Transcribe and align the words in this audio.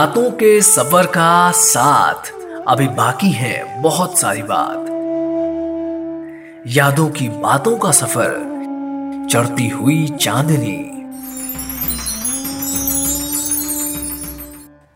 रातों 0.00 0.30
के 0.30 0.62
सफ़र 0.62 1.06
का 1.06 1.50
साथ। 1.50 2.32
अभी 2.68 2.88
बाकी 2.88 3.30
है 3.30 3.82
बहुत 3.82 4.18
सारी 4.18 4.42
बात। 4.42 4.86
यादों 6.66 7.08
की 7.08 7.28
बातों 7.28 7.78
का 7.78 7.90
सफ़र। 7.90 8.30
चढ़ती 9.30 9.68
हुई 9.68 10.08
चांदनी। 10.20 10.90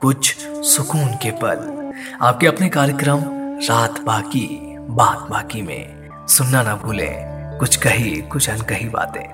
कुछ 0.00 0.36
सुकून 0.48 1.06
के 1.06 1.30
पल। 1.30 1.92
आपके 2.22 2.46
अपने 2.46 2.68
कार्यक्रम 2.68 3.20
रात 3.58 4.00
बाकी, 4.00 4.76
बात 4.78 5.26
बाकी 5.30 5.62
में। 5.62 6.08
सुनना 6.28 6.62
ना 6.62 6.74
भूलें, 6.76 7.14
कुछ 7.58 7.76
कही, 7.76 8.10
कुछ 8.10 8.50
अनकही 8.50 8.88
बातें। 8.88 9.24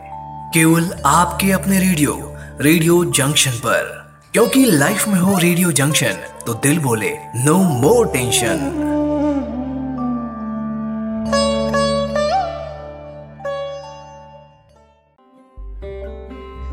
केवल 0.55 0.91
आपके 1.07 1.53
अपने 1.53 1.79
रेडियो 1.79 2.37
रेडियो 2.61 3.05
जंक्शन 3.05 3.51
पर। 3.51 4.00
क्योंकि 4.35 4.65
लाइफ 4.65 5.09
में 5.09 5.21
हो 5.21 5.39
रेडियो 5.39 5.73
जंक्शन 5.73 6.13
तो 6.47 6.55
दिल 6.55 6.79
बोले 6.79 7.11
नो 7.37 7.59
मोर 7.59 8.07
टेंशन 8.09 8.59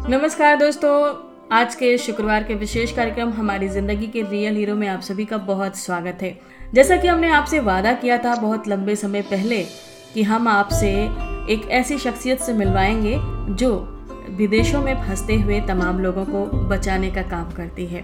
नमस्कार 0.09 0.57
दोस्तों, 0.57 1.13
आज 1.57 1.75
के 1.75 1.97
शुक्रवार 1.97 2.43
के 2.43 2.55
विशेष 2.55 2.91
कार्यक्रम 2.91 3.29
हमारी 3.29 3.67
ज़िंदगी 3.67 4.07
के 4.07 4.21
रियल 4.21 4.55
हीरो 4.55 4.75
में 4.75 4.87
आप 4.87 5.01
सभी 5.01 5.25
का 5.25 5.37
बहुत 5.37 5.77
स्वागत 5.77 6.17
है। 6.21 6.39
जैसा 6.73 6.97
कि 6.97 7.07
हमने 7.07 7.31
आपसे 7.31 7.59
वादा 7.59 7.93
किया 7.93 8.17
था 8.17 8.35
बहुत 8.35 8.67
लंबे 8.67 8.95
समय 8.95 9.21
पहले 9.21 9.63
कि 10.13 10.23
हम 10.23 10.47
आपसे 10.47 10.91
एक 11.53 11.67
ऐसी 11.69 11.97
शख्सियत 11.97 12.39
से 12.39 12.53
मिलवाएँगे 12.53 13.17
जो 13.55 13.96
विदेशों 14.29 14.81
में 14.81 15.01
फंसते 15.01 15.35
हुए 15.35 15.61
तमाम 15.61 15.99
लोगों 15.99 16.25
को 16.25 16.45
बचाने 16.57 17.11
का 17.11 17.21
काम 17.21 17.51
करती 17.51 17.85
है। 17.85 18.01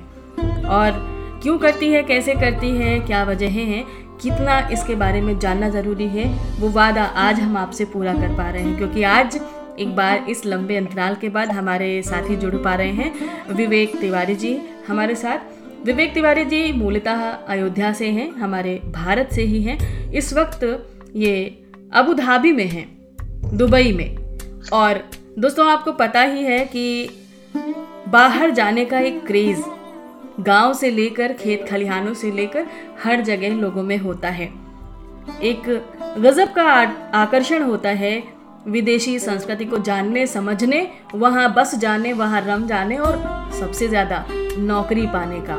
और 0.64 1.14
क्यों 1.44 1.58
करती 1.58 1.90
है, 1.90 2.04
कैसे 2.04 2.34
करती 2.34 2.70
है, 2.70 3.00
क्या 3.00 3.24
वजहें 3.24 3.66
हैं, 3.66 3.86
कितना 4.22 4.70
इसके 4.72 4.96
बारे 4.96 5.22
में 5.22 5.40
जानना 5.40 5.70
ज़रूरी 5.70 6.08
है, 6.08 6.54
वो 6.60 6.70
वादा 6.70 7.04
आज 7.04 7.40
हम 7.40 7.58
आपसे 7.58 7.86
पूरा 7.86 8.14
कर 8.14 8.36
पा 8.38 8.50
रहे 8.50 8.64
हैं। 8.64 8.78
क्योंकि 8.78 9.04
आज 9.04 9.42
एक 9.80 9.96
बार 9.96 10.26
इस 10.30 10.46
लंबे 10.46 10.76
अंतराल 10.76 11.16
के 11.16 11.30
बाद 11.30 11.52
हमारे 11.52 12.02
साथी 12.02 12.36
जुड़ 12.36 12.56
पा 12.56 12.76
रहे 12.76 12.92
हैं, 12.92 13.14
विवेक 13.54 14.00
तिवारी 14.02 14.36
जी 14.36 14.60
हमारे 14.88 15.16
साथ। 15.16 15.38
विवेक 15.86 16.14
तिवारी 16.14 16.46
जी 16.46 16.74
मूलतः 16.74 17.22
अयोध्या 17.30 17.94
से 17.94 18.08
हैं, 18.08 18.32
हमारे 18.32 18.82
भारत 18.86 19.30
से 19.34 19.42
ही 19.42 19.62
हैं। 19.64 20.12
इस 20.12 20.34
वक्त 20.34 20.90
ये 21.16 21.64
अबू 21.94 22.14
धाबी 22.14 22.52
में 22.52 22.68
हैं, 22.68 22.98
दुबई 23.58 23.92
में। 23.92 24.38
और 24.74 25.10
दोस्तों, 25.40 25.66
आपको 25.68 25.92
पता 25.92 26.22
ही 26.22 26.44
है 26.44 26.60
कि 26.66 27.10
बाहर 28.08 28.52
जाने 28.52 28.84
का 28.86 29.00
एक 29.00 29.26
क्रेज़ 29.28 29.62
गाँव 30.40 30.74
से 30.74 30.90
लेकर, 30.92 31.34
खेत 31.34 31.66
खलिहानों 31.70 32.14
से 32.14 32.32
लेकर 32.32 32.66
हर 33.04 33.22
जगह 33.22 33.56
लोगों 33.56 33.84
में 33.84 33.98
होता 33.98 34.30
है। 34.30 34.46
एक 35.44 35.68
गज़ब 36.20 36.54
का 36.54 36.64
आकर्षण 37.20 37.64
होता 37.64 37.90
है 37.90 38.14
विदेशी 38.68 39.18
संस्कृति 39.20 39.66
को 39.66 39.78
जानने, 39.80 40.28
समझने, 40.28 40.88
वहाँ 41.16 41.54
बस 41.54 41.76
जाने, 41.76 42.14
वहाँ 42.14 42.42
रम 42.42 42.68
जाने 42.68 42.98
और 42.98 43.18
सबसे 43.60 43.88
ज़्यादा 43.88 44.26
नौकरी 44.58 45.08
पाने 45.08 45.40
का। 45.50 45.58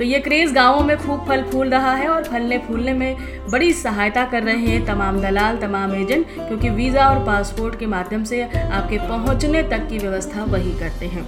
तो 0.00 0.04
ये 0.04 0.18
क्रेज़ 0.18 0.52
गाँवों 0.54 0.84
में 0.84 0.96
खूब 0.98 1.26
फल 1.28 1.42
फूल 1.42 1.70
रहा 1.70 1.94
है 1.94 2.06
और 2.08 2.24
फलने 2.24 2.58
फूलने 2.58 2.92
में 2.92 3.16
बड़ी 3.50 3.72
सहायता 3.72 4.24
कर 4.24 4.42
रहे 4.42 4.66
हैं 4.66 4.84
तमाम 4.86 5.20
दलाल, 5.20 5.56
तमाम 5.56 5.94
एजेंट, 5.94 6.26
क्योंकि 6.26 6.68
वीज़ा 6.68 7.08
और 7.08 7.24
पासपोर्ट 7.26 7.78
के 7.78 7.86
माध्यम 7.86 8.22
से 8.24 8.42
आपके 8.42 8.98
पहुँचने 8.98 9.62
तक 9.62 9.86
की 9.88 9.98
व्यवस्था 9.98 10.44
वही 10.44 10.72
करते 10.78 11.06
हैं। 11.06 11.24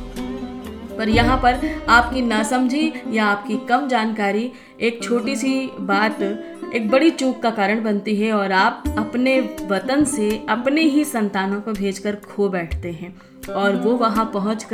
पर 0.96 1.08
यहाँ 1.08 1.36
पर 1.36 1.60
आपकी 1.88 2.22
नासमझी 2.22 2.92
या 3.10 3.26
आपकी 3.26 3.56
कम 3.68 3.86
जानकारी 3.88 4.50
एक 4.80 5.02
छोटी 5.02 5.36
सी 5.36 5.54
बात, 5.80 6.22
एक 6.74 6.88
बड़ी 6.90 7.10
चूक 7.10 7.42
का 7.42 7.50
कारण 7.50 7.82
बनती 7.84 8.16
है 8.16 8.32
और 8.32 8.52
आप 8.52 8.82
अपने 8.98 9.38
वतन 9.70 10.04
से 10.04 10.30
अपने 10.48 10.82
ही 10.82 11.04
संतानों 11.04 11.60
को 11.60 11.72
भेजकर 11.72 12.16
खो 12.26 12.48
बैठते 12.48 12.92
हैं। 12.92 13.14
और 13.50 13.76
वो 13.76 13.96
वहाँ 13.96 14.24
पहुँच 14.34 14.64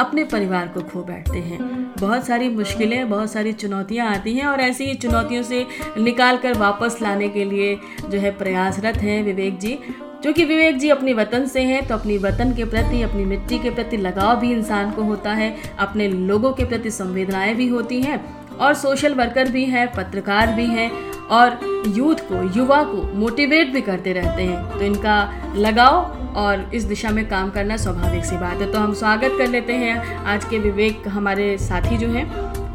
अपने 0.00 0.24
परिवार 0.24 0.68
को 0.68 0.80
खो 0.80 1.02
बैठते 1.02 1.38
हैं। 1.38 1.58
बहुत 2.00 2.26
सारी 2.26 2.48
मुश्किलें, 2.48 3.08
बहुत 3.10 3.32
सारी 3.32 3.52
चुनौतियाँ 3.52 4.10
आती 4.10 4.34
हैं 4.34 4.46
और 4.46 4.60
ऐसी 4.60 4.84
ही 4.84 4.94
चुनौतियों 4.94 5.42
से 5.42 5.66
निकाल 5.98 6.36
कर 6.36 6.58
वापस 6.58 6.98
लाने 7.02 7.28
के 7.28 7.44
लिए 7.44 7.78
जो 8.08 8.18
है 8.18 8.30
प्रयासरत 8.30 8.96
हैं 8.96 9.22
विवेक 9.22 9.58
जी। 9.58 9.78
क्योंकि 10.22 10.44
विवेक 10.44 10.76
जी 10.78 10.88
अपनी 10.88 11.12
वतन 11.12 11.46
से 11.46 11.60
हैं 11.60 11.86
तो 11.86 11.94
अपनी 11.94 12.18
वतन 12.18 12.54
के 12.54 12.64
प्रति, 12.64 13.02
अपनी 13.02 13.24
मिट्टी 13.24 13.58
के 13.58 13.70
प्रति 13.70 13.96
लगाव 13.96 14.40
भी 14.40 14.52
इंसान 14.52 14.90
को 14.90 15.02
होता 15.02 15.32
है। 15.32 15.56
अपने 15.78 16.08
लोगों 16.08 16.52
के 16.52 16.64
प्रति 16.64 16.90
संवेदनाएँ 16.90 17.54
भी 17.54 17.68
होती 17.68 18.00
हैं। 18.02 18.41
और 18.52 18.74
सोशल 18.74 19.14
वर्कर 19.14 19.48
भी 19.48 19.64
हैं, 19.64 19.86
पत्रकार 19.94 20.52
भी 20.54 20.66
हैं 20.66 20.90
और 21.30 21.58
यूथ 21.88 22.16
को, 22.22 22.42
युवा 22.58 22.82
को 22.84 23.02
मोटिवेट 23.18 23.72
भी 23.72 23.80
करते 23.80 24.12
रहते 24.12 24.42
हैं। 24.42 24.62
तो 24.70 24.84
इनका 24.84 25.52
लगाव 25.56 25.94
और 26.36 26.70
इस 26.74 26.84
दिशा 26.84 27.10
में 27.10 27.28
काम 27.28 27.50
करना 27.50 27.76
स्वाभाविक 27.76 28.24
सी 28.24 28.36
बात 28.36 28.60
है। 28.60 28.72
तो 28.72 28.78
हम 28.78 28.94
स्वागत 28.94 29.38
कर 29.38 29.48
लेते 29.48 29.72
हैं 29.74 30.16
आज 30.26 30.44
के 30.44 30.58
विवेक 30.58 31.08
हमारे 31.08 31.56
साथी 31.58 31.96
जो 31.96 32.08
हैं। 32.08 32.26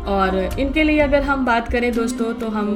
और 0.07 0.37
इनके 0.59 0.83
लिए 0.83 0.99
अगर 0.99 1.23
हम 1.23 1.45
बात 1.45 1.71
करें 1.71 1.91
दोस्तों 1.93 2.33
तो 2.33 2.49
हम 2.49 2.67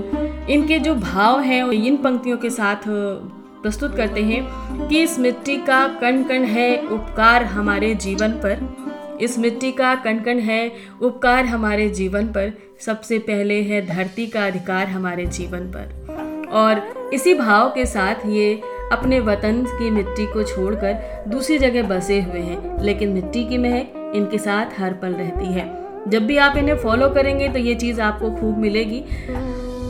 इनके 0.50 0.80
जो 0.80 0.96
भाव 0.96 1.40
हैं 1.42 1.64
इन 1.66 1.98
पंक्तियों 1.98 2.38
के 2.38 2.50
साथ 2.50 2.88
प्रस्तुत 2.88 3.96
करते 3.96 4.22
हैं 4.22 4.88
कि 4.88 5.02
इस 5.04 5.18
मिट्टी 5.20 5.56
का 5.58 5.88
कण 6.02 6.24
कण 6.24 6.44
है 6.44 6.88
उपकार 6.88 7.44
हमारे 7.46 7.94
जीवन 7.96 8.32
पर। 8.46 8.81
इस 9.22 9.40
मिट्टी 9.40 9.72
का 9.72 9.96
कण 9.96 10.20
कण 10.20 10.40
है, 10.40 10.72
उपकार 11.02 11.46
हमारे 11.46 11.90
जीवन 11.90 12.28
पर। 12.28 12.54
सबसे 12.80 13.20
पहले 13.20 13.62
है 13.62 13.86
धरती 13.86 14.28
का 14.28 14.46
अधिकार 14.48 14.88
हमारे 14.88 15.26
जीवन 15.26 15.60
पर। 15.60 16.48
और 16.52 17.10
इसी 17.14 17.34
भाव 17.34 17.70
के 17.70 17.86
साथ 17.86 18.16
ये 18.26 18.62
अपने 18.92 19.20
वतन 19.20 19.64
की 19.64 19.90
मिट्टी 19.90 20.26
को 20.26 20.44
छोड़कर 20.44 21.24
दूसरी 21.28 21.58
जगह 21.58 21.84
बसे 21.84 22.22
हुए 22.22 22.40
हैं। 22.40 22.84
लेकिन 22.84 23.10
मिट्टी 23.10 23.46
की 23.46 23.58
महक 23.58 24.14
इनके 24.16 24.38
साथ 24.38 24.80
हर 24.80 24.94
पल 24.94 25.14
रहती 25.14 25.46
है। 25.46 25.82
जब 26.08 26.26
भी 26.26 26.38
आप 26.38 26.58
इन्हें 26.58 26.78
फॉलो 26.78 27.10
करेंगे 27.10 27.48
तो 27.48 27.60
ये 27.60 27.76
चीज़ 27.76 28.02
आपको 28.02 28.32
खूब 28.32 28.58
मिलेगी। 28.58 29.04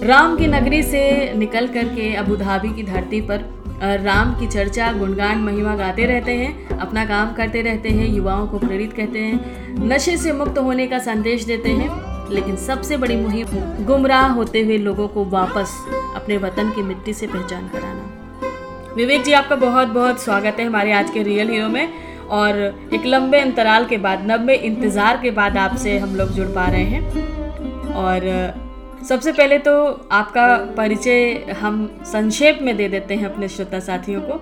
राम 0.07 0.37
की 0.37 0.47
नगरी 0.47 0.83
से 0.83 1.33
निकल 1.33 1.67
करके 1.67 2.13
अबू 2.15 2.35
धाबी 2.35 2.73
की 2.73 2.83
धरती 2.83 3.21
पर 3.21 3.60
राम 3.81 4.33
की 4.39 4.47
चर्चा, 4.47 4.91
गुणगान, 4.93 5.37
महिमा 5.37 5.75
गाते 5.75 6.05
रहते 6.05 6.31
हैं, 6.31 6.78
अपना 6.78 7.05
काम 7.05 7.33
करते 7.33 7.61
रहते 7.61 7.89
हैं, 7.89 8.07
युवाओं 8.07 8.47
को 8.47 8.57
प्रेरित 8.59 8.93
कहते 8.93 9.19
हैं, 9.19 9.87
नशे 9.87 10.16
से 10.17 10.31
मुक्त 10.33 10.57
होने 10.57 10.87
का 10.87 10.99
संदेश 10.99 11.43
देते 11.43 11.69
हैं, 11.69 11.89
लेकिन 12.31 12.55
सबसे 12.57 12.97
बड़ी 12.97 13.16
मुहिम 13.16 13.85
गुमराह 13.85 14.28
होते 14.31 14.61
हुए 14.61 14.78
लोगों 14.78 15.07
को 15.07 15.25
वापस 15.25 15.73
अपने 16.16 16.37
वतन 16.37 16.69
की 16.69 16.83
मिट्टी 16.83 17.13
से 17.13 17.28
पहचान 17.28 17.67
कराना। 17.67 18.93
विवेक 18.95 19.23
जी, 19.23 19.33
आपका 19.33 19.55
बहुत 19.57 19.87
बहुत 19.87 20.23
स्वागत 20.23 20.59
है 20.59 20.66
हमारे 20.66 20.91
आज 20.91 21.09
के 21.09 21.23
रियल 21.23 21.49
हीरो 21.49 21.67
में, 21.69 21.93
और 22.29 22.89
एक 22.93 23.05
लंबे 23.05 23.39
अंतराल 23.39 23.85
के 23.85 23.97
बाद, 23.97 24.31
नब्बे 24.31 24.53
इंतज़ार 24.55 25.19
के 25.22 25.31
बाद 25.31 25.57
आपसे 25.57 25.97
हम 25.99 26.16
लोग 26.16 26.29
जुड़ 26.29 26.47
पा 26.47 26.67
रहे 26.67 26.84
हैं। 26.84 27.93
और 27.95 28.69
सबसे 29.07 29.31
पहले 29.31 29.57
तो 29.57 29.71
आपका 30.11 30.55
परिचय 30.77 31.55
हम 31.59 31.85
संक्षेप 32.05 32.59
में 32.61 32.75
दे 32.77 32.87
देते 32.89 33.15
हैं 33.15 33.25
अपने 33.25 33.47
श्रोता 33.47 33.79
साथियों 33.79 34.21
को, 34.21 34.33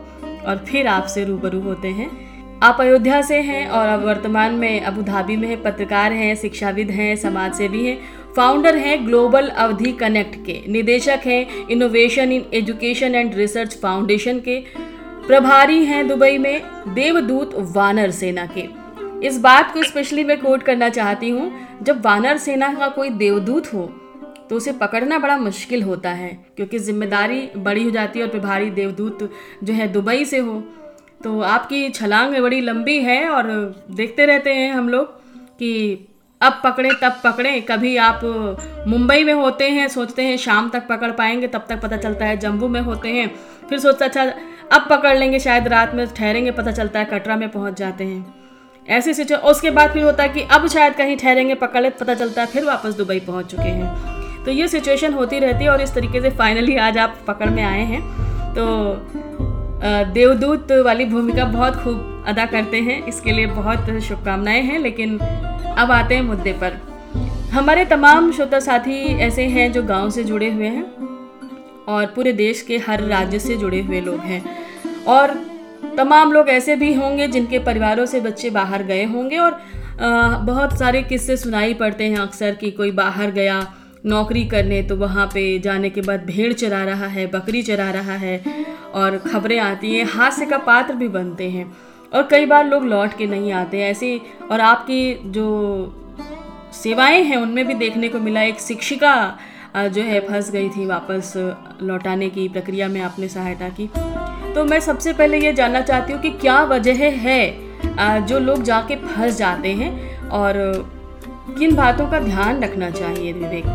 और 0.47 0.57
फिर 0.67 0.87
आपसे 0.87 1.23
रूबरू 1.25 1.59
होते 1.61 1.87
हैं। 1.89 2.09
आप 2.63 2.81
अयोध्या 2.81 3.21
से 3.21 3.39
हैं 3.41 3.67
और 3.67 3.87
अब 3.87 4.03
वर्तमान 4.05 4.53
में 4.53 4.81
अबू 4.81 5.01
धाबी 5.01 5.35
में 5.37 5.47
हैं, 5.47 5.61
पत्रकार 5.63 6.13
हैं, 6.13 6.35
शिक्षाविद 6.35 6.89
हैं 6.91 7.15
समाज 7.15 7.53
सेवी 7.53 7.85
हैं 7.85 7.97
फाउंडर 8.35 8.77
हैं 8.77 9.05
ग्लोबल 9.05 9.47
अवधि 9.47 9.91
कनेक्ट 9.91 10.35
के, 10.45 10.61
निदेशक 10.67 11.21
हैं 11.25 11.67
innovation 11.67 12.31
in 12.31 12.45
education 12.53 13.15
and 13.15 13.35
research 13.35 13.77
foundation 13.81 14.39
के, 14.39 14.59
प्रभारी 15.27 15.83
हैं 15.85 16.07
दुबई 16.07 16.37
में 16.37 16.61
देवदूत 16.89 17.55
वानर 17.75 18.11
सेना 18.11 18.45
के। 18.57 18.67
इस 19.27 19.39
बात 19.39 19.73
को 19.73 19.83
स्पेशली 19.83 20.23
मैं 20.23 20.39
कोट 20.41 20.63
करना 20.63 20.89
चाहती 20.89 21.29
हूँ, 21.29 21.51
जब 21.83 22.05
वानर 22.05 22.37
सेना 22.37 22.73
का 22.73 22.87
कोई 22.89 23.09
देवदूत 23.09 23.73
हो 23.73 23.89
तो 24.49 24.55
उसे 24.55 24.71
पकड़ना 24.73 25.17
बड़ा 25.19 25.37
मुश्किल 25.37 25.83
होता 25.83 26.09
है, 26.11 26.29
क्योंकि 26.55 26.79
ज़िम्मेदारी 26.79 27.49
बड़ी 27.57 27.83
हो 27.83 27.91
जाती 27.91 28.19
है 28.19 28.25
और 28.25 28.31
फिर 28.31 28.41
भारी 28.41 28.69
देवदूत 28.71 29.29
जो 29.63 29.73
है 29.73 29.87
दुबई 29.87 30.25
से 30.25 30.37
हो। 30.39 30.61
तो 31.23 31.39
आपकी 31.43 31.89
छलांग 31.89 32.35
बड़ी 32.35 32.61
लंबी 32.61 32.97
है 33.01 33.27
और 33.29 33.47
देखते 33.91 34.25
रहते 34.25 34.53
हैं 34.53 34.71
हम 34.73 34.89
लोग 34.89 35.07
कि 35.57 36.05
अब 36.41 36.59
पकड़े, 36.63 36.89
तब 37.01 37.19
पकड़े। 37.23 37.59
कभी 37.61 37.95
आप 37.97 38.21
मुंबई 38.87 39.23
में 39.23 39.33
होते 39.33 39.69
हैं, 39.69 39.87
सोचते 39.87 40.23
हैं 40.23 40.37
शाम 40.37 40.69
तक 40.69 40.87
पकड़ 40.87 41.11
पाएँगे, 41.11 41.47
तब 41.47 41.65
तक 41.69 41.81
पता 41.81 41.97
चलता 41.97 42.25
है 42.25 42.37
जम्मू 42.37 42.67
में 42.67 42.79
होते 42.81 43.09
हैं। 43.09 43.29
फिर 43.69 43.79
सोचते 43.79 44.05
अच्छा 44.05 44.23
अब 44.71 44.87
पकड़ 44.89 45.17
लेंगे, 45.17 45.39
शायद 45.39 45.67
रात 45.67 45.95
में 45.95 46.05
ठहरेंगे, 46.07 46.51
पता 46.51 46.71
चलता 46.71 46.99
है 46.99 47.05
कटरा 47.05 47.35
में 47.35 47.49
पहुँच 47.49 47.77
जाते 47.77 48.03
हैं। 48.03 48.33
ऐसी 48.87 49.13
सिचुएशन 49.13 49.43
उसके 49.43 49.71
बाद 49.71 49.91
फिर 49.93 50.03
होता 50.03 50.23
है 50.23 50.29
कि 50.29 50.41
अब 50.51 50.67
शायद 50.67 50.93
कहीं 50.93 51.17
ठहरेंगे, 51.17 51.55
पकड़ 51.55 51.81
ले 51.81 51.89
पता 51.91 52.13
चलता 52.13 52.41
है, 52.41 52.47
फिर 52.47 52.65
वापस 52.65 52.93
दुबई 52.93 53.19
पहुँच 53.19 53.51
चुके 53.51 53.69
हैं। 53.69 54.18
तो 54.49 54.53
ये 54.53 54.67
सिचुएशन 54.67 55.13
होती 55.13 55.39
रहती 55.39 55.63
है 55.63 55.69
और 55.69 55.81
इस 55.81 55.93
तरीके 55.93 56.19
से 56.21 56.29
फाइनली 56.29 56.75
आज 56.75 56.97
आप 56.97 57.17
पकड़ 57.27 57.49
में 57.49 57.61
आए 57.63 57.81
हैं। 57.85 58.01
तो 58.53 58.65
देवदूत 60.13 60.71
वाली 60.85 61.05
भूमिका 61.05 61.45
बहुत 61.45 61.75
खूब 61.75 62.23
अदा 62.27 62.45
करते 62.45 62.77
हैं। 62.79 63.05
इसके 63.07 63.31
लिए 63.31 63.45
बहुत 63.47 63.89
शुभकामनाएँ 64.07 64.61
हैं, 64.61 64.79
लेकिन 64.79 65.17
अब 65.17 65.91
आते 65.91 66.15
हैं 66.15 66.21
मुद्दे 66.21 66.53
पर। 66.53 66.81
हमारे 67.51 67.85
तमाम 67.85 68.31
श्रोता 68.31 68.59
साथी 68.59 68.99
ऐसे 69.19 69.47
हैं 69.47 69.71
जो 69.71 69.83
गाँव 69.83 70.09
से 70.09 70.23
जुड़े 70.23 70.51
हुए 70.51 70.67
हैं 70.67 70.83
और 71.87 72.05
पूरे 72.15 72.33
देश 72.33 72.61
के 72.61 72.77
हर 72.87 73.03
राज्य 73.05 73.39
से 73.39 73.57
जुड़े 73.57 73.81
हुए 73.81 74.01
लोग 74.01 74.19
हैं। 74.25 74.43
और 75.07 75.39
तमाम 75.97 76.33
लोग 76.33 76.49
ऐसे 76.49 76.75
भी 76.75 76.93
होंगे 76.93 77.27
जिनके 77.27 77.59
परिवारों 77.59 78.05
से 78.05 78.21
बच्चे 78.21 78.49
बाहर 78.49 78.83
गए 78.83 79.03
होंगे 79.05 79.37
और 79.37 79.61
बहुत 80.43 80.77
सारे 80.79 81.01
किस्से 81.03 81.37
सुनाई 81.37 81.73
पड़ते 81.73 82.03
हैं 82.03 82.17
अक्सर 82.17 82.55
कि 82.55 82.71
कोई 82.71 82.91
बाहर 82.91 83.31
गया 83.31 83.65
नौकरी 84.03 84.43
करने 84.45 84.81
तो 84.83 84.95
वहाँ 84.95 85.25
पे 85.27 85.43
जाने 85.59 85.89
के 85.89 86.01
बाद 86.01 86.25
भेड़ 86.25 86.51
चरा 86.53 86.83
रहा 86.85 87.07
है, 87.07 87.25
बकरी 87.27 87.61
चरा 87.63 87.89
रहा 87.91 88.15
है 88.15 88.41
और 88.93 89.17
खबरें 89.19 89.59
आती 89.59 89.93
हैं, 89.95 90.05
हास्य 90.07 90.45
का 90.45 90.57
पात्र 90.59 90.93
भी 90.93 91.07
बनते 91.09 91.49
हैं। 91.49 91.65
और 92.13 92.27
कई 92.31 92.45
बार 92.45 92.65
लोग 92.67 92.85
लौट 92.85 93.17
के 93.17 93.25
नहीं 93.27 93.51
आते 93.53 93.81
ऐसे 93.83 94.19
और 94.51 94.61
आपकी 94.61 95.13
जो 95.27 95.45
सेवाएँ 96.73 97.23
हैं, 97.23 97.37
उनमें 97.37 97.67
भी 97.67 97.73
देखने 97.75 98.09
को 98.09 98.19
मिला, 98.19 98.41
एक 98.43 98.59
शिक्षिका 98.59 99.37
जो 99.75 100.01
है, 100.01 100.19
फंस 100.19 100.51
गई 100.51 100.69
थी 100.69 100.85
वापस 100.85 101.33
लौटाने 101.81 102.29
की 102.29 102.47
प्रक्रिया 102.49 102.87
में 102.87 103.01
आपने 103.01 103.27
सहायता 103.27 103.69
की। 103.71 103.89
तो 104.55 104.63
मैं 104.65 104.79
सबसे 104.79 105.13
पहले 105.13 105.39
ये 105.39 105.53
जानना 105.53 105.81
चाहती 105.81 106.13
हूँ 106.13 106.21
कि 106.21 106.31
क्या 106.31 106.63
वजह 106.65 107.03
है 107.19 108.25
जो 108.27 108.39
लोग 108.39 108.63
जाके 108.63 108.95
फंस 108.97 109.37
जाते 109.37 109.73
हैं 109.73 110.29
और 110.29 110.55
किन 111.49 111.75
बातों 111.75 112.09
का 112.09 112.19
ध्यान 112.19 112.63
रखना 112.63 112.89
चाहिए, 112.91 113.31
विवेक? 113.33 113.65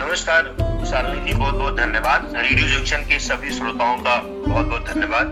नमस्कार 0.00 0.44
शालिनी 0.88 1.24
जी 1.24 1.32
बहुत 1.38 1.54
बहुत 1.54 1.74
धन्यवाद। 1.76 2.32
रेडियो 2.36 2.68
जंक्शन 2.68 3.02
के 3.08 3.18
सभी 3.20 3.50
श्रोताओं 3.50 3.96
का 3.96 4.16
बहुत 4.16 4.66
बहुत 4.66 4.86
धन्यवाद। 4.86 5.26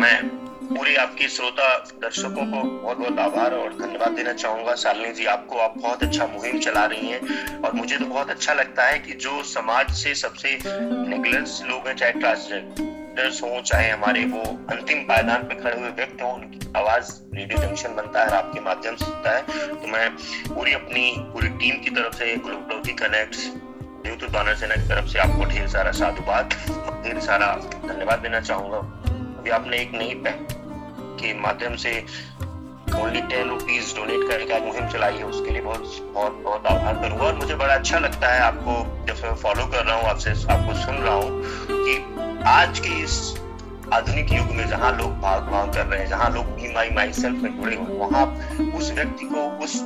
मैं 0.00 0.28
पूरे 0.68 0.94
आपके 0.96 1.28
श्रोता 1.28 1.66
दर्शकों 2.02 2.46
को 2.46 2.62
बहुत 2.62 2.98
बहुत 2.98 3.18
आभार 3.18 3.54
और 3.54 3.74
धन्यवाद 3.78 4.12
देना 4.12 4.32
चाहूँगा। 4.32 4.74
शालिनी 4.74 5.12
जी, 5.12 5.24
आपको 5.24 5.58
आप 5.58 5.74
बहुत 5.78 6.02
अच्छा 6.02 6.26
मुहिम 6.26 6.58
चला 6.60 6.84
रही 6.84 7.10
हैं 7.10 7.60
और 7.60 7.72
मुझे 7.72 7.96
तो 7.96 8.06
बहुत 8.06 8.30
अच्छा 8.30 8.54
लगता 8.54 8.86
है 8.86 8.98
कि 8.98 9.12
जो 9.24 9.42
समाज 9.42 9.90
से 9.94 10.14
सबसे 10.14 10.58
नेग्लेक्स 10.64 11.60
लोग 11.66 11.88
हैं, 11.88 11.96
चाहे 11.96 12.12
ट्रांसजेंडर्स 12.12 13.42
हो, 13.42 13.60
चाहे 13.62 13.90
हमारे 13.90 14.24
वो 14.24 14.42
अंतिम 14.72 15.02
पायदान 15.02 15.42
पे 15.42 15.60
खड़े 15.62 15.78
हुए 15.80 15.90
व्यक्ति 15.90 16.24
हो, 16.24 16.30
उनकी 16.30 16.72
आवाज़ 16.76 17.12
रेडियो 17.34 17.60
जंक्शन 17.60 17.94
बनता 17.96 18.20
है 18.20 18.26
और 18.26 18.34
आपके 18.34 18.60
माध्यम 18.60 18.96
से 18.96 19.04
होता 19.04 19.36
है। 19.36 19.68
तो 19.68 19.86
मैं 19.88 20.10
पूरी 20.48 20.72
अपनी, 20.72 21.14
पूरी 21.18 21.48
टीम 21.50 21.82
की 21.84 21.90
तरफ़ 21.90 22.16
से 22.16 22.34
ग्लोबलोजी 22.38 22.92
कनेक्ट 23.04 23.72
यूट्यूब 24.06 24.30
बानर 24.32 24.54
सेना 24.54 24.74
की 24.74 24.88
तरफ़ 24.88 25.06
से 25.08 25.18
आपको 25.18 25.44
ढेर 25.44 25.66
सारा 25.68 25.92
साधुवाद, 25.94 26.54
ढेर 27.04 27.20
सारा 27.20 27.46
धन्यवाद 27.86 28.18
देना 28.18 28.40
चाहूँगा। 28.40 28.78
अभी 29.38 29.50
आपने 29.50 29.78
एक 29.78 29.92
नई 29.94 30.14
के 31.20 31.32
माध्यम 31.40 31.76
से 31.76 31.92
ओनली 32.94 33.20
टेन 33.28 33.48
रुपीज़ 33.48 33.94
डोनेट 33.96 34.28
करने 34.30 34.44
का 34.46 34.58
मुहिम 34.64 34.88
चलाई 34.88 35.16
है, 35.16 35.24
उसके 35.24 35.50
लिए 35.50 35.62
बहुत 35.62 36.12
बहुत 36.14 36.40
बहुत 36.44 36.66
आभार 36.66 37.00
करूँगा 37.02 37.24
और 37.24 37.34
मुझे 37.34 37.54
बड़ा 37.54 37.74
अच्छा 37.74 37.98
लगता 37.98 38.28
है 38.28 38.40
आपको, 38.42 38.74
जब 39.06 39.24
मैं 39.24 39.34
फॉलो 39.36 39.66
कर 39.66 39.84
रहा 39.84 39.96
हूँ, 39.96 40.08
आपसे 40.08 40.30
आपको 40.30 40.74
सुन 40.82 40.96
रहा 40.96 41.14
हूँ 41.14 41.42
कि 41.70 42.42
आज 42.48 42.78
के 42.80 43.02
इस 43.02 43.16
आधुनिक 43.92 44.32
युग 44.32 44.50
में 44.56 44.66
जहाँ 44.68 44.96
लोग 44.98 45.18
भाग 45.20 45.42
भाग 45.50 45.72
कर 45.74 45.86
रहे 45.86 46.00
हैं, 46.00 46.08
जहाँ 46.08 46.30
लोग 46.30 46.46
बी 46.56 46.72
माई 46.74 46.90
माई 46.90 47.12
सेल्फ 47.12 47.42
में 47.42 47.56
जुड़े 47.56 47.76
हुए 47.76 47.96
वहाँ 47.98 48.24
उस 48.76 48.92
व्यक्ति 48.92 49.24
को, 49.24 49.48
उस 49.64 49.80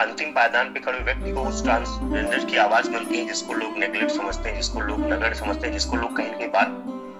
अंतिम 0.00 0.32
पायदान 0.32 0.72
पे 0.72 0.80
खड़े 0.80 0.98
व्यक्ति 0.98 1.32
को 1.32 1.40
उस 1.40 1.62
ट्रांसजेंडर 1.64 2.44
की 2.44 2.56
आवाज़ 2.56 2.90
मिलती 2.90 3.18
है 3.18 3.26
जिसको 3.26 3.52
लोग 3.52 3.78
नेग्लेक्ट 3.78 4.10
समझते 4.10 4.48
हैं 4.48 4.56
जिसको 4.56 4.80
लोग 4.80 5.00
नगड़ 5.12 5.32
समझते 5.34 5.66
हैं 5.66 5.72
जिसको 5.72 5.96
लोग 5.96 6.16
कहीं 6.16 6.30
कहीं 6.30 6.48
बात 6.48 6.68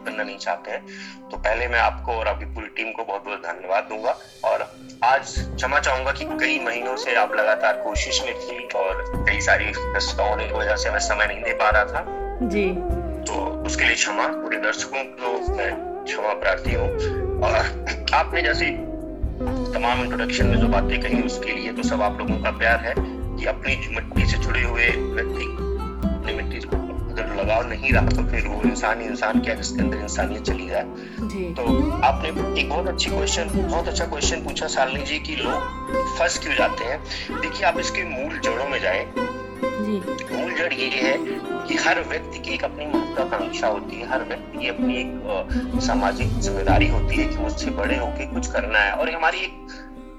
करना 0.06 0.22
नहीं 0.22 0.38
चाहते 0.38 0.70
हैं। 0.70 0.82
तो 1.30 1.36
पहले 1.36 1.68
मैं 1.68 1.78
आपको 1.78 2.12
और 2.12 2.28
आपकी 2.28 2.44
पूरी 2.44 2.66
टीम 2.66 2.92
को 2.92 3.04
बहुत 3.04 3.24
बहुत 3.24 3.38
धन्यवाद 3.38 3.84
दूँगा 3.84 4.16
और 4.44 4.66
आज 5.04 5.34
क्षमा 5.38 5.80
चाहूँगा 5.80 6.12
कि 6.12 6.24
कई 6.24 6.58
महीनों 6.58 6.96
से 6.96 7.14
आप 7.14 7.34
लगातार 7.34 7.82
कोशिश 7.82 8.22
में 8.26 8.34
थी 8.34 8.66
और 8.78 9.24
कई 9.28 9.40
सारी 9.40 9.64
व्यस्तताओं 9.64 10.36
की 10.36 10.52
वजह 10.52 10.76
से 10.76 10.90
मैं 10.90 10.98
समय 10.98 11.26
नहीं 11.26 11.42
दे 11.42 11.52
पा 11.52 11.70
रहा 11.70 11.84
था। 11.84 12.04
जी। 12.42 12.68
तो 13.24 13.44
उसके 13.66 13.84
लिए 13.84 13.94
क्षमा 13.94 14.26
पूरे 14.26 14.56
दर्शकों 14.56 15.04
को 15.04 15.56
मैं 15.56 15.72
क्षमा 16.04 16.34
प्रार्थी 16.34 16.74
हूँ। 16.74 16.88
और 17.42 17.54
आपने 18.14 18.42
जैसे 18.42 18.66
तमाम 19.74 20.00
इंट्रोडक्शन 20.00 20.46
में 20.46 20.56
जो 20.56 20.68
बातें 20.68 21.00
कही 21.00 21.22
उसके 21.22 21.52
लिए 21.52 21.72
तो 21.72 21.82
सब 21.82 22.02
आप 22.02 22.18
लोगों 22.18 22.42
का 22.42 22.50
प्यार 22.50 22.84
है 22.84 22.94
कि 22.98 23.44
अपनी 23.46 23.76
मिट्टी 23.88 24.26
से 24.26 24.38
जुड़े 24.38 24.62
हुए 24.62 24.88
व्यक्ति 24.88 25.44
अपनी 26.08 26.34
मिट्टी 26.34 26.58
अगर 26.58 27.34
लगाव 27.36 27.68
नहीं 27.68 27.92
रहा 27.92 28.08
तो 28.08 28.22
फिर 28.22 28.46
वो 28.48 28.62
इंसान 28.62 29.00
ही 29.00 29.06
इंसान 29.06 29.40
क्या 29.40 29.54
जिसके 29.54 29.80
अंदर 29.80 29.96
इंसानियत 29.96 30.42
चली 30.42 30.68
जाए। 30.68 30.84
तो 31.54 31.62
आपने 32.04 32.28
एक 32.60 32.68
बहुत 32.70 32.88
अच्छी 32.88 33.10
क्वेश्चन 33.10 33.50
बहुत 33.54 33.88
अच्छा 33.88 34.04
क्वेश्चन 34.04 34.44
पूछा 34.44 34.66
सालनी 34.66 35.02
जी 35.02 35.18
की 35.18 35.36
लोग 35.36 36.16
फंस 36.18 36.38
क्यों 36.38 36.54
जाते 36.54 36.84
हैं? 36.84 37.00
देखिए 37.40 37.66
आप 37.66 37.78
इसके 37.78 38.04
मूल 38.04 38.38
जड़ों 38.38 38.68
में 38.68 38.80
जाए 38.80 39.04
मूल 39.64 40.54
जड़ 40.54 40.72
ये 40.72 40.88
है 40.88 41.16
कि 41.68 41.74
हर 41.76 42.00
व्यक्ति 42.08 42.38
की 42.38 42.54
एक 42.54 42.64
अपनी 42.64 42.86
महत्वाकांक्षा 42.86 43.66
होती 43.66 43.96
है, 43.96 44.08
हर 44.08 44.22
व्यक्ति 44.24 44.58
की 44.58 44.68
अपनी 44.68 44.96
एक 44.96 45.80
सामाजिक 45.82 46.38
ज़िम्मेदारी 46.40 46.88
होती 46.88 47.16
है 47.16 47.24
कि 47.24 47.36
मुझसे 47.36 47.70
बड़े 47.72 47.96
होके 47.96 48.26
कुछ 48.26 48.50
करना 48.52 48.78
है। 48.78 48.92
और 48.92 49.10
हमारी 49.10 49.38
एक 49.38 49.66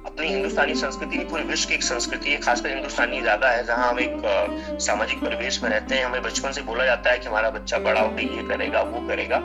अपनी 0.05 0.27
हिंदुस्तानी 0.27 0.75
संस्कृति 0.75 1.17
पूरे 1.29 1.43
विश्व 1.43 1.69
की 1.69 1.75
एक 1.75 1.83
संस्कृति 1.83 2.29
है, 2.29 2.37
खासकर 2.39 2.69
हिंदुस्तानी 2.69 3.21
ज़्यादा 3.21 3.49
है, 3.49 3.65
जहाँ 3.65 3.89
हम 3.89 3.99
एक 3.99 4.77
सामाजिक 4.81 5.19
परिवेश 5.19 5.61
में 5.63 5.69
रहते 5.69 5.95
हैं। 5.95 6.05
हमें 6.05 6.21
बचपन 6.23 6.51
से 6.51 6.61
बोला 6.61 6.85
जाता 6.85 7.11
है 7.11 7.19
कि 7.19 7.27
हमारा 7.27 7.49
बच्चा 7.49 7.77
बड़ा 7.79 8.01
होकर 8.01 8.21
ये 8.21 8.47
करेगा, 8.47 8.81
वो 8.81 9.07
करेगा। 9.07 9.37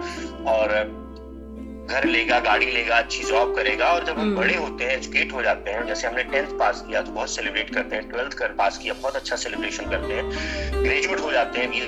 और 0.50 1.02
घर 1.90 2.04
लेगा 2.04 2.38
गाड़ी 2.40 2.66
लेगा 2.66 2.96
अच्छी 2.96 3.24
जॉब 3.24 3.54
करेगा 3.56 3.86
और 3.86 4.04
जब 4.04 4.18
हम 4.18 4.20
हम्म। 4.20 4.36
बड़े 4.36 4.54
होते 4.54 4.84
हैं 4.84 4.96
एजुकेट 4.96 5.32
हो 5.32 5.42
जाते 5.42 5.70
हैं 5.70 5.86
जैसे 5.86 6.06
हमने 6.06 6.22
टेंथ 6.24 6.58
पास 6.58 6.84
किया 6.88 7.02
तो 7.02 7.12
बहुत 7.12 7.30
सेलिब्रेट 7.30 7.74
करते 7.74 7.96
हैं 7.96 8.08
ट्वेल्थ 8.10 8.32
कर 8.32 8.52
पास 8.52 8.78
किया 8.78 8.94
बहुत 8.94 9.16
अच्छा 9.16 9.36
सेलिब्रेशन 9.36 9.90
करते 9.90 10.14
हैं 10.14 10.82
ग्रेजुएट 10.84 11.20
हो 11.20 11.32
जाते 11.32 11.60
हैं 11.60 11.70
बी 11.70 11.80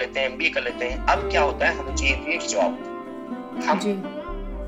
लेते 0.00 0.20
हैं 0.20 0.30
एमबीए 0.30 0.50
कर 0.50 0.62
लेते 0.62 0.84
हैं। 0.84 1.06
अब 1.06 1.30
क्या 1.30 1.42
होता 1.42 1.66
है? 1.66 1.76
हमें 1.78 1.96
चाहिए 1.96 2.38
जॉब 2.48 3.62
हम 3.64 4.13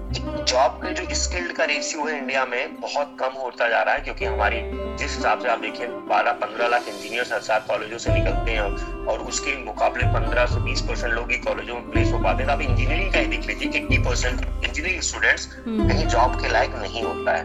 जॉब 0.07 0.81
के 0.83 0.93
जो 0.95 1.15
स्किल्ड 1.15 1.53
का 1.53 1.65
रेशियो 1.65 2.05
है 2.05 2.17
इंडिया 2.19 2.45
में 2.47 2.75
बहुत 2.81 3.17
कम 3.21 3.33
होता 3.39 3.69
जा 3.69 3.83
रहा 3.83 3.95
है 3.95 4.01
क्योंकि 4.01 4.25
हमारी 4.25 4.61
जिस 4.99 5.17
हिसाब 5.17 5.41
से 5.43 5.49
आप 5.49 5.61
देखिए 5.61 5.87
बारह 6.11 6.33
पंद्रह 6.43 6.69
लाख 6.69 6.89
इंजीनियर 6.89 7.33
हर 7.33 7.41
साल 7.41 7.61
कॉलेजों 7.69 7.99
से 7.99 8.13
निकलते 8.13 8.51
हैं 8.51 8.61
और 9.07 9.21
उसके 9.23 9.57
मुकाबले 9.65 10.07
पंद्रह 10.15 10.47
से 10.47 10.61
बीस 10.61 10.81
परसेंट 10.81 11.13
लोग 11.13 11.31
ही 11.31 11.39
कॉलेजों 11.39 11.75
में 11.75 11.91
प्लेस 11.91 12.13
हो 12.13 12.19
पाते 12.19 12.43
हैं। 12.43 12.47
तो 12.47 12.53
आप 12.53 12.61
इंजीनियरिंग 12.61 13.13
का 13.13 13.19
ही 13.19 13.27
देख 13.27 13.47
लीजिए 13.47 13.81
एट्टी 13.81 13.99
परसेंट 13.99 14.41
इंजीनियरिंग 14.41 15.03
स्टूडेंट्स 15.03 15.47
कहीं 15.67 16.07
जॉब 16.07 16.41
के 16.43 16.53
लायक 16.53 16.75
नहीं 16.77 17.03
होता 17.03 17.37
है। 17.37 17.45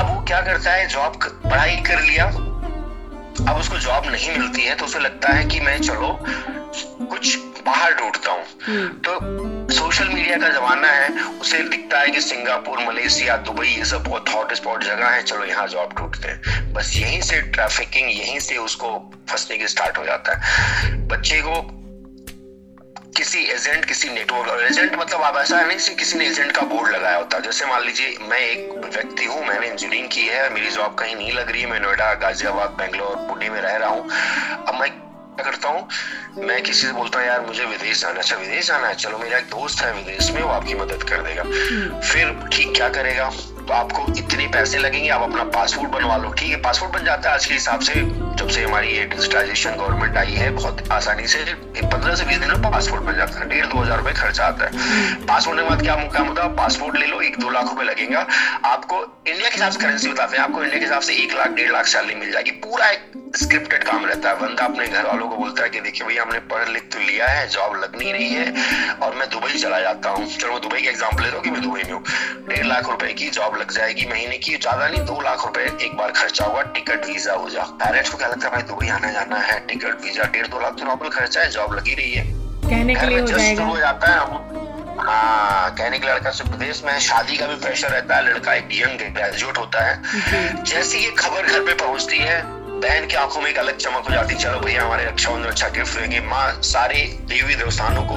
अब 0.00 0.14
वो 0.14 0.20
क्या 0.22 0.40
करता 0.42 0.72
है 0.72 0.86
जॉब 0.88 1.20
पढ़ाई 1.44 1.76
कर 1.88 2.02
लिया 2.02 2.26
अब 3.40 3.56
उसको 3.58 3.78
जॉब 3.78 4.06
नहीं 4.06 4.38
मिलती 4.38 4.62
है 4.62 4.74
तो 4.76 4.84
उसे 4.84 4.98
लगता 4.98 5.32
है 5.32 5.44
कि 5.44 5.60
मैं 5.60 5.80
चलो 5.80 6.08
कुछ 7.10 7.36
बाहर 7.66 7.94
ढूंढता 7.94 8.32
हूँ। 8.32 8.44
हम्म। 8.66 8.88
तो 9.06 9.72
सोशल 9.74 10.08
मीडिया 10.08 10.36
का 10.38 10.48
जमाना 10.50 10.88
है 10.88 11.24
उसे 11.40 11.58
दिखता 11.64 11.98
है 11.98 12.10
कि 12.10 12.20
सिंगापुर 12.20 12.78
मलेशिया 12.80 13.36
दुबई 13.48 13.66
ये 13.66 13.84
सब 13.84 14.04
बहुत 14.04 14.28
हॉट 14.28 14.52
स्पॉट 14.54 14.84
जगह 14.84 15.08
है। 15.08 15.22
चलो 15.22 15.44
यहाँ 15.44 15.66
जॉब 15.68 15.92
ढूंढते 15.98 16.28
हैं। 16.28 16.72
बस 16.72 16.92
यहीं 16.96 17.20
से 17.22 17.40
ट्रैफिकिंग 17.50 18.10
यहीं 18.10 18.38
से 18.40 18.56
उसको 18.58 18.96
फंसने 19.30 19.58
की 19.58 19.68
स्टार्ट 19.68 19.98
हो 19.98 20.04
जाता 20.04 20.36
है। 20.36 20.96
बच्चे 21.08 21.40
को 21.40 21.60
किसी 23.16 23.38
एजेंट 23.52 23.84
किसी 23.84 24.08
नेटवर्क 24.08 24.48
और 24.48 24.62
एजेंट 24.64 24.94
मतलब 24.98 25.22
आप 25.22 25.36
ऐसा 25.36 25.60
नहीं 25.60 25.78
कि 25.78 25.94
किसी 25.94 26.18
ने 26.18 26.26
एजेंट 26.26 26.52
का 26.52 26.62
बोर्ड 26.66 26.92
लगाया 26.92 27.16
होता। 27.16 27.38
जैसे 27.38 27.66
मान 27.66 27.84
लीजिए 27.84 28.16
मैं 28.30 28.38
एक 28.40 28.72
व्यक्ति 28.86 29.24
हूँ 29.24 29.44
मैंने 29.46 29.66
इंजीनियरिंग 29.66 30.08
की 30.08 30.26
है 30.26 30.48
मेरी 30.54 30.70
जॉब 30.70 30.94
कहीं 30.94 31.16
नहीं 31.16 31.32
लग 31.32 31.50
रही 31.50 31.62
है। 31.62 31.70
मैं 31.70 31.80
नोएडा 31.80 32.12
गाजियाबाद 32.22 32.70
बेंगलोर 32.78 33.16
पुणे 33.28 33.48
में 33.48 33.60
रह 33.60 33.76
रहा 33.76 33.88
हूँ। 33.88 34.08
अब 34.68 34.80
मैं 34.80 34.90
करता 35.40 35.68
हूँ। 35.68 35.88
मैं 36.38 36.62
किसी 36.62 36.86
से 36.86 36.92
बोलता 36.92 37.18
हूँ 37.18 37.26
यार 37.26 37.40
मुझे 37.46 37.64
विदेश 37.64 38.00
जाना 38.00 38.18
अच्छा 38.18 38.36
विदेश 38.36 38.66
जाना 38.66 38.88
है? 38.88 38.94
चलो 38.94 39.18
मेरा 39.18 39.38
एक 39.38 39.44
दोस्त 39.44 39.80
है 39.80 39.94
विदेश 39.94 40.30
में 40.30 40.42
वो 40.42 40.48
आपकी 40.48 40.74
मदद 40.74 41.02
कर 41.02 41.22
देगा। 41.22 41.42
हम्म। 41.42 42.00
फिर 42.00 42.48
ठीक 42.52 42.74
क्या 42.74 42.88
करेगा? 42.88 43.30
तो 43.60 43.74
आपको 43.74 44.06
इतने 44.18 44.46
पैसे 44.48 44.78
लगेंगे, 44.78 45.08
आप 45.08 45.22
अपना 45.22 45.44
पासपोर्ट 45.50 45.90
बनवा 45.90 46.16
लो। 46.16 46.30
ठीक 46.30 46.50
है, 46.50 46.60
पासपोर्ट 46.62 46.92
बन 46.92 47.04
जाता 47.04 47.28
है 47.28 47.34
आज 47.34 47.46
के 47.46 47.54
हिसाब 47.54 47.80
से। 47.80 47.94
जब 48.40 48.48
से 48.48 48.62
हमारी 48.64 48.88
ये 48.88 49.04
डिजिटाइजेशन 49.06 49.76
गवर्नमेंट 49.76 50.16
आई 50.16 50.34
है, 50.34 50.50
बहुत 50.50 50.88
आसानी 50.92 51.26
से 51.26 51.44
पंद्रह 51.44 52.14
से 52.14 52.24
बीस 52.24 52.38
दिन 52.38 52.48
में 52.50 52.62
पासपोर्ट 52.62 53.02
बन 53.02 53.16
जाता 53.16 53.38
है। 53.38 53.48
डेढ़ 53.48 53.66
दो 53.66 53.78
हज़ार 53.78 53.98
रुपए 53.98 54.12
खर्चा 54.12 54.44
आता 54.44 54.64
है। 54.64 55.26
पासपोर्ट 55.26 55.60
के 55.60 55.68
बाद 55.68 55.82
क्या 55.82 55.94
काम 56.08 56.26
होता 56.26 56.42
है 56.42 56.54
पासपोर्ट 56.56 56.96
ले 56.98 57.06
लो, 57.06 57.20
एक 57.20 57.38
दो 57.40 57.50
लाख 57.50 57.68
रुपए 57.68 57.84
लगेगा। 57.84 58.26
आपको 58.64 59.00
इंडिया 59.28 59.48
के 59.48 59.54
हिसाब 59.54 59.72
से 59.72 59.78
करेंसी 59.80 60.08
बताते 60.08 60.36
हैं। 60.36 60.44
आपको 60.44 60.62
इंडिया 60.62 60.78
के 60.78 60.84
हिसाब 60.84 61.02
से 61.02 61.14
एक 61.14 61.34
लाख, 61.38 61.48
डेढ़ 61.50 61.72
लाख 61.72 61.86
सैलरी 61.86 62.14
मिल 62.14 62.32
जाएगी। 62.32 62.50
पूरा 62.60 62.88
एक 62.88 63.12
स्क्रिप्टेड 63.36 63.84
काम 63.84 64.06
रहता 64.06 64.28
है। 64.28 64.40
बंदा 64.40 64.64
अपने 64.64 64.86
घर 64.86 65.06
वालों 65.06 65.28
को 65.28 65.36
बोलता 65.36 65.62
है 65.62 65.70
कि 65.70 65.80
देखिए 65.80 66.06
भैया, 66.06 66.22
हमने 66.22 66.38
पढ़ 66.50 66.68
लिख 66.68 66.88
तो 66.92 66.98
लिया 67.00 67.26
है 67.28 67.46
जॉब 67.48 67.76
लगनी 67.82 68.12
नहीं 68.12 68.30
है। 68.30 68.96
और 68.96 69.14
मैं 69.14 69.28
दुबई 69.30 69.58
चला 69.58 69.80
जाता 69.80 70.10
हूँ। 70.10 70.26
चलो, 70.28 70.58
दुबई 70.58 70.82
का 70.82 70.90
एग्ज़ाम्पल 70.90 71.22
ले 71.24 71.30
दो 71.30 71.40
कि 71.40 71.50
मैं 71.50 71.62
दुबई 71.62 71.82
में 71.82 71.92
हूँ। 71.92 72.02
डेढ़ 72.48 72.66
लाख 72.66 72.88
रुपए 72.90 73.12
की 73.12 73.28
जॉब 73.30 73.56
लग 73.60 73.72
जाएगी 73.72 74.06
महीने 74.06 74.38
की। 74.38 74.56
ज़्यादा 74.56 74.88
नहीं 74.88 75.04
दो 75.06 75.20
लाख 75.22 75.44
रुपए 75.46 75.64
एक 75.84 75.96
बार 75.96 76.10
खर्चा 76.12 76.44
होगा 76.44 76.62
टिकट 76.74 77.06
वीज़ा 77.06 77.34
हो 77.34 77.48
जा। 77.50 77.62
पेरेंट्स 77.80 78.10
को 78.10 78.18
क्या 78.18 78.28
लगता 78.28 78.46
है 78.46 78.52
भाई 78.52 78.62
दुबई 78.68 78.88
आना 78.90 79.10
जाना 79.12 79.38
है 79.40 79.58
टिकट 79.66 80.04
वीज़ा 80.04 80.24
डेढ़ 80.32 80.46
दो 80.46 80.60
लाख 80.60 80.78
तो 80.78 80.84
नॉर्मल 80.84 81.08
खर्चा 81.10 81.40
है 81.40 81.50
जॉब 81.50 81.74
लगी 81.74 81.94
रही 81.94 82.12
है। 82.12 82.24
कहने 82.62 82.94
के 82.94 83.06
लिए 83.06 83.20
हो 83.20 83.26
जाएगा। 83.28 83.64
हो 83.64 83.76
जाता 83.78 84.06
है 84.06 84.48
हाँ 85.00 85.74
कहने 85.74 85.98
के 85.98 86.06
लड़का 86.06 86.30
से 86.30 86.44
प्रदेश 86.44 86.82
में 86.84 86.98
शादी 87.00 87.36
का 87.36 87.46
भी 87.46 87.54
प्रेशर 87.60 87.90
रहता 87.90 88.16
है 88.16 88.22
लड़का 88.24 88.54
एक 88.54 88.68
यंग 88.72 89.00
ग्रेजुएट 89.14 89.58
होता 89.58 89.84
है। 89.84 90.64
जैसे 90.64 90.98
ये 90.98 91.10
खबर 91.18 91.46
घर 91.46 91.60
पे 91.66 91.74
पहुँचती 91.74 92.18
है 92.18 92.40
बहन 92.80 93.06
की 93.06 93.16
आँखों 93.16 93.40
में 93.40 93.48
एक 93.50 93.58
अलग 93.58 93.76
चमक 93.76 94.06
हो 94.08 94.12
जाती, 94.12 94.34
चलो 94.34 94.60
भैया, 94.60 94.82
हमारे 94.82 95.04
रक्षाबंधन 95.04 95.48
अच्छा 95.48 95.68
गिफ्ट 95.68 95.98
देंगे। 95.98 96.20
माँ 96.22 96.46
सारे 96.64 97.02
देवी 97.28 97.54
देवस्थानों 97.54 98.02
को 98.04 98.16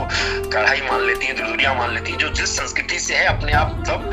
कढ़ाई 0.49 0.81
मान 0.81 1.01
लेती 1.01 1.25
है 1.25 1.33
दुलुरिया 1.33 1.73
मान 1.73 1.93
लेती 1.93 2.11
है, 2.11 2.17
जो 2.17 2.29
जिस 2.31 2.55
संस्कृति 2.57 2.99
से 2.99 3.15
है, 3.15 3.25
अपने 3.27 3.53
आप 3.53 3.75
मतलब 3.75 4.09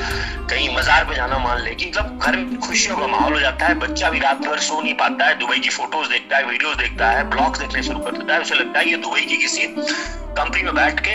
कहीं 0.51 0.69
मजार 0.77 1.05
पे 1.05 1.15
जाना 1.15 1.39
मान 1.39 1.61
लेगी 1.61 1.87
मतलब 1.87 2.19
घर 2.19 2.37
में 2.37 2.59
खुशियों 2.61 2.97
का 2.97 3.07
माहौल 3.07 3.33
हो 3.33 3.41
जाता 3.41 3.67
है, 3.67 3.75
बच्चा 3.81 4.11
भी 4.11 4.19
रात 4.19 4.39
भर 4.41 4.59
सो 4.61 4.81
नहीं 4.81 4.95
पाता 4.95 5.27
है, 5.27 5.39
दुबई 5.39 5.59
की 5.59 5.69
फ़ोटोज़ 5.71 6.09
देखता 6.11 6.37
है 6.37 6.45
वीडियोस 6.47 6.77
देखता 6.77 7.11
है 7.11 7.29
ब्लॉग्स 7.31 7.61
देखने 7.61 7.83
शुरू 7.83 7.99
कर 8.01 8.17
देता 8.19 8.35
है, 8.35 8.41
उसे 8.41 8.55
लगता 8.55 8.79
है 8.79 8.91
ये 8.91 8.97
दुबई 8.99 9.21
की 9.23 9.37
किसी 9.37 9.67
कंपनी 9.67 10.63
में 10.63 10.75
बैठ 10.75 11.01
के 11.01 11.15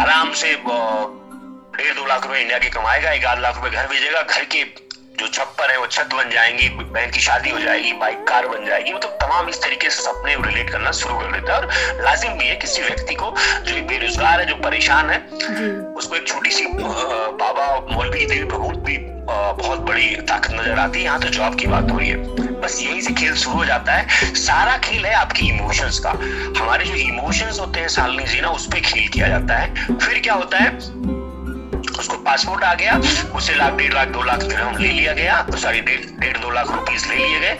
आराम 0.00 0.32
से 0.34 0.52
डेढ़ 0.52 1.94
दो 1.94 2.06
लाख 2.06 2.26
रुपए 2.26 2.40
इंडिया 2.40 2.58
के 2.58 2.70
कमाएगा, 2.70 3.10
एक 3.10 3.24
आध 3.26 3.40
लाख 3.40 3.56
रुपए 3.56 3.70
घर 3.70 3.86
भेजेगा, 3.86 4.22
घर 4.22 4.44
के 4.46 4.64
जो 5.20 5.26
छप्पर 5.28 5.70
है 5.70 5.78
वो 5.78 5.86
छत 5.86 6.14
बन 6.14 6.30
जाएँगी 6.30 6.68
बहन 6.68 7.10
की 7.10 7.20
शादी 7.20 7.50
हो 7.50 7.58
जाएगी 7.60 7.92
बाइक 8.00 8.22
कार 8.28 8.46
बन 8.48 8.64
जाएगी 8.66 8.92
मतलब 8.92 9.18
तमाम 9.22 9.48
इस 9.48 9.62
तरीके 9.62 9.90
से 9.90 10.02
सपने 10.02 10.34
रिलेट 10.42 10.70
करना 10.70 10.90
शुरू 10.92 11.18
कर 11.18 11.32
देता 11.32 11.54
है। 11.54 11.60
और 11.60 12.02
लाजिम 12.04 12.38
भी 12.38 12.46
है 12.46 12.56
किसी 12.56 12.82
व्यक्ति 12.82 13.14
को 13.14 13.34
जो 13.66 13.82
बेरोजगार 13.88 14.40
है 14.40 14.46
जो 14.46 14.56
परेशान 14.62 15.10
है 15.10 15.18
उसको 15.92 16.16
एक 16.16 16.26
छोटी 16.28 16.50
सी 16.50 16.66
बाबा 16.66 17.68
मौलवी 17.90 18.26
देवी 18.26 18.44
प्रभु 18.44 18.70
भी 18.86 18.98
बहुत 19.26 19.80
बड़ी 19.80 20.06
ताकत 20.28 20.52
नज़र 20.52 20.78
आती 20.78 20.98
है। 20.98 21.04
यहाँ 21.04 21.20
तो 21.20 21.28
जॉब 21.28 21.54
की 21.54 21.66
बात 21.66 21.90
हो 21.90 21.98
रही 21.98 22.08
है। 22.08 22.60
बस 22.60 22.78
यही 22.82 23.02
से 23.02 23.12
खेल 23.14 23.34
शुरू 23.34 23.56
हो 23.56 23.64
जाता 23.64 23.92
है। 23.92 24.34
सारा 24.36 24.76
खेल 24.78 25.06
है 25.06 25.14
आपकी 25.14 25.48
इमोशंस 25.48 25.98
का। 26.06 26.10
हमारे 26.60 26.84
जो 26.84 26.94
इमोशंस 26.96 27.60
होते 27.60 27.80
हैं 27.80 27.88
सालनी 27.88 28.24
जी 28.24 28.40
ना 28.40 28.48
उस 28.50 28.66
पर 28.66 28.80
खेल 28.82 29.08
किया 29.08 29.28
जाता 29.28 29.56
है। 29.56 29.96
फिर 29.96 30.18
क्या 30.18 30.34
होता 30.34 30.58
है? 30.58 30.70
उसको 32.00 32.16
पासपोर्ट 32.24 32.64
आ 32.64 32.72
गया। 32.74 32.96
उसे 33.36 33.54
लाख, 33.54 33.72
डेढ़ 33.74 33.92
लाख, 33.94 34.08
दो 34.08 34.22
लाख 34.22 34.42
हम 34.52 34.76
ले 34.76 34.88
लिया 34.88 35.12
गया। 35.14 35.44
सॉरी 35.56 35.80
डेढ़ 35.80 36.36
दो 36.38 36.50
लाख 36.50 36.70
रुपीज़ 36.70 37.08
ले 37.08 37.16
लिए 37.16 37.40
गए। 37.40 37.58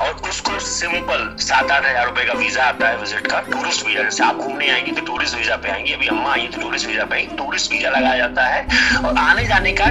और 0.00 0.28
उसको 0.28 0.58
सिंपल 0.60 1.28
सात, 1.40 1.70
आठ 1.70 1.86
हज़ार 1.86 2.06
रुपए 2.06 2.24
का 2.24 2.38
वीज़ा 2.38 2.64
आता 2.64 2.88
है 2.88 2.96
विज़िट 2.98 3.26
का। 3.26 3.40
टूरिस्ट 3.50 3.86
वीज़ा 3.86 4.02
जैसे 4.02 4.24
आप 4.24 4.36
घूमने 4.36 4.70
आएँगे 4.70 4.92
तो 4.92 5.06
टूरिस्ट 5.06 5.36
वीज़ा 5.36 5.56
पे 5.56 5.70
आएँगे। 5.70 5.92
अभी 5.94 6.06
अम्मा 6.08 6.32
आई 6.32 6.48
तो 6.48 6.60
टूरिस्ट 6.60 6.86
वीज़ा 6.86 7.04
पे 7.04 7.16
आएँगे। 7.16 7.36
टूरिस्ट 7.36 7.72
वीज़ा 7.72 7.90
लगाया 7.90 8.16
जाता 8.18 8.46
है। 8.46 8.66
और 8.98 9.18
आने 9.18 9.46
जाने 9.46 9.72
का 9.80 9.90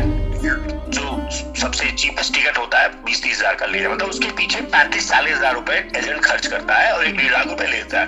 जो 0.92 1.51
सबसे 1.62 1.90
चीपेस्ट 1.92 2.34
टिकट 2.34 2.58
होता 2.58 2.80
है, 2.80 2.88
बीस 3.06 3.22
तीस 3.24 3.38
हज़ार 3.38 3.56
का 3.56 3.66
ले 3.66 3.88
मतलब 3.88 4.10
उसके 4.10 4.30
पीछे 4.38 4.62
पैंतीस 4.68 5.10
चालीस 5.10 5.36
हज़ार 5.36 5.54
रुपए 5.54 5.76
एजेंट 5.98 6.24
खर्च 6.26 6.48
करता 6.48 6.76
है 6.76 6.92
और 6.94 7.06
एक 7.06 7.18
डेढ़ 7.18 7.32
लाख 7.32 7.48
रुपए 7.48 7.68
लेता 7.68 8.00
है। 8.00 8.06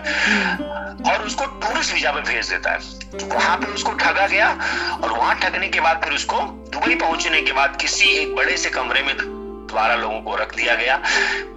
और 1.12 1.26
उसको 1.26 1.46
टूरिस्ट 1.46 1.94
वीज़ा 1.94 2.12
पे 2.12 2.22
भेज 2.24 2.50
देता 2.50 2.72
है। 2.72 3.28
वहाँ 3.28 3.58
पे 3.58 3.72
उसको 3.74 3.92
ठगा 3.94 4.26
गया 4.28 4.50
और 4.94 5.12
वहाँ 5.12 5.36
ठगने 5.40 5.68
के 5.68 5.80
बाद 5.80 6.02
फिर 6.04 6.14
उसको 6.14 6.40
दुबई 6.74 6.96
पहुँचने 6.96 7.42
के 7.42 7.52
बाद 7.52 7.78
किसी 7.82 8.10
एक 8.16 8.36
बड़े 8.36 8.58
से 8.58 8.70
कमरे 8.70 9.02
में 9.04 9.16
द्वारा 9.18 9.96
लोगों 9.96 10.20
को 10.22 10.36
रख 10.36 10.56
दिया 10.56 10.76
गया। 10.76 10.98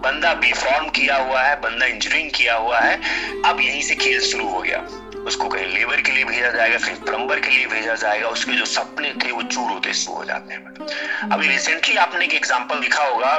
बंदा 0.03 0.35
बीफॉर्म 0.37 0.89
किया 0.91 1.17
हुआ 1.17 1.43
है, 1.43 1.57
बंदा 1.61 1.87
इंजीनियरिंग 1.87 2.31
किया 2.35 2.55
हुआ 2.57 2.81
है, 2.81 3.01
अब 3.45 3.61
यहीं 3.61 3.83
से 3.83 3.95
खेल 3.97 4.21
शुरू 4.23 4.49
हो 4.49 4.61
गया। 4.61 4.87
उसको 5.27 5.49
कहीं 5.49 5.67
लेबर 5.69 6.01
के 6.01 6.13
लिए 6.13 6.25
भेजा 6.25 6.51
जाएगा 6.51 6.79
फिर 6.79 6.95
प्लम्बर 7.05 7.41
के 7.41 7.51
लिए 7.51 7.67
भेजा 7.67 7.95
जाएगा 7.97 8.29
उसके 8.29 8.53
जो 8.53 8.65
सपने 8.67 9.13
थे 9.25 9.31
वो 9.33 9.43
चूर 9.45 9.71
होते 9.71 9.93
शुरू 9.95 10.17
हो 10.17 10.25
जाते 10.25 10.55
हैं। 10.55 11.31
अभी 11.33 11.49
रिसेंटली 11.49 11.97
आपने 11.97 12.25
एक 12.25 12.35
एग्ज़ाम्पल 12.35 12.81
दिखा 12.81 13.05
होगा 13.05 13.35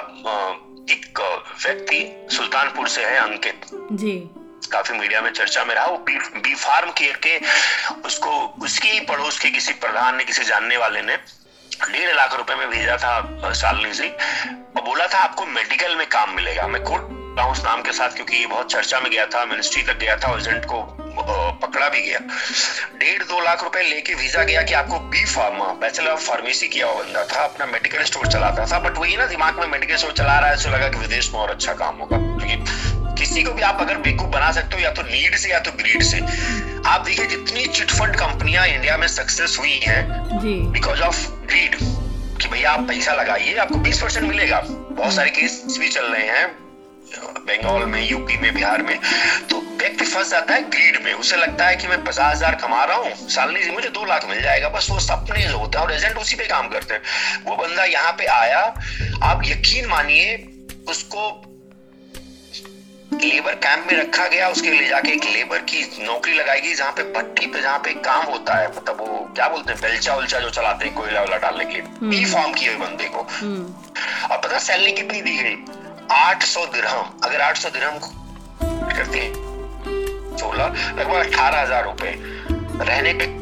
एक 0.89 1.19
व्यक्ति 1.65 2.27
सुल्तानपुर 2.31 2.87
से 2.87 3.05
है 3.05 3.17
अंकित। 3.19 3.65
जी। 3.93 4.17
काफ़ी 4.71 4.97
मीडिया 4.97 5.21
में 5.21 5.31
चर्चा 5.31 5.63
में 5.65 5.73
रहा 5.75 5.85
वो 5.85 5.97
बी, 5.97 6.17
बी 6.37 6.53
फार्म 6.55 6.91
केयर 6.91 7.19
के 7.25 7.39
उसको 8.07 8.31
उसकी 8.63 8.89
ही 8.89 8.99
पड़ोस 9.07 9.39
के 9.39 9.49
किसी 9.49 9.73
प्रधान 9.75 10.15
ने 10.17 10.23
किसी 10.23 10.43
जानने 10.43 10.77
वाले 10.77 11.01
ने 11.01 11.15
डेढ़ 11.71 12.15
लाख 12.15 12.35
रुपए 12.35 12.55
में 12.55 12.69
भेजा 12.69 12.97
था 12.97 13.51
सालनी 13.53 13.93
से। 13.93 14.09
और 14.09 14.81
बोला 14.81 15.07
था 15.07 15.19
आपको 15.19 15.45
मेडिकल 15.47 15.95
में 15.95 16.07
काम 16.09 16.35
मिलेगा। 16.35 16.67
मैं 16.67 16.83
कोर्ट 16.83 17.15
उस 17.41 17.63
नाम 17.63 17.81
के 17.81 17.91
साथ 17.93 18.09
क्योंकि 18.09 18.37
ये 18.37 18.45
बहुत 18.47 18.71
चर्चा 18.71 18.99
में 18.99 19.11
गया 19.11 19.25
था 19.25 19.45
मिनिस्ट्री 19.45 19.81
तक 19.83 19.97
गया 19.97 20.15
था 20.17 20.35
एजेंट 20.37 20.65
को 20.65 20.79
पकड़ा 21.29 21.87
भी 21.89 22.01
गया। 22.01 22.19
डेढ़ 22.95 23.23
दो 23.23 23.39
लाख 23.39 23.63
रुपए 23.63 23.81
लेके 23.83 24.13
वीज़ा 24.13 24.43
गया 24.43 24.61
कि 24.61 24.73
आपको 24.73 24.99
B 25.09 25.23
pharma 25.25 25.65
bachelor 25.81 26.11
of 26.11 26.21
pharmacy 26.21 26.67
किया 26.67 26.87
हुआ 26.87 27.03
बंदा 27.03 27.23
था 27.25 27.43
अपना 27.43 27.65
मेडिकल 27.65 28.03
स्टोर 28.03 28.27
चलाता 28.27 28.65
था। 28.65 28.79
बट 28.79 28.97
वही 28.97 29.17
ना 29.17 29.25
दिमाग 29.25 29.59
में 29.59 29.67
मेडिकल 29.67 29.95
स्टोर 29.95 30.11
चला 30.11 30.39
रहा 30.39 30.49
है 30.49 30.63
तो 30.63 30.69
लगा 30.69 30.87
कि 30.87 30.97
विदेश 30.97 31.31
में 31.33 31.39
और 31.39 31.49
अच्छा 31.49 31.73
काम 31.73 31.95
होगा। 31.95 32.17
क्योंकि 32.17 33.15
किसी 33.19 33.43
को 33.43 33.51
भी 33.51 33.61
आप 33.61 33.81
अगर 33.81 33.97
बेवकूफ़ 33.97 34.29
बना 34.29 34.51
सकते 34.51 34.75
हो 34.75 34.81
या 34.81 34.91
तो 34.91 35.01
नीड 35.01 35.35
से 35.35 35.49
या 35.49 35.59
तो 35.59 35.71
ग्रीड 35.71 36.03
से। 36.03 36.19
आप 36.85 37.01
देखिए 37.01 37.25
जितनी 37.25 37.65
चिटफंड 37.65 38.15
कंपनियाँ 38.15 38.67
इंडिया 38.67 38.97
में 38.97 39.07
सक्सेस 39.07 39.57
हुई 39.59 39.79
हैं 39.83 40.71
बिकॉज़ 40.71 41.01
ऑफ़ 41.01 41.27
ग्रीड 41.47 41.75
कि 42.41 42.47
भैया 42.47 42.71
आप 42.71 42.87
पैसा 42.87 43.13
लगाइए 43.13 43.55
आपको 43.55 43.79
20 43.79 44.01
परसेंट 44.01 44.27
मिलेगा। 44.27 44.61
बहुत 44.61 45.13
सारे 45.13 45.29
केस 45.29 45.77
भी 45.79 45.89
चल 45.89 46.05
रहे 46.05 46.27
हैं। 46.27 46.66
बंगाल 47.15 47.85
में 47.85 48.01
यूपी 48.01 48.37
में 48.37 48.53
बिहार 48.53 48.81
में 48.83 48.97
तो 49.49 49.59
व्यक्ति 49.77 50.05
फंस 50.05 50.29
जाता 50.31 50.53
है 50.53 50.61
ग्रीड 50.69 51.03
में 51.03 51.13
उसे 51.15 51.37
लगता 51.37 51.65
है 51.65 51.75
कि 51.75 51.87
मैं 51.87 52.03
पचास 52.03 52.35
हज़ार 52.35 52.55
कमा 52.57 52.83
रहा 52.83 52.97
हूँ 52.97 53.29
सालनी 53.29 53.63
से 53.63 53.71
मुझे 53.71 53.89
दो 53.89 54.05
लाख 54.05 54.29
मिल 54.29 54.41
जाएगा 54.41 54.69
बस 54.69 54.87
वो 54.89 54.99
सपने 55.01 55.41
जो 55.41 55.57
होते 55.57 55.77
हैं 55.77 55.85
और 55.85 55.93
एजेंट 55.93 56.17
उसी 56.17 56.35
पे 56.35 56.47
काम 56.47 56.67
करते 56.69 56.93
हैं 56.93 57.43
वो 57.45 57.55
बंदा 57.57 57.83
यहाँ 57.85 58.11
पे 58.13 58.25
आया 58.33 58.61
आप 59.23 59.41
यकीन 59.45 59.87
मानिए 59.87 60.35
उसको 60.89 61.29
लेबर 63.15 63.55
कैंप 63.57 63.85
में 63.87 63.97
रखा 63.97 64.27
गया 64.27 64.47
उसके 64.49 64.71
लिए 64.71 64.87
जाके 64.87 65.11
एक 65.11 65.25
लेबर 65.25 65.59
की 65.63 65.83
नौकरी 65.99 66.33
लगाई 66.33 66.61
गई 66.61 66.73
जहाँ 66.73 66.91
पे 66.91 67.03
भट्टी 67.13 67.47
पे 67.47 67.61
जहाँ 67.61 67.77
पे 67.79 67.93
काम 68.03 68.25
होता 68.25 68.55
है 68.55 68.67
मतलब 68.69 69.01
वो 69.01 69.17
क्या 69.35 69.47
बोलते 69.49 69.73
हैं 69.73 69.81
बेलचा 69.81 70.15
उलचा 70.15 70.39
जो 70.39 70.49
चलाते 70.51 70.85
हैं 70.85 70.93
कोयला 70.95 71.19
वाला 71.19 71.37
डालने 71.39 71.65
के 71.65 71.73
लिए 71.73 71.83
बी 72.01 72.15
हम्म। 72.15 72.31
फॉर्म 72.31 72.53
किए 72.53 72.75
बंदे 72.77 73.07
को 73.07 73.27
हम्म। 73.31 74.31
और 74.31 74.37
पता 74.37 74.59
सैलरी 74.59 74.91
कितनी 74.93 75.21
दी 75.21 75.37
गई 75.37 75.55
आठ 76.11 76.43
सौ 76.43 76.65
दिरहम। 76.65 77.19
अगर 77.23 77.41
आठ 77.41 77.57
सौ 77.57 77.69
दिरहम 77.69 77.99
करते 78.61 79.19
हैं, 79.19 79.33
सोलह, 80.37 80.65
लगभग 80.99 81.15
अठारह 81.15 81.61
हज़ार 81.61 81.83
रुपए। 81.83 82.13
रहने 82.83 83.13
के 83.13 83.35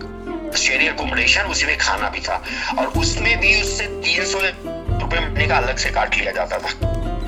शेयर 0.57 0.91
अकोमोडेशन 0.91 1.41
उसी 1.41 1.65
में 1.65 1.77
खाना 1.77 2.10
भी 2.10 2.19
था। 2.19 2.41
और 2.79 2.88
उसमें 2.88 3.38
भी 3.39 3.62
उससे 3.62 3.86
तीन 3.86 4.25
सौ 4.25 4.39
रुपए 4.39 5.19
महीने 5.19 5.48
का 5.48 5.57
अलग 5.57 5.77
से 5.77 5.89
काट 5.89 6.15
लिया 6.15 6.31
जाता 6.31 6.57
था। 6.57 6.69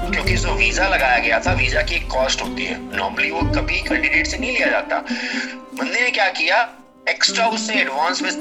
क्योंकि 0.10 0.36
जो 0.36 0.53
वीज़ा 0.53 0.88
लगाया 0.88 1.17
गया 1.17 1.39
था। 1.39 1.53
वीज़ा 1.53 1.82
की 1.82 1.96
एक 1.96 2.08
कॉस्ट 2.08 2.41
होती 2.41 2.65
है। 2.65 2.77
नॉर्मली 2.98 3.32
वो 3.32 3.41
कभी 3.51 3.82
कैंडिडेट 3.82 4.27
से 4.27 4.38
नहीं 4.38 4.51
लिया 4.51 4.67
जाता। 4.67 5.00
बंदे 5.00 6.01
ने 6.01 6.10
क्या 6.12 6.29
किया? 6.32 6.62
एक्स्ट्रा 7.10 7.48
उससे 7.48 7.74
एडवांस 7.74 8.22
में 8.22 8.32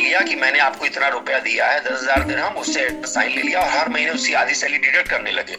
लिया 0.00 0.20
कि 0.22 0.34
मैंने 0.36 0.58
आपको 0.60 0.86
इतना 0.86 1.08
रुपया 1.10 1.38
दिया 1.40 1.66
है 1.66 1.80
दस 1.80 2.02
हज़ार 2.02 2.24
दिन 2.24 2.38
हम 2.38 2.54
उससे 2.56 2.88
साइन 3.06 3.34
ले 3.34 3.42
लिया 3.42 3.60
और 3.60 3.68
हर 3.70 3.88
महीने 3.88 4.10
उसकी 4.12 4.32
आधी 4.34 4.54
सैलरी 4.54 4.78
डिडक्ट 4.80 5.08
करने 5.10 5.30
लगे। 5.32 5.56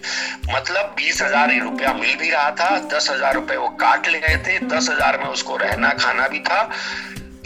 मतलब 0.49 0.93
बीस 0.97 1.21
हज़ार 1.21 1.57
रुपया 1.61 1.93
मिल 1.95 2.15
भी 2.15 2.29
रहा 2.29 2.49
था 2.53 2.69
दस 2.93 3.09
हज़ार 3.11 3.33
रुपए 3.35 3.55
वो 3.57 3.67
काट 3.81 4.07
ले 4.07 4.19
गए 4.19 4.37
थे 4.47 4.59
दस 4.67 4.89
हज़ार 4.89 5.17
में 5.17 5.25
उसको 5.27 5.57
रहना 5.57 5.89
खाना 5.99 6.27
भी 6.27 6.39
था। 6.41 6.61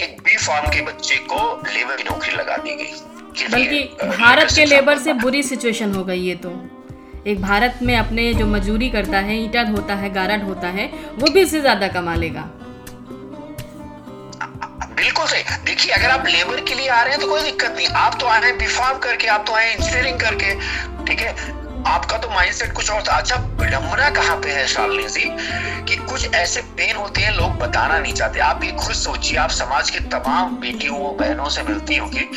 एक 0.02 0.22
बी 0.22 0.38
फार्म 0.38 0.70
के 0.70 0.82
बच्चे 0.84 1.16
को 1.28 1.42
लेबर 1.68 1.96
की 1.96 2.04
नौकरी 2.04 2.36
लगा 2.36 2.58
दी 2.60 2.75
गई। 2.75 3.50
बल्कि 3.50 3.84
भारत 4.02 4.52
के 4.56 4.66
लेबर 4.66 4.98
से 5.00 5.14
बुरी 5.16 5.44
सिचुएशन 5.44 5.94
हो 5.96 6.04
गई 6.04 6.20
ये 6.20 6.36
तो। 6.38 6.52
एक 7.28 7.42
भारत 7.42 7.80
में 7.82 7.96
अपने 7.98 8.34
जो 8.34 8.46
मजूरी 8.48 8.90
करता 8.90 9.20
है 9.20 9.38
ईटा 9.44 9.64
ढोता 9.66 9.96
है 9.96 10.10
गारा 10.14 10.36
ढोता 10.38 10.68
है 10.70 10.86
वो 11.16 11.32
भी 11.32 11.42
इससे 11.42 11.62
ज़्यादा 11.62 11.88
कमा 11.90 12.16
लेगा। 12.16 12.42
बिल्कुल 14.96 15.25
सही। 15.25 15.44
देखिए, 15.66 15.92
अगर 15.92 16.10
आप 16.10 16.28
लेबर 16.28 16.62
के 16.62 16.74
लिए 16.74 16.90
आ 16.90 17.02
रहे 17.02 17.12
हैं 17.12 17.22
तो 17.22 17.28
कोई 17.28 17.44
दिक्कत 17.44 17.74
नहीं। 17.78 17.88
आप 17.88 18.18
तो 18.20 18.28
आए 18.28 18.42
हैं 18.42 18.58
बीफार्म 18.58 18.98
करके, 18.98 19.28
आप 19.28 19.44
तो 19.48 19.54
आए 19.54 19.74
इंजीनियरिंग 19.74 20.20
करके। 20.20 20.56
ठीक 21.06 21.20
है? 21.20 21.66
आपका 21.88 22.18
तो 22.18 22.30
माइंडसेट 22.30 22.74
कुछ 22.74 22.92
और 22.92 23.02
था। 23.02 23.12
अच्छा 23.12 23.36
विडम्बना 23.36 24.10
कहाँ 24.10 24.38
पे 24.38 24.52
है 24.52 24.68
शालिनी 24.68 25.10
जी? 25.10 25.38
कि 25.86 25.96
कुछ 25.96 26.34
ऐसे 26.34 26.62
पेन 26.62 26.96
होते 26.96 27.22
हैं, 27.22 27.32
लोग 27.32 27.58
बताना 27.58 28.00
नहीं 28.00 28.14
चाहते। 28.14 28.40
आप 28.40 28.64
ये 28.64 28.72
खुद 28.72 28.96
सोचिए। 28.96 29.38
आप 29.38 29.50
समाज 29.50 29.90
के 29.90 30.00
तमाम 30.00 30.58
बेटियों, 30.58 31.18
बहनों 31.18 31.50
से 31.50 31.64
मिलती 31.64 31.96
होगी। 31.96 32.30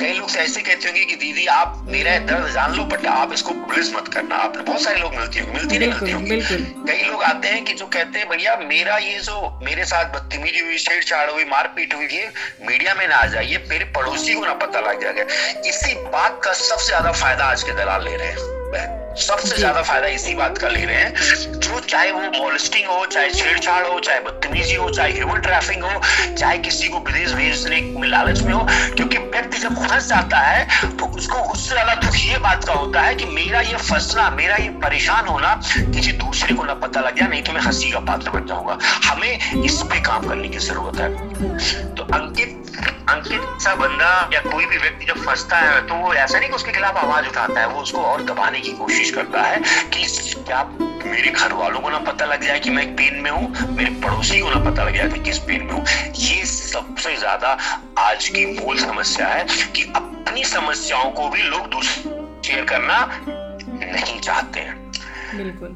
कई 0.00 0.12
लोग 0.12 0.28
से 0.28 0.38
ऐसे 0.40 0.60
कहते 0.60 0.88
होंगे 0.88 1.04
कि 1.04 1.14
दीदी 1.16 1.46
आप 1.48 1.84
मेरा 1.88 2.18
दर्द 2.26 2.48
जान 2.54 2.74
लो 2.76 2.84
बट 2.86 3.06
आप 3.08 3.32
इसको 3.32 3.52
पुलिस 3.52 3.94
मत 3.94 4.08
करना। 4.14 4.36
आपने 4.36 4.62
बहुत 4.62 4.82
सारे 4.82 5.00
लोग 5.00 5.14
मिलती 5.14 5.38
होंगे 5.38 5.52
मिलती 5.54 5.78
नहीं 5.78 5.88
मिलती 5.90 6.12
होंगी। 6.12 6.40
कई 6.88 7.02
लोग 7.02 7.22
आते 7.24 7.48
हैं 7.48 7.64
कि 7.64 7.74
जो 7.74 7.86
कहते 7.86 8.18
हैं 8.18 8.28
भैया 8.28 8.56
मेरा 8.58 8.96
ये 8.98 9.18
जो 9.20 9.58
मेरे 9.62 9.84
साथ 9.84 10.12
बदतमीजी 10.14 10.60
हुई 10.60 10.78
छेड़छाड़ 10.78 11.30
हुई 11.30 11.44
मारपीट 11.46 11.94
हुई 11.94 12.06
ये 12.08 12.30
मीडिया 12.62 12.94
में 12.94 13.06
ना 13.08 13.16
आ 13.16 13.26
जाए 13.26 13.46
ये 13.46 13.64
मेरे 13.70 13.84
पड़ोसी 13.96 14.34
को 14.34 14.44
ना 14.44 14.54
पता 14.66 14.80
लग 14.82 15.02
जाएगा। 15.02 15.24
इसी 15.68 15.94
बात 16.12 16.40
का 16.44 16.52
सबसे 16.52 16.86
ज़्यादा 16.86 17.12
फ़ायदा 17.14 17.44
आज 17.46 17.62
के 17.62 17.72
दलाल 17.74 18.04
ले 18.04 18.16
रहे 18.16 18.28
हैं 18.28 19.04
सबसे 19.16 19.56
ज़्यादा 19.56 19.82
फ़ायदा 19.82 20.06
इसी 20.06 20.34
बात 20.34 20.58
का 20.58 20.68
ले 20.68 20.84
रहे 20.84 20.96
हैं। 20.96 21.60
जो 21.60 21.78
चाहे 21.80 22.10
वो 22.12 22.20
मॉलिस्टिंग 22.34 22.88
हो 22.88 23.04
चाहे 23.06 23.30
छेड़छाड़ 23.30 23.86
हो 23.86 23.98
चाहे 24.00 24.20
बदतमीजी 24.20 24.74
हो 24.74 24.88
चाहे 24.90 25.12
ह्यूमन 25.12 25.40
ट्रैफिंग 25.40 25.82
हो 25.84 26.00
चाहे 26.36 26.58
किसी 26.58 26.88
को 26.88 26.98
विदेश 27.06 27.32
भेजने 27.32 27.80
में 28.00 28.08
लालच 28.08 28.42
में 28.42 28.52
हो 28.52 28.66
क्योंकि 28.96 29.18
व्यक्ति 29.18 29.58
जब 29.58 29.82
फंस 29.84 30.08
जाता 30.08 30.38
है 30.38 30.96
तो 30.96 31.06
उसको 31.16 31.38
उससे 31.52 31.70
ज़्यादा 31.70 31.94
दुख 31.94 32.16
ये 32.18 32.38
बात 32.38 32.64
का 32.64 32.72
होता 32.72 33.02
है 33.02 33.14
कि 33.14 33.24
मेरा 33.32 33.60
ये 33.60 33.76
फंसना 33.78 34.28
मेरा 34.30 34.56
ये 34.56 34.68
परेशान 34.84 35.26
होना 35.26 35.54
किसी 35.76 36.12
दूसरे 36.24 36.54
को 36.54 36.64
ना 36.64 36.74
पता 36.84 37.00
लग 37.00 37.14
गया 37.14 37.26
नहीं 37.28 37.42
तो 37.42 37.52
मैं 37.52 37.60
हँसी 37.60 37.90
का 37.90 38.00
पात्र 38.10 38.30
बन 38.30 38.46
जाऊँगा। 38.46 38.78
हमें 39.04 39.62
इस 39.64 39.80
पे 39.82 40.00
काम 40.02 40.28
करने 40.28 40.48
की 40.48 40.58
ज़रूरत 40.58 41.00
है। 41.00 41.94
तो 41.94 42.02
अंकित 42.14 42.62
अंकित 43.10 43.42
सा 43.62 43.74
बंदा 43.74 44.08
या 44.32 44.40
कोई 44.42 44.64
भी 44.66 44.76
व्यक्ति 44.76 45.04
जब 45.06 45.18
फंसता 45.24 45.56
है 45.56 45.80
तो 45.86 45.94
वो 45.96 46.12
ऐसा 46.14 46.38
नहीं 46.38 46.48
कि 46.48 46.54
उसके 46.54 46.72
खिलाफ 46.72 46.96
आवाज़ 46.96 47.26
उठाता 47.26 47.60
है 47.60 47.66
वो 47.68 47.80
उसको 47.82 48.00
और 48.02 48.22
दबाने 48.24 48.60
की 48.60 48.72
कोशिश 48.78 49.05
करता 49.10 49.42
है 49.42 49.60
कि 49.94 50.06
क्या 50.42 50.62
मेरे 51.06 51.30
घर 51.30 51.52
वालों 51.52 51.80
को 51.80 51.90
ना 51.90 51.98
पता 51.98 52.24
लग 52.24 52.42
जाए 52.42 52.58
कि 52.60 52.70
मैं 52.70 52.86
पेन 52.96 53.20
में 53.22 53.30
हूँ? 53.30 53.74
मेरे 53.76 53.90
पड़ोसी 54.02 54.40
को 54.40 54.50
ना 54.50 54.70
पता 54.70 54.84
लग 54.84 54.96
जाए 54.96 55.08
कि 55.08 55.20
किस 55.20 55.38
पेन 55.38 55.62
में 55.62 55.72
हूँ? 55.72 55.84
ये 56.16 56.44
सबसे 56.44 57.16
ज़्यादा 57.16 57.56
आज 57.98 58.28
की 58.28 58.44
मूल 58.60 58.78
समस्या 58.78 59.26
है 59.26 59.46
कि 59.76 59.82
अपनी 59.96 60.44
समस्याओं 60.44 61.10
को 61.10 61.28
भी 61.28 61.42
लोग 61.42 61.66
दूसरे 61.66 62.14
शेयर 62.44 62.64
करना 62.64 62.98
नहीं 63.22 64.20
चाहते 64.20 64.60
हैं। 64.60 64.92
बिल्कुल। 65.36 65.68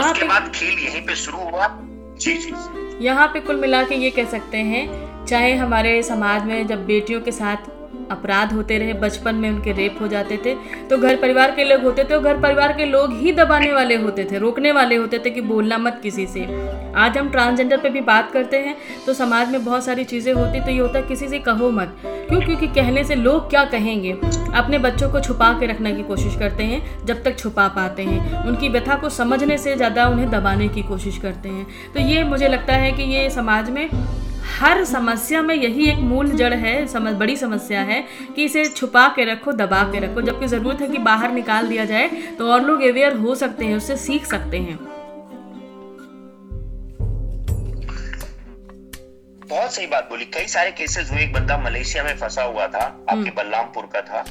उसके 0.00 0.26
बाद 0.28 0.52
खेल 0.54 0.78
यहीं 0.78 1.06
पे 1.06 1.14
शुरू 1.16 1.38
हुआ। 1.38 1.66
जी 2.18 2.32
जी। 2.34 2.52
यहाँ 3.04 3.26
पे 3.28 3.40
कुल 3.40 3.56
मिला 3.56 3.82
के 3.82 3.94
ये 3.94 4.10
कह 4.10 4.24
सकते 4.24 4.56
हैं 4.56 4.86
चाहे 5.26 5.54
हमारे 5.54 6.02
समाज 6.02 6.44
में 6.44 6.66
जब 6.66 6.86
बेटियों 6.86 7.20
के 7.20 7.32
साथ 7.32 7.56
अपराध 8.10 8.52
होते 8.52 8.78
रहे, 8.78 8.92
बचपन 8.94 9.34
में 9.34 9.48
उनके 9.50 9.72
रेप 9.72 9.98
हो 10.00 10.08
जाते 10.08 10.36
थे। 10.44 10.54
तो 10.90 10.98
घर 10.98 11.16
परिवार 11.16 11.50
के 11.50 11.64
लोग 11.64 11.82
होते 11.82 12.04
थे 12.04 12.14
और 12.14 12.22
घर 12.22 12.40
परिवार 12.40 12.72
के 12.72 12.84
लोग 12.86 13.12
ही 13.14 13.32
दबाने 13.32 13.72
वाले 13.72 13.96
होते 13.96 14.24
थे, 14.24 14.38
रोकने 14.38 14.72
वाले 14.72 14.96
होते 14.96 15.18
थे 15.18 15.30
कि 15.30 15.40
बोलना 15.42 15.78
मत 15.78 16.00
किसी 16.02 16.26
से। 16.26 16.46
आज 16.96 17.16
हम 17.18 17.28
ट्रांसजेंडर 17.30 17.76
पे 17.76 17.88
भी 17.90 18.00
बात 18.02 18.30
करते 18.32 18.56
हैं 18.58 18.76
तो 19.06 19.12
समाज 19.14 19.50
में 19.52 19.64
बहुत 19.64 19.84
सारी 19.84 20.04
चीज़ें 20.04 20.32
होती 20.32 20.60
तो 20.60 20.70
ये 20.70 20.78
होता 20.78 20.98
है 20.98 21.04
किसी 21.06 21.28
से 21.28 21.38
कहो 21.38 21.70
मत। 21.70 21.96
क्यों? 22.04 22.40
क्योंकि 22.40 22.66
कहने 22.68 23.04
से 23.04 23.14
लोग 23.14 23.48
क्या 23.50 23.64
कहेंगे? 23.66 24.12
अपने 24.54 24.78
बच्चों 24.78 25.10
को 25.10 25.20
छुपा 25.20 25.52
के 25.60 25.66
रखने 25.66 25.92
की 25.92 26.02
कोशिश 26.02 26.36
करते 26.36 26.64
हैं, 26.64 27.06
जब 27.06 27.22
तक 27.24 27.38
छुपा 27.38 27.66
पाते 27.68 28.02
हैं। 28.04 28.44
उनकी 28.44 28.68
व्यथा 28.68 28.94
को 28.94 29.08
समझने 29.10 29.58
से 29.58 29.76
ज़्यादा 29.76 30.06
उन्हें 30.08 30.30
दबाने 30.30 30.68
की 30.68 30.82
कोशिश 30.82 31.18
करते 31.18 31.48
हैं। 31.48 31.66
तो 31.94 32.00
ये 32.00 32.24
मुझे 32.24 32.48
लगता 32.48 32.74
है 32.74 32.92
कि 32.92 33.02
ये 33.04 33.28
समाज 33.30 33.70
में 33.70 33.88
हर 34.58 34.82
समस्या 34.84 35.40
में 35.42 35.54
यही 35.54 35.88
एक 35.90 35.98
मूल 36.02 36.30
जड़ 36.30 36.54
है 36.54 36.86
समझ 36.86 37.12
बड़ी 37.14 37.36
समस्या 37.36 37.80
है 37.80 38.00
कि 38.36 38.44
इसे 38.44 38.64
छुपा 38.66 39.06
के 39.08 39.24
रखो 39.24 39.52
दबा 39.52 39.82
के 39.92 39.98
रखो। 39.98 40.22
जबकि 40.22 40.46
ज़रूरत 40.46 40.80
है 40.80 40.88
कि 40.88 40.98
बाहर 40.98 41.32
निकाल 41.32 41.68
दिया 41.68 41.84
जाए 41.84 42.08
तो 42.38 42.50
और 42.52 42.62
लोग 42.62 42.82
अवेयर 42.82 43.16
हो 43.16 43.34
सकते 43.34 43.64
हैं 43.64 43.76
उससे 43.76 43.96
सीख 43.96 44.26
सकते 44.26 44.58
हैं। 44.58 44.78
बहुत 49.48 49.74
सही 49.74 49.86
बात 49.86 50.08
बोली। 50.10 50.24
कई 50.24 50.46
सारे 50.46 50.70
केसेस 50.72 51.10
हुए 51.12 51.22
एक 51.22 51.32
बंदा 51.32 51.58
मलेशिया 51.58 52.04
में 52.04 52.16
फंसा 52.16 52.42
हुआ 52.42 52.66
था 52.66 52.80
आपके 52.80 53.12
हम्म। 53.12 53.30
बलरामपुर 53.36 53.88
का 53.94 54.00
था। 54.02 54.24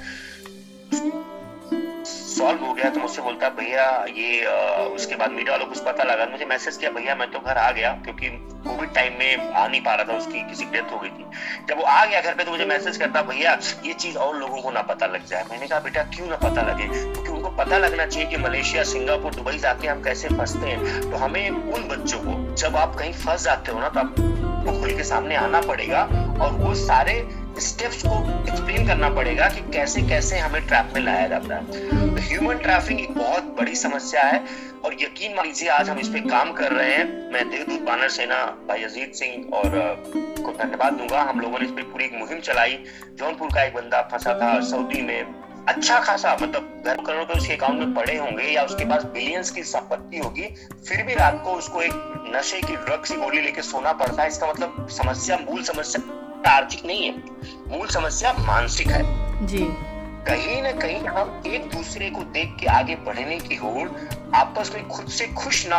सॉल्व 2.38 2.66
हो 2.66 2.74
गया 2.74 2.90
तो 2.90 3.00
मुझसे 3.00 3.22
बोलता 3.22 3.50
भैया 3.50 3.86
ये 4.16 4.46
आ, 4.46 4.52
उसके 4.96 5.16
बाद 5.16 5.32
मीडिया 5.32 5.56
वालों 5.56 5.66
को 5.66 5.84
पता 5.86 6.04
लगा 6.04 6.26
मुझे 6.32 6.46
मैसेज 6.46 6.78
किया 6.78 6.92
भैया 6.92 7.16
मैं 7.16 7.30
तो 7.32 7.40
घर 7.40 7.58
आ 7.58 7.72
गया 7.72 7.92
क्योंकि 8.04 8.30
कोविड 8.68 8.94
टाइम 8.94 9.14
में 9.20 9.52
आ 9.54 9.68
नहीं 9.68 9.82
पा 9.82 9.94
रहा 9.96 10.14
था 10.14 10.18
उसकी 10.18 10.42
किसी 10.50 10.66
डेथ 10.66 10.92
हो 10.92 10.98
गई 11.00 11.10
थी। 11.10 11.26
जब 11.70 11.78
वो 11.78 11.84
आ 11.84 12.06
गया 12.06 12.22
घर 12.22 12.34
पे 12.34 12.44
तो 12.44 12.52
मुझे 12.52 12.66
मैसेज 12.66 12.98
करता 12.98 13.22
भैया 13.22 13.58
ये 13.86 13.94
चीज़ 13.94 14.18
और 14.18 14.38
लोगों 14.40 14.62
को 14.62 14.72
ना 14.72 14.82
पता 14.82 15.06
लग 15.06 15.26
जाए। 15.26 15.44
मैंने 15.52 15.68
कहा 15.68 15.80
बेटा 15.80 16.04
क्यों 16.16 16.28
ना 16.28 16.36
पता 16.36 16.62
लगे? 16.62 16.88
क्योंकि 16.88 17.30
उनको 17.30 17.50
पता 17.58 17.78
लगना 17.78 18.06
चाहिए 18.06 18.30
कि 18.30 18.38
मलेशिया 18.38 18.84
सिंगापुर 18.84 19.36
दुबई 19.36 19.58
जाके 19.58 19.88
हम 19.88 20.04
कैसे 20.04 20.30
फंसते 20.30 20.68
हैं। 20.68 21.12
तो 21.12 21.18
हमें 21.18 21.50
उन 21.50 21.88
बच्चों 21.88 22.20
को 22.20 22.56
जब 22.56 22.76
आप 22.76 22.96
कहीं 22.96 23.14
फंस 23.14 23.44
जाते 23.44 23.72
हो 23.72 23.80
ना 23.80 23.90
तो 23.90 24.00
आपको 24.00 24.80
खुल 24.82 24.96
के 24.98 25.04
सामने 25.04 25.36
आना 25.36 25.62
पड़ेगा 25.62 26.04
और 26.42 26.52
वो 26.54 26.74
सारे 26.76 27.20
स्टेप्स 27.60 28.02
को 28.06 28.18
एक्सप्लेन 28.42 28.88
करना 28.88 29.10
पड़ेगा 29.10 29.48
कि 29.50 29.62
कैसे 29.72 30.02
कैसे 30.02 30.40
हमें 30.40 30.66
ट्रैप 30.68 30.92
में 30.96 31.02
लाया 31.02 31.28
जाता 31.28 31.56
है। 31.56 31.66
तो 31.92 32.22
ह्यूमन 32.22 32.58
ट्रैफिंग 32.58 33.00
एक 33.00 33.14
बहुत 33.14 33.44
बड़ी 33.60 33.76
समस्या 33.76 34.24
है 34.24 34.44
और 34.86 34.94
यकीन 34.94 35.36
मान 35.36 35.46
लीजिए 35.46 35.70
आज 35.70 35.90
हम 35.90 36.00
इस 36.00 36.08
पे 36.08 36.20
काम 36.20 36.52
कर 36.52 36.72
रहे 36.72 36.94
हैं। 36.94 37.32
मैं 37.32 37.50
देवदूत 37.50 37.82
बानर 37.82 38.10
सेना, 38.10 38.44
भाई 38.68 38.84
अजीत 38.84 39.16
सिंह 39.16 39.54
और 39.54 39.70
को 40.44 40.52
धन्यवाद 40.54 40.94
दूँगा। 40.94 41.22
हम 41.22 41.40
लोगों 41.40 41.60
ने 41.60 41.66
इस 41.66 41.72
पे 41.72 41.82
पूरी 41.82 42.06
एक 42.06 42.14
मुहिम 42.14 42.40
चलाई। 42.40 42.80
जौनपुर 43.14 43.54
का 43.54 43.64
एक 43.64 43.74
बंदा 43.74 44.02
फंसा 44.12 44.34
था 44.34 44.60
सऊदी 44.62 45.02
में। 45.02 45.36
अच्छा 45.68 46.00
खासा 46.00 46.34
मतलब 46.42 46.84
घर 46.86 46.96
करोड़ 46.96 47.20
रुपए 47.20 47.40
उसके 47.40 47.54
अकाउंट 47.54 47.80
में 47.80 47.94
पड़े 47.94 48.18
होंगे 48.18 48.44
या 48.44 48.64
उसके 48.64 48.86
पास 48.86 49.04
बिलियंस 49.04 49.50
की 49.52 49.64
संपत्ति 49.64 50.18
होगी, 50.18 50.44
फिर 50.88 51.04
भी 51.04 51.14
रात 51.14 51.42
को 51.44 51.52
उसको 51.52 51.82
एक 51.82 52.32
नशे 52.36 52.62
की 52.62 52.76
ड्रग्स 52.76 53.12
की 53.12 53.16
गोली 53.16 53.42
लेके 53.42 53.62
सोना 53.62 53.94
पड़ता 53.94 54.22
है। 54.22 54.28
इसका 54.28 54.48
मतलब 54.48 54.88
समस्या, 54.92 55.38
मूल 55.50 55.64
समस्या 55.64 56.02
आर्थिक 56.46 56.86
नहीं 56.86 57.04
है। 57.04 57.12
मूल 57.68 57.88
समस्या 57.88 58.34
मानसिक 58.40 58.88
है। 58.88 59.04
जी। 59.48 59.68
कहीं 60.28 60.62
ना 60.62 60.72
कहीं 60.72 60.98
हम 61.08 61.42
एक 61.48 61.70
दूसरे 61.70 62.10
को 62.10 62.22
देख 62.34 62.56
के 62.60 62.68
आगे 62.68 62.96
बढ़ने 63.06 63.38
की 63.40 63.56
होड़ 63.56 63.88
आपस 64.36 64.72
में 64.76 64.88
खुद 64.88 65.08
से 65.08 65.28
खुश 65.34 65.68
ना 65.68 65.78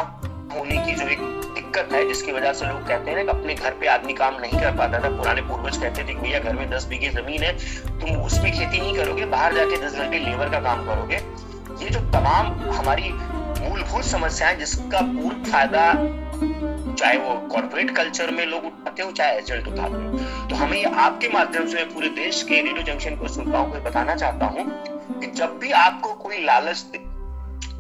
होने 0.55 0.77
की 0.77 0.93
जो 0.93 1.09
एक 1.09 1.19
दिक्कत 1.55 1.89
है 1.93 2.07
जिसकी 2.09 2.33
वजह 2.33 2.53
से 2.53 2.67
लोग 2.67 2.87
कहते 2.89 3.11
हैं 3.11 3.17
ना 3.17 3.23
कि 3.23 3.39
अपने 3.39 3.55
घर 3.55 3.71
पे 3.71 3.87
आदमी 3.87 4.13
काम 4.13 4.41
नहीं 4.41 4.61
कर 4.61 4.77
पाता 4.77 4.99
था। 4.99 5.09
पुराने 5.17 5.43
पूर्वज 5.43 5.77
कहते 5.77 6.05
थे 6.05 6.15
भैया 6.15 6.39
घर 6.39 6.53
में 6.53 6.71
दस 6.71 6.87
बीघे 6.87 7.09
ज़मीन 7.11 7.43
है 7.43 7.53
तुम 8.01 8.23
उसमें 8.23 8.53
खेती 8.53 8.81
नहीं 8.81 8.97
करोगे 8.97 9.27
बाहर 9.27 9.55
जाके 9.55 9.77
दस 9.87 9.95
घंटे 9.95 10.19
लेबर 10.19 10.51
का 10.51 10.61
काम 10.61 10.87
करोगे। 10.87 11.17
ये 11.85 11.91
जो 11.91 12.01
तमाम 12.11 12.47
हमारी 12.71 13.09
मूलभूत 13.61 14.05
समस्याएँ 14.05 14.57
जिसका 14.57 15.01
पूर्ण 15.03 15.45
फ़ायदा 15.45 15.93
चाहे 16.99 17.17
वो 17.19 17.35
कॉर्पोरेट 17.49 17.91
कल्चर 17.97 18.31
में 18.31 18.45
लोग 18.47 18.65
उठाते 18.67 19.03
हो, 19.03 19.11
चाहे 19.13 19.39
एजेंट 19.39 19.69
उठाते 19.69 19.95
हो 19.95 20.49
तो 20.49 20.57
हमें 20.57 20.85
आपके 20.85 21.29
माध्यम 21.29 21.67
से 21.67 21.85
पूरे 21.87 22.09
देश 22.17 22.43
के 22.43 22.55
रेडियो 22.57 22.83
जंक्शन 22.85 23.17
को 23.17 23.29
श्रोताओं 23.29 23.71
को 23.73 23.81
बताना 23.81 24.15
चाहता 24.17 24.47
हूँ 24.47 24.65
कि 25.21 25.27
जब 25.29 25.59
भी 25.59 25.71
आपको 25.79 26.13
कोई 26.17 26.45
लालच 26.45 26.85
दे, 26.93 26.99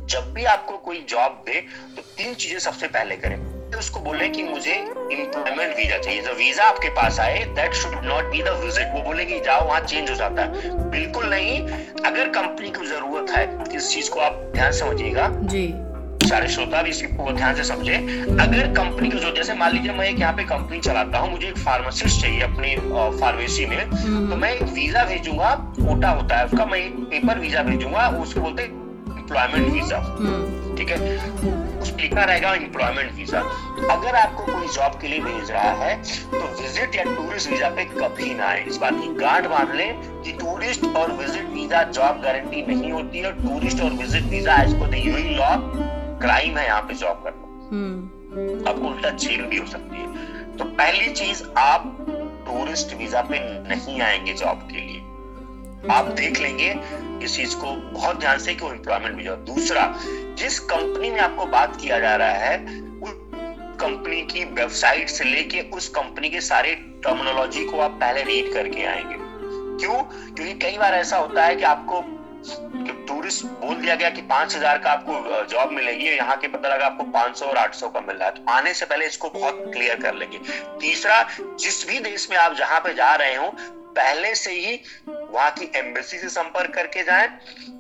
जब 0.07 0.33
भी 0.35 0.45
आपको 0.47 0.77
कोई 0.85 1.05
जॉब 1.09 1.43
दे 1.47 1.61
तो 1.97 2.03
तीन 2.03 2.35
चीज़ें 2.35 2.59
सबसे 2.61 2.87
पहले 2.89 3.17
करें। 3.17 3.39
उसको 3.79 4.01
बोले 4.01 4.29
कि 4.29 4.43
मुझे 4.43 4.75
इंप्लॉयमेंट 4.75 5.77
वीज़ा 5.77 5.99
चाहिए। 5.99 6.23
जब 6.23 6.37
वीज़ा 6.37 6.65
आपके 6.65 6.89
पास 6.93 7.19
आए 7.21 7.45
that 7.57 7.75
should 7.75 8.05
not 8.05 8.31
be 8.31 8.43
the 8.43 8.57
visit 8.63 8.95
वो 8.95 9.03
बोले 9.03 9.25
कि 9.25 9.41
जाओ, 9.41 9.67
वहाँ 9.67 9.81
चेंज 9.81 10.11
हो 10.11 10.15
जाता 10.17 10.43
है। 10.43 10.91
बिल्कुल 10.91 11.27
नहीं। 11.31 11.61
अगर 12.03 12.29
कंपनी 12.31 12.71
को 12.71 12.85
ज़रूरत 12.85 13.31
है, 13.31 13.77
इस 13.77 13.91
चीज़ 13.91 14.11
को 14.11 14.21
आप 14.21 14.41
ध्यान 14.55 14.73
समझिएगा। 14.73 15.29
जी। 15.45 15.67
सारे 16.29 16.49
श्रोता 16.49 16.83
भी 16.83 16.91
इसको 16.91 17.33
ध्यान 17.33 17.55
से 17.55 17.65
समझे। 17.65 17.95
अगर 18.41 18.73
कंपनी 18.75 19.11
को 19.11 19.19
जो 19.19 19.31
जैसे 19.37 19.55
मान 19.55 19.73
लीजिए 19.73 19.93
मैं 19.93 20.09
एक 20.09 20.19
यहाँ 20.21 20.33
पे 20.35 20.45
कंपनी 20.47 20.81
चलाता 20.81 21.19
हूँ 21.19 21.31
मुझे 21.33 21.47
एक 21.49 21.59
फार्मासिस्ट 21.59 22.21
चाहिए 22.21 22.41
अपनी 22.43 22.75
फार्मेसी 23.21 23.67
में। 23.67 23.79
हम्म। 23.79 24.29
तो 24.31 24.37
मैं 24.37 24.53
एक 24.53 24.63
वीज़ा 24.75 25.05
भेजूँगा 25.05 25.55
कोटा 25.79 26.11
होता 26.11 26.39
है 26.39 26.45
उसका 26.47 26.67
मैं 26.67 26.79
एक 26.79 26.95
पेपर 27.11 27.39
वीज़ा 27.39 27.63
भेजूँगा 27.63 28.09
उसको 28.23 28.41
बोलते 28.41 28.63
एम्प्लॉयमेंट 28.63 29.73
वीज़ा 29.73 29.99
ठीक 30.79 30.91
है? 30.91 30.97
उस 31.81 31.93
लिखा 32.01 32.25
रहेगा 32.25 32.53
एम्प्लॉयमेंट 32.55 33.13
वीज़ा 33.15 33.41
अगर 33.91 34.17
आपको 34.17 34.45
कोई 34.45 34.67
जॉब 34.75 34.99
के 35.01 35.09
लिए 35.09 35.21
भेज 35.21 35.51
रहा 35.51 35.73
है 35.83 35.95
तो 36.33 36.45
विज़िट 36.63 36.95
या 36.97 37.05
टूरिस्ट 37.05 37.51
वीज़ा 37.51 37.69
पे 37.71 37.85
कभी 37.87 38.35
ना 38.35 38.47
आए। 38.47 38.65
इस 38.65 38.77
बात 38.77 38.95
की 38.95 39.15
गांठ 39.21 39.47
बाँध 39.51 39.75
ले 39.77 39.87
कि 40.25 40.33
टूरिस्ट 40.41 40.85
और 40.97 41.13
विज़िट 41.19 41.49
वीज़ा 41.53 41.83
जॉब 41.93 42.21
गारंटी 42.23 42.65
नहीं 42.67 42.93
होती 42.93 43.19
है 43.19 43.33
टूरिस्ट 43.43 43.83
और 43.83 43.93
visit 43.95 44.31
visa 44.31 44.63
as 44.63 44.81
per 44.81 44.91
the 44.91 45.03
law 45.37 45.55
crime 46.21 46.57
है 46.59 46.67
यहाँ 46.67 46.83
पे 46.83 46.95
जॉब 46.95 47.23
करना। 47.25 47.69
हम्म। 47.73 48.19
अब 48.67 48.87
उल्टा 48.87 49.11
जेल 49.11 49.43
भी 49.43 49.57
हो 49.57 49.67
सकती 49.67 49.97
है। 49.97 50.09
तो 50.57 50.65
पहली 50.65 51.13
चीज़ 51.13 51.43
आप 51.59 51.97
टूरिस्ट 52.47 52.95
वीज़ा 52.95 53.23
पे 53.23 53.39
नहीं 53.69 54.01
आएँगे 54.01 54.33
जॉब 54.33 54.69
के 54.73 54.77
लिए। 54.77 55.01
आप 55.91 56.05
देख 56.05 56.41
लेंगे 56.41 56.81
इस 57.25 57.37
चीज़ 57.37 57.57
को 57.57 57.67
बहुत 57.67 58.21
ध्यान 58.21 58.39
से 58.39 58.55
कि 58.55 58.65
वो 58.65 58.73
एम्प्लॉयमेंट 58.73 59.17
वीज़ा 59.17 59.35
दूसरा 59.35 59.95
जिस 60.39 60.59
कंपनी 60.59 61.11
में 61.11 61.21
आपको 61.21 61.47
बात 61.47 61.81
किया 61.81 61.99
जा 61.99 62.17
रहा 62.17 62.29
है 62.29 62.59
उस 62.81 63.11
कंपनी 63.81 64.23
की 64.23 64.45
वेबसाइट 64.45 65.09
से 65.09 65.25
लेके 65.25 65.61
उस 65.61 65.89
कंपनी 65.89 66.31
के 66.31 66.41
सारे 66.41 66.75
टर्मिनोलॉजी 66.75 67.65
को 67.65 67.81
आप 67.81 67.91
पहले 67.91 68.23
रीड 68.23 68.53
करके 68.53 68.85
आएँगे। 68.85 69.17
क्यों? 69.79 70.03
क्योंकि 70.35 70.55
कई 70.55 70.79
बार 70.79 70.95
ऐसा 70.95 71.17
होता 71.17 71.45
है 71.45 71.57
कि 71.57 71.63
आपको 71.63 72.18
नोटिस 72.49 73.43
बोल 73.45 73.75
दिया 73.77 73.95
गया 73.95 74.11
कि 74.11 74.23
पाँच 74.25 74.55
हज़ार 74.57 74.79
का 74.79 74.91
आपको 74.91 75.45
जॉब 75.47 75.73
मिलेगी, 75.73 76.05
यहाँ 76.07 76.37
के 76.37 76.49
पता 76.49 76.69
लगा 76.69 76.87
आपको 76.87 77.05
पाँच 77.13 77.39
सौ 77.39 77.47
और 77.47 77.57
आठ 77.57 77.75
सौ 77.75 77.89
का 77.89 78.01
मिल 78.01 78.17
रहा 78.17 78.29
है। 78.29 78.35
तो 78.35 78.51
आने 78.51 78.75
से 78.75 78.87
पहले 78.87 79.07
इसको 79.07 79.31
बहुत 79.31 79.65
क्लियर 79.75 80.01
कर 80.03 80.15
लेंगे। 80.15 80.39
तीसरा, 80.81 81.23
जिस 81.61 81.87
भी 81.89 81.99
देश 82.01 82.29
में 82.31 82.37
आप 82.37 82.55
जहाँ 82.57 82.79
पे 82.81 82.95
जा 82.95 83.15
रहे 83.15 83.35
हो, 83.35 83.51
पहले 83.91 84.35
से 84.35 84.51
ही 84.53 84.81
वहाँ 85.05 85.51
की 85.51 85.71
एम्बेसी 85.77 86.19
से 86.19 86.29
संपर्क 86.29 86.75
करके 86.75 87.03
जाएँ, 87.03 87.27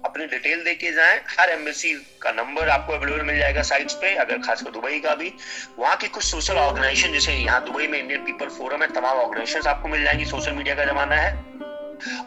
अपनी 0.04 0.26
डिटेल 0.26 0.64
देके 0.64 0.92
जाएँ। 0.92 1.20
हर 1.30 1.50
एम्बेसी 1.50 1.92
का 2.22 2.30
नंबर 2.32 2.68
आपको 2.68 2.92
अवेलेबल 2.92 3.22
मिल 3.22 3.38
जाएगा 3.38 3.62
साइट्स 3.62 3.94
पे, 3.94 4.14
अगर 4.16 4.38
खासकर 4.38 4.70
दुबई 4.70 4.98
का 5.00 5.14
भी। 5.14 5.32
वहाँ 5.78 5.96
की 5.96 6.08
कुछ 6.08 6.24
सोशल 6.24 6.56
ऑर्गेनाइजेशन 6.56 7.12
जैसे 7.12 7.32
यहाँ 7.34 7.64
दुबई 7.64 7.86
में 7.86 7.98
इंडियन 7.98 8.24
पीपल 8.24 8.48
फोरम 8.58 8.82
है, 8.82 8.88
तमाम 8.90 9.18
ऑर्गेनाइजेशन 9.18 9.68
आपको 9.68 9.88
मिल 9.88 10.04
जाएँगी 10.04 10.24
सोशल 10.24 10.52
मीडिया 10.52 10.74
का 10.74 10.84
जमाना 10.84 11.16
है। 11.16 11.32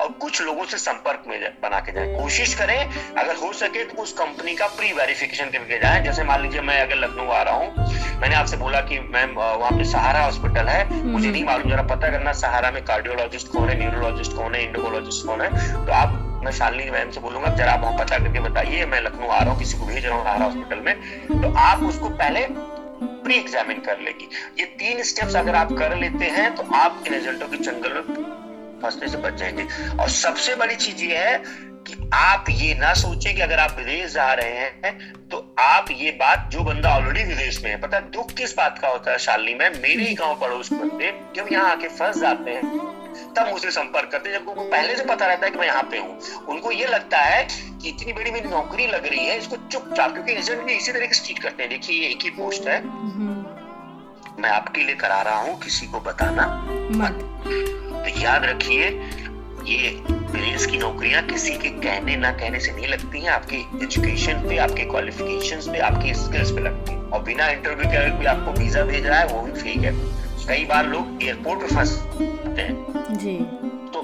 और 0.01 0.11
कुछ 0.21 0.41
लोगों 0.41 0.65
से 0.65 0.77
संपर्क 0.79 1.23
में 1.27 1.39
बना 1.63 1.79
के 1.79 1.91
जाए। 1.91 2.13
कोशिश 2.13 2.53
करें 2.55 2.77
अगर 2.77 3.35
हो 3.35 3.51
सके 3.55 3.83
तो 3.85 4.01
उस 4.03 4.13
कंपनी 4.13 4.55
का 4.55 4.67
प्री 4.77 4.91
वेरिफिकेशन 4.93 5.49
करके 5.51 5.79
जाए। 5.79 6.03
जैसे 6.03 6.23
मान 6.23 6.41
लीजिए 6.41 6.61
मैं 6.63 6.79
अगर 6.81 6.97
लखनऊ 6.97 7.29
आ 7.29 7.41
रहा 7.41 7.55
हूँ 7.55 8.19
मैंने 8.21 8.35
आपसे 8.35 8.57
बोला 8.57 8.81
कि 8.81 8.99
मैम 9.11 9.35
वहाँ 9.35 9.71
पे 9.71 9.83
सहारा 9.91 10.23
हॉस्पिटल 10.23 10.67
है। 10.67 11.03
मुझे 11.03 11.29
नहीं 11.29 11.43
मालूम 11.45 11.69
जरा 11.69 11.83
पता 11.85 12.09
करना 12.11 12.31
सहारा 12.41 12.71
में 12.71 12.83
कार्डियोलॉजिस्ट 12.85 13.51
कौन 13.51 13.69
है 13.69 13.77
न्यूरोलॉजिस्ट 13.79 14.35
कौन 14.35 14.55
है 14.55 14.63
इंडोकोलॉजिस्ट 14.65 15.25
कौन 15.27 15.41
है। 15.41 15.49
तो 15.85 15.91
आप 15.93 16.19
मैं 16.43 16.51
शालिनी 16.51 16.89
मैम 16.91 17.11
से 17.11 17.19
बोलूँगा 17.19 17.49
जरा 17.55 17.71
आप 17.71 17.99
पता 17.99 18.17
करके 18.17 18.39
बताइए 18.39 18.85
मैं 18.85 19.01
लखनऊ 19.01 19.27
आ 19.27 19.39
रहा 19.39 19.51
हूँ 19.51 19.59
किसी 19.59 19.77
को 19.77 19.85
भेज 19.85 20.05
रहा 20.05 20.15
हूँ 20.15 20.23
सहारा 20.23 20.45
हॉस्पिटल 20.45 20.79
में। 20.85 21.41
तो 21.41 21.53
आप 21.59 21.83
उसको 21.83 22.09
पहले 22.11 22.45
प्री 23.23 23.35
एग्जामिन 23.35 23.79
कर 23.81 23.99
लेगी। 23.99 24.29
ये 24.59 24.65
तीन 24.79 25.03
स्टेप्स 25.03 25.35
अगर 25.35 25.55
आप 25.55 25.71
कर 25.79 25.95
लेते 25.97 26.25
हैं 26.29 26.53
तो 26.55 26.63
आप 26.75 27.03
इन 27.07 27.13
रिजल्टों 27.13 27.47
के 27.47 27.57
चंगल 27.57 27.93
में 27.97 28.50
फंसने 28.81 29.07
से 29.07 29.17
बच 29.19 29.33
जाएँगे। 29.33 29.63
और 29.97 30.09
सबसे 30.11 30.55
बड़ी 30.55 30.75
चीज़ 30.77 31.03
ये 31.03 31.17
है 31.17 31.37
कि 31.87 31.95
आप 32.13 32.45
ये 32.49 32.73
ना 32.75 32.93
सोचें 32.93 33.33
कि 33.35 33.41
अगर 33.41 33.59
आप 33.59 33.75
विदेश 33.77 34.11
जा 34.11 34.33
रहे 34.33 34.57
हैं 34.57 35.11
तो 35.29 35.37
आप 35.59 35.85
ये 35.91 36.11
बात 36.11 36.49
जो 36.51 36.63
बंदा 36.63 36.89
ऑलरेडी 36.89 37.23
विदेश 37.23 37.61
में 37.63 37.69
है 37.71 37.79
पता 37.81 37.99
दुख 38.13 38.31
किस 38.33 38.55
बात 38.57 38.79
का 38.79 38.87
होता 38.87 39.11
है 39.11 39.17
शालिनी 39.19 39.53
में? 39.53 39.69
मेरे 39.81 40.03
ही 40.03 40.13
गाँव 40.15 40.39
पड़ोस 40.41 40.71
बंदे 40.73 41.11
जब 41.35 41.47
यहाँ 41.51 41.71
आके 41.71 41.87
फंस 41.89 42.19
जाते 42.19 42.51
हैं 42.51 42.89
तब 43.35 43.49
मुझसे 43.49 43.71
संपर्क 43.71 44.09
करते 44.11 44.29
हैं। 44.29 44.39
जब 44.39 44.49
उनको 44.49 44.63
पहले 44.63 44.95
से 44.95 45.05
पता 45.05 45.25
रहता 45.25 45.45
है 45.45 45.51
कि 45.51 45.59
मैं 45.59 45.67
यहाँ 45.67 45.83
पे 45.83 45.97
हूँ 45.97 46.45
उनको 46.49 46.71
ये 46.71 46.85
लगता 46.87 47.19
है 47.19 47.43
कि 47.81 47.89
इतनी 47.89 48.13
बड़ी 48.13 48.31
मेरी 48.31 48.49
नौकरी 48.49 48.87
लग 48.87 49.07
रही 49.07 49.25
है 49.25 49.37
इसको 49.37 49.55
चुपचाप 49.67 50.13
क्योंकि 50.13 50.33
एजेंट 50.33 50.61
भी 50.61 50.73
इसी 50.73 50.91
तरीके 50.91 51.13
से 51.13 51.25
ट्रीट 51.25 51.43
करते 51.43 51.63
हैं। 51.63 51.69
देखिए 51.69 52.07
एक 52.09 52.23
ही 52.23 52.29
पोस्ट 52.31 52.67
है। 52.67 52.81
मैं 54.41 54.49
आपके 54.49 54.83
लिए 54.83 54.95
करा 54.95 55.21
रहा 55.21 55.39
हूँ 55.39 55.59
किसी 55.59 55.87
को 55.87 55.99
बताना। 56.01 56.47
मत। 56.91 57.90
तो 58.03 58.19
याद 58.21 58.45
रखिए 58.45 58.89
ये 59.67 59.89
विदेश 60.07 60.65
की 60.65 60.77
नौकरियाँ 60.77 61.21
किसी 61.23 61.51
के 61.57 61.69
कहने 61.81 62.15
ना 62.17 62.31
कहने 62.33 62.59
से 62.59 62.71
नहीं 62.71 62.87
लगती 62.87 63.19
हैं 63.19 63.29
आपके 63.31 63.57
एजुकेशन 63.83 64.47
पे 64.47 64.57
आपके 64.59 64.85
क्वालिफिकेशंस 64.85 65.67
पे 65.67 65.79
आपके 65.89 66.13
स्किल्स 66.15 66.51
पे 66.51 66.61
लगती 66.61 66.91
हैं। 66.91 66.99
और 67.11 67.23
बिना 67.23 67.47
इंटरव्यू 67.49 67.89
के 67.89 67.97
अगर 67.97 68.17
कोई 68.17 68.25
आपको 68.27 68.51
वीज़ा 68.59 68.83
भेज 68.85 69.05
रहा 69.05 69.19
है 69.19 69.27
वो 69.27 69.41
भी 69.41 69.51
फेक 69.53 69.83
है। 69.83 69.93
कई 70.47 70.65
बार 70.65 70.87
लोग 70.87 71.23
एयरपोर्ट 71.23 71.61
पर 71.61 71.75
फंस 71.75 71.91
जाते 72.19 72.61
हैं। 72.61 73.17
जी। 73.17 73.35
तो 73.93 74.01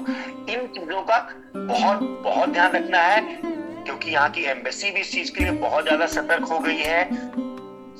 इन 0.52 0.66
चीज़ों 0.74 1.02
का 1.02 1.18
बहुत 1.56 2.00
बहुत 2.24 2.48
ध्यान 2.50 2.72
रखना 2.72 2.98
है 3.00 3.20
क्योंकि 3.32 4.10
यहाँ 4.10 4.30
की 4.30 4.44
एम्बेसी 4.50 4.90
भी 4.90 5.00
इस 5.00 5.12
चीज़ 5.12 5.32
के 5.32 5.44
लिए 5.44 5.52
बहुत 5.60 5.84
ज़्यादा 5.84 6.06
सतर्क 6.08 6.44
हो 6.44 6.58
गई 6.58 6.78
है। 6.78 7.04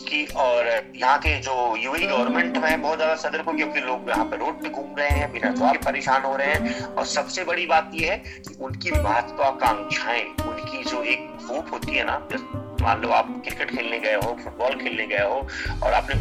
की 0.00 0.24
और 0.37 0.66
यहाँ 0.96 1.18
के 1.18 1.38
जो 1.40 1.54
यूएई 1.76 2.06
गवर्नमेंट 2.06 2.56
है 2.56 2.76
बहुत 2.76 2.96
ज़्यादा 2.96 3.14
सदर 3.22 3.42
को 3.42 3.52
क्योंकि 3.52 3.80
लोग 3.80 4.08
यहाँ 4.08 4.24
पे 4.24 4.37
रोड 4.37 4.62
पे 4.62 4.68
घूम 4.68 4.94
रहे 4.98 5.08
हैं, 5.08 5.32
बिना 5.32 5.50
जॉब 5.52 5.76
परेशान 5.84 6.22
हो 6.22 6.37
रहे 6.37 6.46
हैं। 6.46 6.84
और 6.84 7.04
सबसे 7.06 7.44
बड़ी 7.44 7.66
बात 7.66 7.90
यह 7.94 8.11
है 8.11 8.18
कि 8.18 8.56
उनकी 8.61 8.90
महत्वाकांक्षाएँ 8.92 10.24
उनकी 10.48 10.82
जो 10.84 11.02
एक 11.04 11.28
होप 11.50 11.72
होती 11.72 11.96
है 11.96 12.04
ना 12.04 12.18
मान 12.82 13.00
लो 13.02 13.08
आप 13.11 13.28
क्रिकेट 13.44 13.70
खेलने 13.70 13.98
गए 13.98 14.14
हो 14.14 14.37
फुटबॉल 14.44 14.74
खेलने 14.80 15.06
गए 15.06 15.24
हो, 15.24 15.46
और 15.82 15.92
आपने 15.92 16.14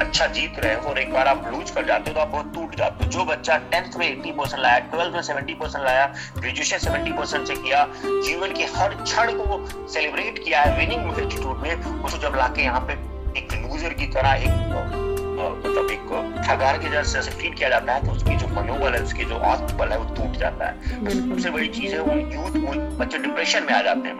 अच्छा 0.00 0.26
जीत 0.26 0.58
रहे 0.58 0.74
हो 0.74 0.88
और 0.90 0.98
एक 0.98 1.12
बार 1.12 1.28
आप 1.28 1.44
लूज 1.52 1.70
कर 1.70 1.84
जाते 1.86 2.10
हो 2.10 2.14
तो 2.14 2.20
आप 2.20 2.28
बहुत 2.28 2.52
टूट 2.54 2.74
जाते 2.76 3.04
हो। 3.04 3.10
जो 3.10 3.24
बच्चा 3.24 3.56
टेंथ 3.72 3.96
में 3.98 4.06
एट्टी 4.08 4.32
परसेंट 4.32 4.62
लाया 4.62 4.78
ट्वेल्थ 4.92 5.14
में 5.14 5.22
सेवेंटी 5.22 5.54
परसेंट 5.54 5.84
लाया 5.84 6.06
ग्रेजुएशन 6.38 6.78
सेवेंटी 6.78 7.12
परसेंट 7.12 7.46
से 7.48 7.54
किया 7.56 7.86
जीवन 8.04 8.52
के 8.52 8.64
हर 8.76 8.94
क्षण 9.02 9.32
को 9.38 9.86
सेलिब्रेट 9.88 10.38
किया 10.44 10.62
है 10.62 10.78
विनिंग 10.78 11.18
एटीट्यूड 11.18 11.62
में 11.62 11.74
उसको 11.74 12.18
जब 12.18 12.36
लाके 12.36 12.62
यहाँ 12.62 12.80
पे 12.88 12.92
एक 13.38 13.52
लूजर 13.54 13.94
की 13.94 14.06
तरह 14.14 14.32
एक 14.34 15.04
मतलब 15.36 15.90
एक 15.90 16.42
ठगार 16.46 16.78
के 16.78 16.90
जैसे 16.90 17.30
ट्रीट 17.30 17.54
किया 17.54 17.68
जाता 17.68 17.94
है 17.94 18.06
तो 18.06 18.12
उसकी 18.12 18.36
जो 18.36 18.46
मनोबल 18.54 18.94
है 18.94 19.02
उसकी 19.02 19.24
जो 19.24 19.38
आत्मबल 19.46 19.88
है 19.88 19.98
वो 19.98 20.14
टूट 20.14 20.36
जाता 20.38 20.66
है। 20.66 20.74
सबसे 21.10 21.50
बड़ी 21.50 21.68
चीज़ 21.68 21.94
है 21.94 22.00
वो 22.00 22.14
यूथ 22.34 22.96
बच्चे 22.98 23.18
डिप्रेशन 23.18 23.64
में 23.64 23.74
आ 23.74 23.82
जाते 23.82 24.08
हैं 24.08 24.16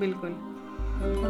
बिल्कुल। 0.00 0.36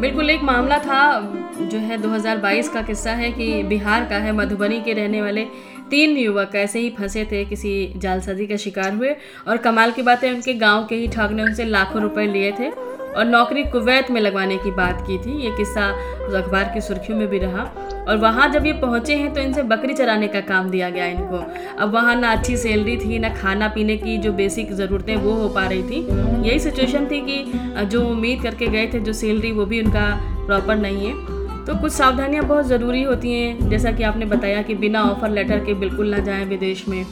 बिल्कुल, 0.00 0.30
एक 0.30 0.42
मामला 0.42 0.78
था, 0.78 1.20
जो 1.62 1.78
है 1.78 1.96
2022 1.98 2.68
का 2.68 2.82
किस्सा 2.82 3.10
है 3.10 3.30
कि 3.32 3.62
बिहार 3.62 4.04
का 4.04 4.16
है, 4.16 4.32
मधुबनी 4.32 4.80
के 4.80 4.92
रहने 4.92 5.22
वाले 5.22 5.44
तीन 5.90 6.16
युवक 6.16 6.54
ऐसे 6.54 6.78
ही 6.78 6.90
फंसे 6.90 7.24
थे, 7.24 7.44
किसी 7.44 7.92
जालसाजी 7.96 8.46
का 8.46 8.56
शिकार 8.56 8.92
हुए 8.94 9.14
और 9.48 9.56
कमाल 9.56 9.90
की 9.90 10.02
बात 10.02 10.24
है 10.24 10.34
उनके 10.34 10.54
गाँव 10.54 10.86
के 10.86 10.94
ही 10.94 11.08
ठग 11.08 11.32
ने 11.32 11.42
उनसे 11.42 11.64
लाखों 11.64 12.02
रुपए 12.02 12.26
लिए 12.26 12.52
थे। 12.52 12.70
और 13.16 13.24
नौकरी 13.24 13.64
कुवैत 13.64 14.10
में 14.10 14.20
लगवाने 14.20 14.56
की 14.58 14.70
बात 14.72 15.04
की 15.06 15.18
थी। 15.18 15.40
ये 15.42 15.50
किस्सा 15.56 15.86
अखबार 16.34 16.70
की 16.74 16.80
सुर्खियों 16.80 17.18
में 17.18 17.26
भी 17.28 17.38
रहा। 17.38 17.62
और 18.08 18.16
वहाँ 18.16 18.48
जब 18.52 18.66
ये 18.66 18.72
पहुँचे 18.72 19.14
हैं 19.16 19.32
तो 19.34 19.40
इनसे 19.40 19.62
बकरी 19.64 19.94
चराने 19.94 20.28
का 20.28 20.40
काम 20.42 20.70
दिया 20.70 20.88
गया 20.90 21.06
इनको। 21.06 21.44
अब 21.78 21.92
वहाँ 21.92 22.14
ना 22.16 22.32
अच्छी 22.32 22.56
सैलरी 22.56 22.96
थी, 22.96 23.18
ना 23.18 23.28
खाना 23.34 23.68
पीने 23.68 23.96
की 23.96 24.16
जो 24.18 24.32
बेसिक 24.32 24.72
ज़रूरतें 24.72 25.14
वो 25.16 25.32
हो 25.32 25.48
पा 25.48 25.66
रही 25.66 25.82
थी। 25.82 26.00
यही 26.48 26.58
सिचुएशन 26.60 27.06
थी 27.06 27.20
कि 27.20 27.86
जो 27.86 28.06
उम्मीद 28.06 28.42
करके 28.42 28.66
गए 28.66 28.86
थे, 28.86 29.00
जो 29.00 29.12
सैलरी 29.12 29.52
वो 29.52 29.64
भी 29.66 29.80
उनका 29.82 30.10
प्रॉपर 30.46 30.76
नहीं 30.76 31.06
है। 31.06 31.42
तो 31.66 31.74
कुछ 31.74 31.92
सावधानियाँ 31.92 32.44
बहुत 32.44 32.66
ज़रूरी 32.66 33.02
होती 33.02 33.32
हैं। 33.32 33.68
जैसा 33.70 33.90
कि 33.92 34.02
आपने 34.02 34.26
बताया 34.26 34.62
कि 34.62 34.74
बिना 34.76 35.02
ऑफ़र 35.02 35.30
लेटर 35.30 35.64
के 35.64 35.74
बिल्कुल 35.74 36.10
ना 36.10 36.18
जाएँ 36.24 36.44
विदेश 36.46 36.86
में। 36.88 37.02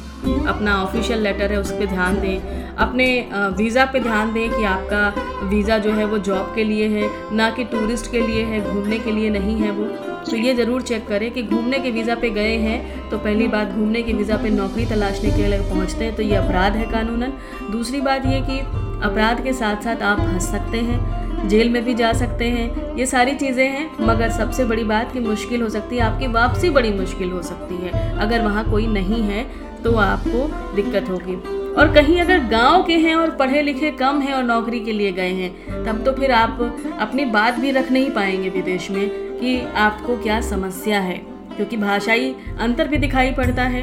अपना 0.47 0.75
ऑफिशियल 0.83 1.21
लेटर 1.21 1.53
है, 1.53 1.61
उस 1.61 1.71
पर 1.73 1.87
ध्यान 1.87 2.21
दें। 2.21 2.77
अपने 2.77 3.07
वीज़ा 3.57 3.85
पे 3.85 4.01
ध्यान 4.01 4.33
दें 4.33 4.49
कि 4.51 4.65
आपका 4.65 5.49
वीज़ा 5.49 5.79
जो 5.79 5.93
है 5.93 6.05
वो 6.05 6.19
जॉब 6.21 6.53
के 6.55 6.65
लिए 6.65 6.89
है, 6.89 7.09
ना 7.37 7.49
कि 7.51 7.65
टूरिस्ट 7.65 8.11
के 8.13 8.21
लिए 8.21 8.45
है, 8.45 8.61
घूमने 8.65 8.99
के 8.99 9.13
लिए 9.13 9.31
नहीं 9.31 9.57
है 9.57 9.71
वो। 9.71 9.85
तो 10.23 10.37
ये 10.37 10.55
ज़रूर 10.55 10.83
चेक 10.83 11.07
करें 11.09 11.31
कि 11.31 11.43
घूमने 11.43 11.79
के 11.79 11.91
वीज़ा 11.91 12.15
पे 12.15 12.31
गए 12.31 12.57
हैं 12.59 13.09
तो 13.11 13.19
पहली 13.19 13.49
बात 13.49 13.71
घूमने 13.71 14.03
के 14.03 14.13
वीज़ा 14.13 14.37
पे 14.37 14.51
नौकरी 14.51 14.85
तलाशने 14.87 15.31
के 15.31 15.49
लिए 15.49 15.61
पहुँचते 15.61 16.05
हैं 16.05 16.15
तो 16.17 16.23
ये 16.23 16.37
अपराध 16.37 16.77
है 16.77 16.87
कानूनन। 16.93 17.33
दूसरी 17.73 18.01
बात 18.01 18.27
ये 18.27 18.41
कि 18.41 18.59
अपराध 19.03 19.43
के 19.45 19.53
साथ 19.53 19.83
साथ 19.85 20.03
आप 20.03 20.21
हंस 20.21 20.51
सकते 20.51 20.79
हैं। 20.81 21.01
जेल 21.43 21.69
में 21.69 21.85
भी 21.85 21.95
जा 21.95 22.13
सकते 22.13 22.45
हैं। 22.45 22.97
ये 22.97 23.07
सारी 23.07 23.35
चीज़ें 23.35 23.67
हैं, 23.67 23.91
मगर 24.01 24.31
सबसे 24.31 24.65
बड़ी 24.65 24.85
बात 24.85 25.13
कि 25.13 25.21
मुश्किल 25.21 25.63
हो 25.63 25.69
सकती 25.69 25.97
है, 25.97 26.03
आपकी 26.03 26.27
वापसी 26.27 26.71
बड़ी 26.71 26.93
मुश्किल 26.93 27.31
हो 27.31 27.43
सकती 27.43 27.77
है। 27.77 28.19
अगर 28.19 28.43
वहाँ 28.43 28.71
कोई 28.71 28.87
नहीं 28.89 29.23
है 29.23 29.45
तो 29.85 29.95
आपको 29.97 30.75
दिक्कत 30.77 31.09
होगी। 31.11 31.35
और 31.73 31.93
कहीं 31.95 32.21
अगर 32.21 32.45
गाँव 32.49 32.83
के 32.83 32.97
हैं 32.99 33.15
और 33.15 33.31
पढ़े 33.31 33.63
लिखे 33.63 33.91
कम 33.91 34.21
हैं 34.21 34.35
और 34.35 34.43
नौकरी 34.43 34.81
के 34.81 34.93
लिए 34.93 35.13
गए 35.13 35.31
हैं, 35.31 35.85
तब 35.85 36.05
तो 36.05 36.13
फिर 36.13 36.33
आप 36.33 36.61
अपनी 37.01 37.25
बात 37.25 37.59
भी 37.61 37.71
रख 37.71 37.91
नहीं 37.93 38.11
पाएँगे 38.11 38.49
विदेश 38.49 38.91
में 38.91 39.09
कि 39.41 39.61
आपको 39.77 40.17
क्या 40.17 40.41
समस्या 40.41 41.01
है, 41.01 41.17
क्योंकि 41.57 41.77
भाषाई 41.77 42.35
अंतर 42.61 42.89
भी 42.89 42.97
दिखाई 42.97 43.33
पड़ता 43.33 43.63
है। 43.65 43.83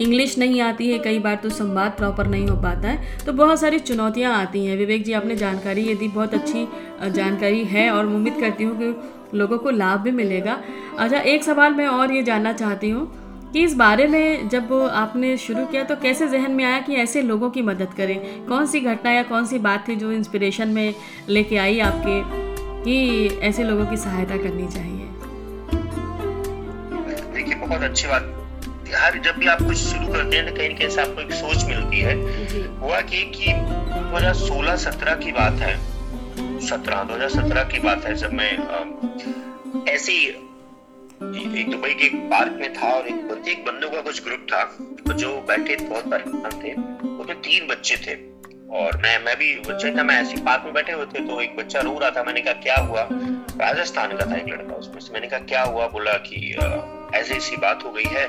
इंग्लिश 0.00 0.36
नहीं 0.38 0.60
आती 0.60 0.90
है, 0.90 0.98
कई 0.98 1.18
बार 1.18 1.34
तो 1.34 1.48
संवाद 1.50 1.92
प्रॉपर 1.92 2.26
नहीं 2.26 2.46
हो 2.48 2.56
पाता 2.62 2.88
है। 2.88 3.24
तो 3.26 3.32
बहुत 3.32 3.60
सारी 3.60 3.78
चुनौतियाँ 3.80 4.34
आती 4.34 4.64
हैं। 4.66 4.76
विवेक 4.76 5.04
जी, 5.04 5.12
आपने 5.12 5.36
जानकारी 5.36 5.82
ये 5.82 5.94
दी 5.94 6.08
बहुत 6.08 6.34
अच्छी 6.34 6.66
जानकारी 7.12 7.64
है 7.66 7.90
और 7.90 8.06
उम्मीद 8.06 8.40
करती 8.40 8.64
हूँ 8.64 8.76
कि 8.78 9.38
लोगों 9.38 9.58
को 9.58 9.70
लाभ 9.70 10.00
भी 10.00 10.10
मिलेगा। 10.12 10.58
अच्छा 10.98 11.18
एक 11.18 11.44
सवाल 11.44 11.74
मैं 11.74 11.86
और 11.86 12.12
ये 12.12 12.22
जानना 12.22 12.52
चाहती 12.52 12.90
हूँ 12.90 13.50
कि 13.52 13.62
इस 13.64 13.74
बारे 13.74 14.06
में 14.06 14.48
जब 14.48 14.72
आपने 14.92 15.36
शुरू 15.36 15.64
किया 15.66 15.84
तो 15.84 15.96
कैसे 15.96 16.28
जहन 16.28 16.52
में 16.52 16.64
आया 16.64 16.80
कि 16.80 16.94
ऐसे 16.96 17.22
लोगों 17.22 17.50
की 17.50 17.62
मदद 17.62 17.94
करें? 17.96 18.46
कौन 18.46 18.66
सी 18.66 18.80
घटना 18.80 19.10
या 19.10 19.22
कौन 19.24 19.46
सी 19.46 19.58
बात 19.58 19.88
थी 19.88 19.96
जो 19.96 20.12
इंस्पिरेशन 20.12 20.68
में 20.68 20.94
लेके 21.28 21.56
आई 21.56 21.78
आपके 21.80 22.20
कि 22.84 23.38
ऐसे 23.42 23.64
लोगों 23.64 23.86
की 23.86 23.96
सहायता 23.96 24.36
करनी 24.36 24.66
चाहिए? 24.68 25.06
देखिए, 27.34 27.54
बहुत 27.56 27.82
अच्छी 27.82 28.08
बात 28.08 28.34
हर 28.94 29.18
जब 29.18 29.36
भी 29.36 29.46
आप 29.46 29.62
कुछ 29.62 29.76
शुरू 29.76 30.12
करते 30.12 30.36
हैं 30.36 30.48
तो 30.48 30.54
कहीं 30.56 30.68
ना 30.68 30.78
कहीं 30.78 30.88
से 30.88 31.00
आपको 31.00 31.20
एक 31.20 31.32
सोच 31.32 31.64
मिलती 31.64 32.00
है। 32.00 32.14
हुआ 32.76 33.00
कि 33.02 33.22
कि 33.36 33.52
2016-17 34.12 35.14
की 35.14 35.32
बात 35.32 35.60
है। 35.60 35.74
17 36.68 37.02
2017 37.04 37.64
की 37.72 37.78
बात 37.78 38.04
है 38.04 38.14
जब 38.14 38.32
मैं 38.32 38.52
ऐसे 39.92 40.12
एक 40.12 41.70
दुबई 41.70 41.94
के 41.94 42.06
एक 42.06 42.16
पार्क 42.30 42.52
में 42.52 42.72
था 42.74 42.88
और 42.88 43.06
एक 43.08 43.48
एक 43.48 43.64
बंदों 43.64 43.90
का 43.90 44.00
कुछ 44.00 44.22
ग्रुप 44.24 44.46
था 44.52 45.14
जो 45.14 45.36
बैठे 45.48 45.76
बहुत 45.78 46.10
परेशान 46.10 46.62
थे। 46.62 46.72
उसमें 47.12 47.40
तीन 47.40 47.66
बच्चे 47.68 47.96
थे 47.96 48.14
और 48.78 48.96
मैं 48.96 49.18
मैं 49.24 49.36
भी 49.36 49.54
बच्चे 49.68 49.90
था 49.96 50.02
मैं 50.02 50.20
ऐसे 50.22 50.36
पार्क 50.42 50.62
में 50.64 50.72
बैठे 50.74 50.92
हुए 50.92 51.06
थे 51.06 51.24
तो 51.26 51.40
एक 51.40 51.56
बच्चा 51.56 51.80
रो 51.80 51.98
रहा 51.98 52.10
था। 52.10 52.22
मैंने 52.22 52.40
कहा 52.40 52.54
क्या 52.62 52.76
हुआ? 52.76 53.08
राजस्थान 53.10 54.16
का 54.16 54.26
था 54.26 54.36
एक 54.36 54.48
लड़का 54.48 54.74
उसमें 54.74 55.00
से। 55.00 55.12
मैंने 55.12 55.26
कहा 55.26 55.40
क्या 55.46 55.62
हुआ? 55.62 55.86
बोला 55.88 56.12
कि 56.26 56.54
ऐसी 57.14 57.34
ऐसी 57.34 57.56
बात 57.56 57.84
हो 57.84 57.90
गई 57.90 58.04
है। 58.04 58.26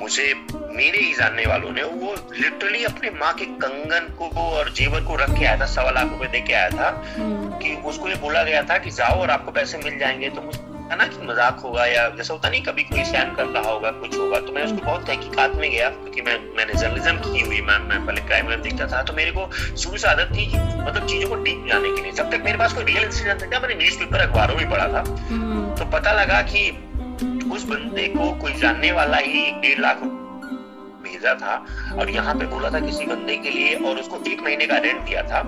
मुझे 0.00 0.32
मेरे 0.54 0.98
ही 0.98 1.12
जानने 1.14 1.46
वालों 1.46 1.70
ने 1.72 1.82
वो 1.82 2.14
लिटरली 2.32 2.84
अपने 2.84 3.10
माँ 3.10 3.32
के 3.34 3.44
कंगन 3.44 4.14
को 4.18 4.28
और 4.40 4.72
जेवर 4.72 5.00
को 5.00 5.16
रख 5.16 5.38
के 5.38 5.44
आया 5.44 5.58
था 5.60 5.66
सवा 5.66 5.90
लाख 5.90 6.10
रुपए 6.10 6.26
दे 6.26 6.40
के 6.40 6.52
आया 6.52 6.70
था 6.70 6.88
हम्म। 7.16 7.58
कि 7.58 7.74
उसको 7.84 8.08
ये 8.08 8.14
बोला 8.14 8.42
गया 8.42 8.62
था 8.62 8.78
कि 8.78 8.90
जाओ 8.90 9.20
और 9.20 9.30
आपको 9.30 9.52
पैसे 9.52 9.78
मिल 9.78 9.98
जाएँगे। 9.98 10.28
तो 10.28 10.42
मुझे 10.42 10.66
ना 10.90 11.06
कि 11.06 11.26
मज़ाक 11.26 11.58
होगा 11.60 11.84
या 11.86 12.08
जैसा 12.08 12.34
होता 12.34 12.48
नहीं 12.50 12.62
कभी 12.62 12.82
कोई 12.82 13.04
स्कैम 13.04 13.34
कर 13.34 13.46
रहा 13.46 13.70
होगा 13.70 13.90
कुछ 13.90 14.16
होगा। 14.18 14.38
तो 14.40 14.52
मैं 14.52 14.64
उसको 14.64 14.84
बहुत 14.86 15.06
तहकीकात 15.06 15.54
में 15.54 15.70
गया 15.70 15.88
क्योंकि 15.88 16.22
मैं 16.22 16.38
मैंने 16.56 16.74
जर्नलिज्म 16.74 17.16
की 17.24 17.40
हुई 17.40 17.60
मैं 17.60 17.78
मैं 17.78 18.04
पहले 18.06 18.20
क्राइम 18.20 18.48
में 18.48 18.62
देखता 18.62 18.86
था। 18.86 19.02
तो 19.02 19.12
मेरे 19.12 19.30
को 19.30 19.50
शुरू 19.76 19.96
से 19.96 20.08
आदत 20.08 20.32
थी 20.32 20.46
मतलब 20.56 21.06
चीज़ों 21.06 21.28
को 21.28 21.34
डीप 21.34 21.66
जाने 21.68 21.88
के 21.88 22.02
लिए। 22.02 22.12
जब 22.12 22.30
तक 22.30 22.42
मेरे 22.44 22.58
पास 22.58 22.72
कोई 22.72 22.84
रियल 22.84 23.04
इंसिडेंट 23.04 23.54
था 23.54 23.60
मैंने 23.60 23.74
न्यूज़ 23.74 23.98
पेपर 23.98 24.20
अखबारों 24.20 24.56
में 24.56 24.70
पढ़ा 24.70 24.88
था। 24.88 25.04
हम्म। 25.28 25.74
तो 25.74 25.84
पता 25.90 26.12
लगा 26.12 26.40
कि 26.42 26.70
उस 27.52 27.64
बंदे 27.64 28.06
को 28.08 28.30
कोई 28.40 28.52
जानने 28.52 28.92
वाला 28.92 29.16
ही 29.16 29.46
एक 29.48 29.60
डेढ़ 29.60 29.80
लाख 29.80 30.00
भेजा 31.02 31.34
था 31.34 31.54
और 32.00 32.10
यहाँ 32.10 32.34
पे 32.34 32.46
बोला 32.46 32.70
था 32.70 32.80
किसी 32.80 33.06
बंदे 33.06 33.36
के 33.36 33.50
लिए 33.50 33.74
और 33.74 33.98
उसको 33.98 34.22
एक 34.30 34.40
महीने 34.40 34.66
का 34.66 34.76
रेंट 34.76 35.00
दिया 35.00 35.22
था। 35.22 35.38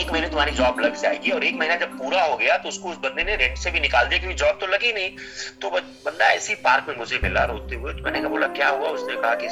एक 0.00 0.12
महीने 0.12 0.28
तुम्हारी 0.28 0.50
जॉब 0.50 0.80
लग 0.80 0.94
जाएगी 0.94 1.30
और 1.30 1.44
एक 1.44 1.56
महीना 1.58 1.76
जब 1.76 1.98
पूरा 1.98 2.22
हो 2.22 2.36
गया 2.36 2.56
तो 2.56 2.68
उसको 2.68 2.88
उस 2.88 2.96
बंदे 2.96 3.24
ने 3.24 3.36
रेंट 3.36 3.58
से 3.58 3.70
भी 3.70 3.80
निकाल 3.80 4.06
दिया 4.06 4.20
क्योंकि 4.20 4.36
जॉब 4.36 4.58
तो 4.60 4.66
लगी 4.66 4.92
नहीं। 4.92 5.10
तो 5.62 5.70
बंदा 5.70 6.30
ऐसी 6.32 6.54
पार्क 6.64 6.86
में 6.88 6.96
मुझे 6.96 7.20
मिला 7.22 7.44
रोते 7.44 7.74
हुए। 7.74 7.92
तो 7.92 8.04
मैंने 8.04 8.20
कहा, 8.20 8.28
बोला, 8.28 8.46
क्या 8.46 8.68
हुआ? 8.68 8.88
उसने 8.88 9.16
कहा 9.16 9.34
कि 9.34 9.48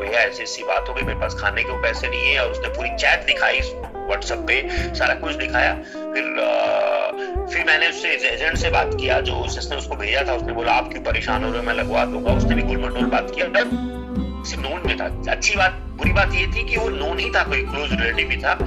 भैया 0.00 0.20
ऐसी 0.20 0.42
ऐसी 0.42 0.62
बात 0.62 0.88
हो 0.88 0.94
गई 0.94 1.02
मेरे 1.02 1.20
पास 1.20 1.34
खाने 1.34 1.62
के 1.62 1.82
पैसे 1.82 2.08
नहीं 2.08 2.26
है 2.26 2.44
और 2.44 2.50
उसने 2.50 2.68
पूरी 2.68 2.88
चैट 2.88 3.26
दिखाई 3.26 3.60
व्हाट्सएप 4.06 4.38
पे 4.38 4.68
सारा 4.94 5.14
कुछ 5.14 5.34
दिखाया। 5.34 5.74
फिर 5.74 6.40
आ, 6.40 6.76
फिर 7.46 7.64
मैंने 7.64 7.88
उससे 7.88 8.08
एजेंट 8.08 8.56
से 8.56 8.70
बात 8.70 8.90
किया 8.94 9.20
जो 9.20 9.46
जिसने 9.48 9.76
उसको 9.76 9.96
भेजा 9.96 10.24
था। 10.28 10.34
उसने 10.34 10.52
बोला 10.52 10.72
आप 10.72 10.92
क्यों 10.92 11.02
परेशान 11.02 11.44
हो 11.44 11.50
रहे 11.50 11.58
हो? 11.58 11.66
मैं 11.66 11.74
लगवा 11.74 12.04
दूँगा। 12.04 12.30
उसने 12.30 12.54
भी 12.54 12.62
गुलमटोल 12.62 13.04
बात 13.04 13.32
किया। 13.34 13.46
सिर्फ़ 13.46 14.62
नोन 14.62 14.82
में 14.86 14.96
था। 14.96 15.32
अच्छी 15.32 15.56
बात 15.56 15.72
बुरी 15.72 16.12
बात 16.12 16.30
ये 16.34 16.46
थी 16.46 16.68
कि 16.68 16.76
वो 16.76 16.88
नोन 16.88 17.18
ही 17.18 17.30
था 17.30 17.44
कोई 17.44 17.62
क्लोज 17.62 17.92
रिलेटिव 17.92 18.28
भी 18.28 18.36
था। 18.36 18.58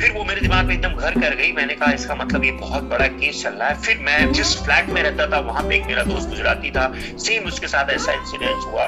फिर 0.00 0.12
वो 0.12 0.24
मेरे 0.24 0.40
दिमाग 0.40 0.66
में 0.66 0.74
एकदम 0.74 0.94
घर 0.94 1.14
कर 1.20 1.34
गई। 1.36 1.50
मैंने 1.52 1.74
कहा 1.74 1.92
इसका 1.92 2.14
मतलब 2.14 2.44
ये 2.44 2.50
बहुत 2.60 2.82
बड़ा 2.90 3.06
केस 3.08 3.42
चल 3.42 3.52
रहा 3.52 3.68
है। 3.68 3.80
फिर 3.82 3.98
मैं 4.00 4.32
जिस 4.32 4.56
फ्लैट 4.64 4.88
में 4.88 5.02
रहता 5.02 5.26
था 5.32 5.40
वहाँ 5.48 5.62
पे 5.68 5.76
एक 5.76 5.86
मेरा 5.86 6.02
दोस्त 6.04 6.28
गुजराती 6.28 6.70
था। 6.70 6.92
सेम 7.18 7.48
उसके 7.48 7.68
साथ 7.68 7.90
ऐसा 7.90 8.12
इंसिडेंट 8.12 8.64
हुआ 8.66 8.84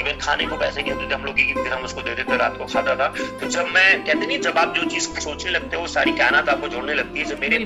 इवन 0.00 0.18
खाने 0.20 0.46
को 0.46 0.56
पैसे 0.56 0.82
कहते 0.82 1.08
थे 1.08 1.14
हम 1.14 1.24
लोग 1.24 1.40
एक 1.40 1.54
दिन 1.54 1.72
हम 1.72 1.84
उसको 1.84 2.02
दे 2.02 2.14
देते 2.14 2.36
रात 2.36 2.56
को 2.58 2.66
खाता 2.66 2.94
था। 2.96 3.08
तो 3.40 3.48
जब 3.48 3.66
मैं 3.74 4.04
कहते 4.04 4.26
नहीं 4.26 4.40
जब 4.40 4.58
आप 4.58 4.74
जो 4.76 4.84
चीज़ 4.90 5.08
सोचने 5.20 5.50
लगते 5.50 5.76
हो 5.76 5.86
सारी 5.88 6.12
कायनात 6.18 6.48
आपको 6.48 6.68
जोड़ने 6.68 6.94
लगती 6.94 7.18
है। 7.18 7.24
जब 7.24 7.40
मेरे 7.40 7.64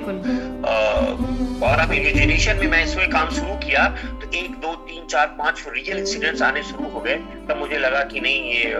और 1.64 1.78
अब 1.80 1.92
इमेजिनेशन 1.92 2.56
में 2.56 2.66
मैं 2.68 2.84
इसमें 2.84 3.08
काम 3.10 3.30
शुरू 3.30 3.54
किया 3.58 3.86
तो 3.88 4.30
एक 4.36 4.54
दो 4.62 4.74
तीन 4.86 5.06
चार 5.06 5.26
पाँच 5.38 5.64
रियल 5.68 5.98
इंसिडेंट्स 5.98 6.42
आने 6.42 6.62
शुरू 6.62 6.90
हो 6.90 7.00
गए। 7.00 7.16
तब 7.48 7.56
मुझे 7.58 7.78
लगा 7.78 8.02
कि 8.04 8.20
नहीं 8.20 8.52
ये 8.52 8.72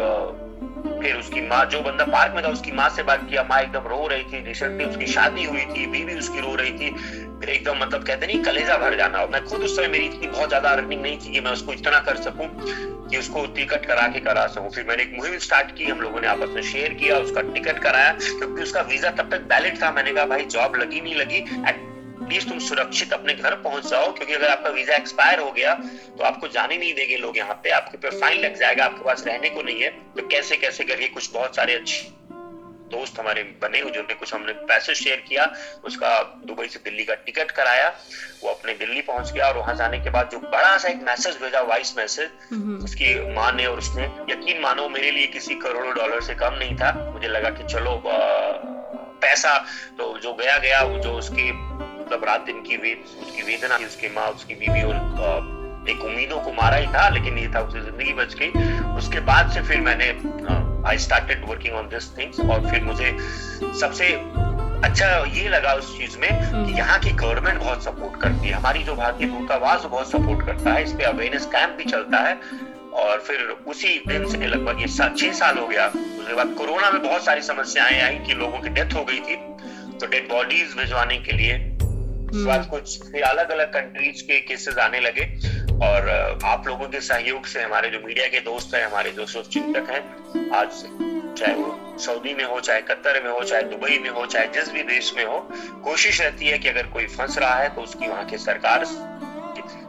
फिर 0.85 1.16
उसकी 1.16 1.40
माँ, 1.40 1.64
जो 1.64 1.81
बंदा 1.81 2.05
पार्क 2.05 2.35
में 2.35 2.42
था, 2.44 2.49
उसकी 2.49 2.73
माँ 2.73 2.88
से 2.88 3.03
बात 3.03 3.27
किया। 3.31 3.42
माँ 3.42 3.61
एकदम 3.61 3.87
रो 3.88 4.07
रही 4.07 4.23
थी 4.23 4.40
रिसेंटली 4.44 4.85
उसकी 4.85 5.07
शादी 5.07 5.44
हुई 5.44 5.64
थी, 5.66 5.87
बीवी 5.87 6.14
उसकी 6.14 6.40
रो 6.40 6.55
रही 6.55 6.73
थी। 6.73 6.90
फिर 7.40 7.49
एकदम 7.49 7.79
मतलब 7.79 8.05
कहते 8.05 8.27
नहीं, 8.27 8.42
कलेजा 8.44 8.77
भर 8.77 8.97
जाना। 8.97 9.25
मैं 9.27 9.44
खुद 9.44 9.61
उस 9.61 9.77
समय 9.77 9.88
मेरी 9.88 10.05
इतनी 10.05 10.27
बहुत 10.27 10.49
ज़्यादा 10.49 10.70
अर्निंग 10.70 11.03
नहीं 11.03 11.18
थी 11.18 11.33
कि 11.33 11.40
मैं 11.40 11.53
उसको 11.53 11.73
इतना 11.73 11.99
कर 12.01 12.16
सकूँ 12.16 12.49
कि 13.09 13.18
उसको 13.18 13.47
टिकट 13.47 13.87
करा 13.87 14.07
के 14.09 14.20
करा 14.20 14.47
सकूँ। 14.47 14.70
फिर 14.70 14.85
मैंने 14.88 15.03
एक 15.03 15.12
मुहिम 15.16 15.38
स्टार्ट 15.38 15.77
की, 15.77 15.85
हम 15.85 16.01
लोगों 16.01 16.20
ने 16.20 16.27
आपस 16.27 16.55
में 16.55 16.62
शेयर 16.62 16.92
किया, 16.92 17.16
उसका 17.18 17.40
टिकट 17.40 17.79
कराया। 17.79 18.12
क्योंकि 18.12 18.62
उसका 18.62 18.81
वीज़ा 18.83 19.11
तब 19.11 19.31
तक 19.31 19.49
वैलिड 19.53 19.83
था, 19.83 19.90
मैंने 19.90 20.12
कहा, 20.12 20.25
भाई 20.25 20.44
जॉब 20.47 20.77
लगी 20.77 21.01
नहीं 21.01 21.14
लगी 21.14 21.44
एटलीस्ट 22.14 22.48
तुम 22.48 22.59
सुरक्षित 22.61 23.12
अपने 23.12 23.35
घर 23.35 23.55
पहुँच 23.62 23.87
जाओ 23.87 24.12
क्योंकि 24.14 24.35
अगर 24.35 24.48
आपका 24.48 24.70
वीज़ा 24.70 24.94
एक्सपायर 24.96 25.38
हो 25.38 25.50
गया 25.53 25.74
तो 25.74 26.24
आपको 26.24 26.48
जाने 26.48 26.77
नहीं 26.79 26.94
देंगे 26.94 27.16
लोग 27.16 27.38
यहाँ 27.38 27.61
पे। 27.64 27.70
आपके 27.72 27.98
ऊपर 27.98 28.18
फाइन 28.20 28.40
लग 28.40 28.59
जाएगा 28.59 28.85
आपके 28.85 29.05
पास 29.05 29.24
रहने 29.27 29.50
को 29.50 29.62
नहीं 29.62 29.83
है। 29.83 29.90
तो 30.16 30.27
कैसे 30.29 30.57
कैसे 30.57 30.85
करके 30.85 31.09
कुछ 31.09 31.31
बहुत 31.33 31.57
सारे 31.57 31.74
अच्छे 31.74 32.12
दोस्त 32.90 33.18
हमारे 33.18 33.42
बने 33.62 33.81
हुए 33.81 33.90
जिनने 33.90 34.14
कुछ 34.14 34.33
हमने 34.35 34.53
पैसे 34.66 34.94
शेयर 34.94 35.24
किया 35.29 35.44
उसका 35.85 36.11
दुबई 36.46 36.66
से 36.68 36.79
दिल्ली 36.85 37.05
का 37.05 37.14
टिकट 37.27 37.50
कराया 37.50 37.88
वो 38.42 38.50
अपने 38.50 38.74
दिल्ली 38.74 39.00
पहुँच 39.03 39.33
गया 39.33 39.48
और 39.48 39.57
वहाँ 39.57 39.74
जाने 39.77 39.98
के 39.98 40.11
बाद 40.11 40.29
जो 40.33 40.38
बड़ा 40.40 40.77
सा 40.79 40.88
एक 40.88 41.03
मैसेज 41.03 41.37
भेजा 41.42 41.61
वॉइस 41.62 41.96
मैसेज 41.96 42.83
उसकी 42.85 43.14
माँ 43.35 43.50
ने 43.53 43.66
और 43.66 43.79
उसने 43.79 44.05
यकीन 44.31 44.61
मानो 44.62 44.88
मेरे 44.88 45.11
लिए 45.11 45.27
किसी 45.27 45.55
करोड़ों 45.55 45.94
डॉलर 45.94 46.20
से 46.20 46.35
कम 46.35 46.55
नहीं 46.55 46.77
था। 46.77 46.92
मुझे 47.12 47.29
लगा 47.29 47.50
कि 47.50 47.64
चलो 47.74 48.03
पैसा 48.07 49.57
तो 49.98 50.16
जो 50.18 50.35
गया 50.35 50.59
गया 50.59 50.83
जो 50.98 51.12
उसकी 51.12 51.50
मतलब 52.14 52.24
रात 52.24 52.40
दिन 52.46 52.61
की 52.62 52.77
वे, 52.77 52.92
उसकी 53.22 53.42
वेदना 53.42 53.77
उसकी 53.77 54.09
माँ 54.14 54.27
उसकी 54.31 54.55
बीवी 54.55 54.83
और 54.83 55.87
एक 55.90 56.00
उम्मीदों 56.00 56.38
को 56.40 56.53
मारा 56.53 56.77
ही 56.77 56.87
था 56.88 57.09
लेकिन 57.09 57.38
ये 57.38 57.48
था 57.55 57.61
उसे 57.61 57.81
ज़िंदगी 57.81 58.12
बच 58.14 58.35
गई। 58.35 58.50
उसके 58.96 59.20
बाद 59.27 59.50
से 59.53 59.62
फिर 59.62 59.81
मैंने 59.81 60.07
I 60.88 60.98
started 60.98 61.44
working 61.48 61.74
on 61.74 61.88
this 61.88 62.07
things 62.18 62.40
और 62.40 62.70
फिर 62.70 62.83
मुझे 62.85 63.16
सबसे 63.81 64.12
अच्छा 64.85 65.09
ये 65.35 65.48
लगा 65.48 65.72
उस 65.74 65.96
चीज़ 65.98 66.16
में 66.18 66.29
कि 66.29 66.44
हम्म। 66.46 66.77
यहाँ 66.77 66.98
की 67.00 67.11
गवर्नमेंट 67.12 67.59
बहुत 67.61 67.85
सपोर्ट 67.85 68.20
करती 68.22 68.48
है। 68.48 68.55
हमारी 68.55 68.83
जो 68.85 68.94
भारतीय 68.94 69.29
दूतावास 69.29 69.85
बहुत 69.85 70.11
सपोर्ट 70.11 70.46
करता 70.46 70.72
है 70.72 70.83
इस 70.83 70.92
पे 70.92 71.05
अवेयरनेस 71.05 71.46
कैंप 71.55 71.77
भी 71.79 71.85
चलता 71.85 72.18
है 72.18 72.35
और 73.03 73.20
फिर 73.20 73.40
उसी 73.66 73.98
दिन 74.09 74.29
से 74.31 74.46
लगभग 74.46 74.81
ये 74.81 74.88
छह 74.88 75.33
साल 75.35 75.59
हो 75.59 75.66
गया। 75.66 75.87
उसके 75.87 76.35
बाद 76.35 76.55
कोरोना 76.59 76.90
में 76.90 77.03
बहुत 77.03 77.24
सारी 77.24 77.42
समस्याएँ 77.42 78.00
आई 78.00 78.18
कि 78.27 78.35
लोगों 78.35 78.59
की 78.59 78.68
डेथ 78.70 78.94
हो 78.94 79.05
गई 79.05 79.20
थी। 79.20 79.37
तो 79.94 80.07
डेड 80.07 80.29
बॉडीज 80.29 80.74
भिजवाने 80.77 81.16
के 81.18 81.33
लिए 81.33 81.57
उसके 82.35 82.47
बाद 82.47 82.66
कुछ 82.70 82.99
फिर 83.03 83.23
अलग 83.23 83.51
अलग 83.51 83.73
कंट्रीज़ 83.73 84.23
के 84.23 84.38
केसेस 84.40 84.79
आने 84.79 85.01
लगे। 85.01 85.25
और 85.85 86.09
आप 86.44 86.66
लोगों 86.66 86.88
के 86.88 87.01
सहयोग 87.01 87.47
से 87.47 87.62
हमारे 87.62 87.90
जो 87.90 87.99
मीडिया 88.07 88.27
के 88.29 88.40
दोस्त 88.40 88.75
हैं, 88.75 88.85
हमारे 88.87 89.11
जो 89.11 89.27
चिंतक 89.27 89.90
हैं, 89.90 90.03
आज 90.55 90.70
से 90.73 90.88
चाहे 91.35 91.55
वो 91.55 91.99
सऊदी 91.99 92.35
में 92.35 92.44
हो, 92.44 92.59
चाहे 92.61 92.81
कतर 92.83 93.23
में 93.25 93.31
हो, 93.31 93.42
चाहे 93.42 93.62
दुबई 93.64 93.99
में 93.99 94.11
हो, 94.11 94.27
चाहे 94.27 94.47
जिस 94.55 94.73
भी 94.73 94.83
देश 94.85 95.12
में 95.16 95.25
हो, 95.25 95.38
कोशिश 95.85 96.20
रहती 96.20 96.47
है 96.47 96.59
कि 96.59 96.68
अगर 96.68 96.87
कोई 96.88 97.07
फंस 97.09 97.38
रहा 97.38 97.55
है 97.55 97.68
तो 97.75 97.81
उसकी 97.81 98.09
वहाँ 98.09 98.25
की 98.25 98.38
सरकार 98.38 98.85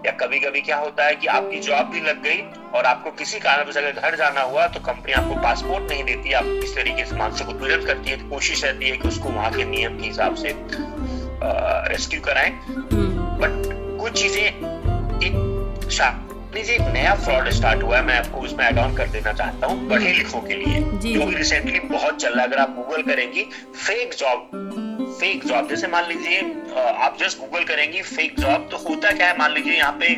या 0.05 0.12
कभी 0.12 0.39
कभी 0.39 0.62
क्या 0.62 0.77
होता 0.77 1.05
है 1.05 1.15
कि 1.15 1.27
आपकी 1.27 1.60
जॉब 1.60 1.89
भी 1.89 2.01
लग 2.01 2.21
गई 2.23 2.41
और 2.75 2.86
आपको 2.86 3.12
किसी 3.19 3.39
कारण 3.39 3.71
से 3.71 3.79
अगर 3.79 4.01
घर 4.01 4.15
जाना 4.15 4.41
हुआ 4.41 4.67
तो 4.67 4.79
कंपनी 4.79 5.13
आपको 5.13 5.41
पासपोर्ट 5.43 5.91
नहीं 5.91 6.03
देती, 6.03 6.34
आप 6.34 6.45
इस 6.63 6.75
तरीके 6.75 7.05
से 7.05 7.15
मानसिक 7.15 7.49
उत्पीड़न 7.49 7.86
करती 7.86 8.10
है 8.10 8.17
तो 8.17 8.29
कोशिश 8.29 8.63
रहती 8.63 8.89
है 8.89 8.97
कि 8.97 9.08
उसको 9.08 9.29
वहाँ 9.29 9.51
के 9.53 9.65
नियम 9.65 9.99
के 9.99 10.08
हिसाब 10.08 10.36
से 10.36 10.53
रेस्क्यू 11.43 12.21
कराएँ। 12.21 12.51
बट 13.41 13.51
कुछ 14.01 14.21
चीज़ें 14.21 14.41
एक 14.41 15.43
एक 16.55 16.81
नया 16.93 17.13
फ्रॉड 17.15 17.49
स्टार्ट 17.49 17.83
हुआ 17.83 17.97
है 17.97 18.03
मैं 18.05 18.17
आपको 18.17 18.41
उसमें 18.41 18.65
एड 18.65 18.77
ऑन 18.79 18.95
कर 18.95 19.07
देना 19.07 19.33
चाहता 19.33 19.67
हूँ 19.67 19.89
पढ़े 19.89 20.11
लिखों 20.13 20.39
के 20.41 20.55
लिए। 20.55 20.79
जो 21.03 21.25
भी 21.25 21.35
रिसेंटली 21.35 21.79
बहुत 21.89 22.21
चल 22.21 22.29
रहा 22.29 22.41
है 22.41 22.47
अगर 22.47 22.57
आप 22.57 22.75
गूगल 22.75 23.01
करेंगी 23.03 23.43
फेक 23.75 24.15
जॉब 24.19 25.17
फेक 25.19 25.45
जॉब 25.47 25.69
जैसे 25.69 25.87
मान 25.87 26.07
लीजिए 26.07 26.39
आप 26.77 27.17
जस्ट 27.19 27.39
गूगल 27.39 27.63
करेंगी 27.63 28.01
फेक 28.01 28.39
जॉब 28.39 28.67
तो 28.71 28.77
होता 28.89 29.11
क्या 29.11 29.27
है? 29.27 29.37
मान 29.37 29.51
लीजिए 29.51 29.73
यहाँ 29.73 29.97
पे 30.01 30.13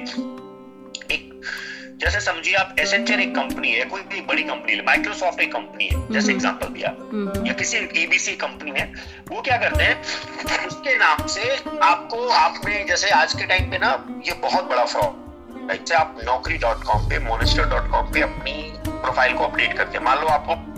जैसे 1.97 2.19
समझिए 2.21 2.53
आप 2.55 2.75
एसेंचर 2.79 3.19
एक 3.19 3.33
कंपनी 3.35 3.71
है 3.71 3.85
कोई 3.85 4.01
भी 4.03 4.21
बड़ी 4.23 4.43
कंपनी 4.43 4.71
है 4.71 4.83
माइक्रोसॉफ्ट 4.85 5.39
एक 5.41 5.51
कंपनी 5.53 5.85
है 5.85 6.01
जैसे 6.11 6.31
एग्जांपल 6.31 6.65
हम्म। 6.65 6.75
दिया 6.75 6.89
हम्म। 6.89 7.45
या 7.47 7.53
किसी 7.53 7.77
एबीसी 7.97 8.35
कंपनी 8.37 8.71
है 8.71 8.85
वो 9.29 9.41
क्या 9.41 9.57
करते 9.57 9.83
हैं 9.83 10.67
उसके 10.67 10.95
नाम 10.97 11.25
से 11.27 11.55
आपको 11.83 12.27
आपने 12.35 12.83
जैसे 12.83 13.09
आज 13.13 13.33
के 13.33 13.45
टाइम 13.45 13.71
पे 13.71 13.77
ना 13.77 13.91
ये 14.27 14.33
बहुत 14.41 14.69
बड़ा 14.69 14.85
फ्रॉड 14.85 15.67
लाइक 15.67 15.91
आप 15.93 16.17
नौकरी 16.23 16.57
डॉट 16.57 16.83
कॉम 16.83 17.09
पे 17.09 17.19
मोनिस्टर 17.21 17.69
डॉट 17.69 17.89
कॉम 17.91 18.11
पे 18.13 18.21
अपनी 18.21 18.53
प्रोफ़ाइल 18.87 19.33
को 19.33 19.43
अपडेट 19.43 19.77
करते 19.77 19.97
हैं 19.97 20.03
मान 20.05 20.21
लो 20.21 20.27
आपको 20.29 20.76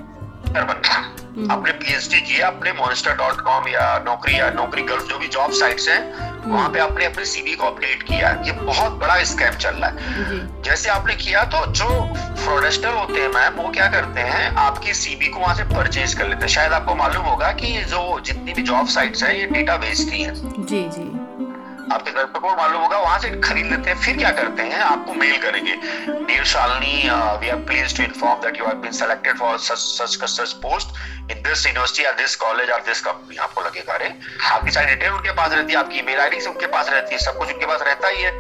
बनना 0.54 0.98
हम्म। 1.30 1.52
आपने 1.52 1.72
पीएचडी 1.74 2.20
किया 2.22 2.48
अपने 2.48 2.72
मोनिस्टर 2.74 3.16
डॉट 3.18 3.42
कॉम 3.42 3.68
या 3.68 3.86
नौकरी 4.06 4.40
या 4.40 4.50
नौकरी 4.52 4.82
गर्ल्स 4.84 5.06
जो 5.10 5.18
भी 5.20 5.28
जॉब 5.28 5.52
साइट्स 5.60 5.88
हैं 5.90 6.28
वहाँ 6.42 6.70
पे 6.70 6.80
आपने 6.80 7.06
अपने 7.06 7.26
सीवी 7.26 7.54
को 7.56 7.66
अपडेट 7.66 8.04
किया। 8.04 8.30
ये 8.46 8.52
बहुत 8.52 8.92
बड़ा 9.00 9.16
स्कैम 9.24 9.56
चल 9.56 9.76
रहा 9.76 9.90
है। 9.90 10.62
जैसे 10.64 10.90
आपने 10.90 11.16
किया 11.16 11.44
तो 11.46 11.66
जो 11.74 11.88
फ्रॉडेस्टर 12.44 12.94
होते 12.94 13.20
हैं 13.22 13.28
मैम 13.30 13.62
वो 13.62 13.70
क्या 13.70 13.88
करते 13.88 14.22
हैं 14.22 14.50
आपकी 14.58 14.94
सीवी 14.94 15.28
को 15.28 15.40
वहाँ 15.40 15.56
से 15.56 15.64
परचेज 15.66 16.14
कर 16.14 16.28
लेते 16.28 16.42
हैं। 16.42 16.48
शायद 16.48 16.74
आपको 16.74 16.96
मालूम 16.96 17.26
होगा 17.26 17.52
कि 17.54 17.78
जो 17.86 18.20
जितनी 18.26 18.54
भी 18.54 18.62
जॉब 18.64 18.88
साइट्स 18.90 19.24
है 19.24 19.40
ये 19.40 19.46
डेटा 19.48 19.78
बेचती 19.78 20.22
है 20.22 20.34
जी 20.36 20.82
जी। 20.90 21.09
आपके 21.94 22.12
घर 22.12 22.26
पे 22.26 22.40
कौन 22.40 22.56
मालूम 22.58 22.82
होगा, 22.82 22.98
वहाँ 23.00 23.20
से 23.20 23.30
खरीद 23.42 23.66
लेते 23.66 23.90
हैं, 23.90 23.98
फिर 24.02 24.18
क्या 24.18 24.32
करते 24.40 24.64
हैं, 24.64 24.80
आपको 24.82 25.14
मेल 25.14 25.38
करेंगे। 25.42 25.76
Dear 26.08 26.44
Shalini 26.46 26.96
we 27.42 27.50
are 27.50 27.58
please 27.70 27.96
to 27.98 28.04
inform 28.04 28.42
that 28.42 28.60
you 28.60 28.66
have 28.66 28.76
been 28.84 28.92
selected 29.00 29.38
for 29.38 29.58
such 29.60 30.18
such 30.30 30.54
post 30.64 30.88
in 31.32 31.42
this 31.44 31.66
university 31.68 32.06
और 32.08 32.16
दिस 32.16 32.36
कॉलेज 32.44 32.70
और 32.72 32.82
दिस 32.88 33.02
कंपनी 33.02 33.38
आपको 33.48 33.62
लगेगा 33.62 33.94
अरे 33.94 34.14
आपकी 34.52 34.72
सारी 34.72 34.96
डिटेल 34.96 35.12
उनके 35.12 35.32
पास 35.42 35.52
रहती 35.54 35.74
है, 35.74 35.80
आपकी 35.80 36.02
मेल 36.02 36.20
आईडी 36.20 36.46
उनके 36.48 36.68
पास 36.68 36.90
रहती 36.90 37.16
है, 37.16 37.20
सब 37.22 37.38
कुछ 37.38 37.54
उनके 37.54 37.66
पास 37.66 37.82
रहता 37.88 38.08
ही 38.08 38.22
है। 38.22 38.32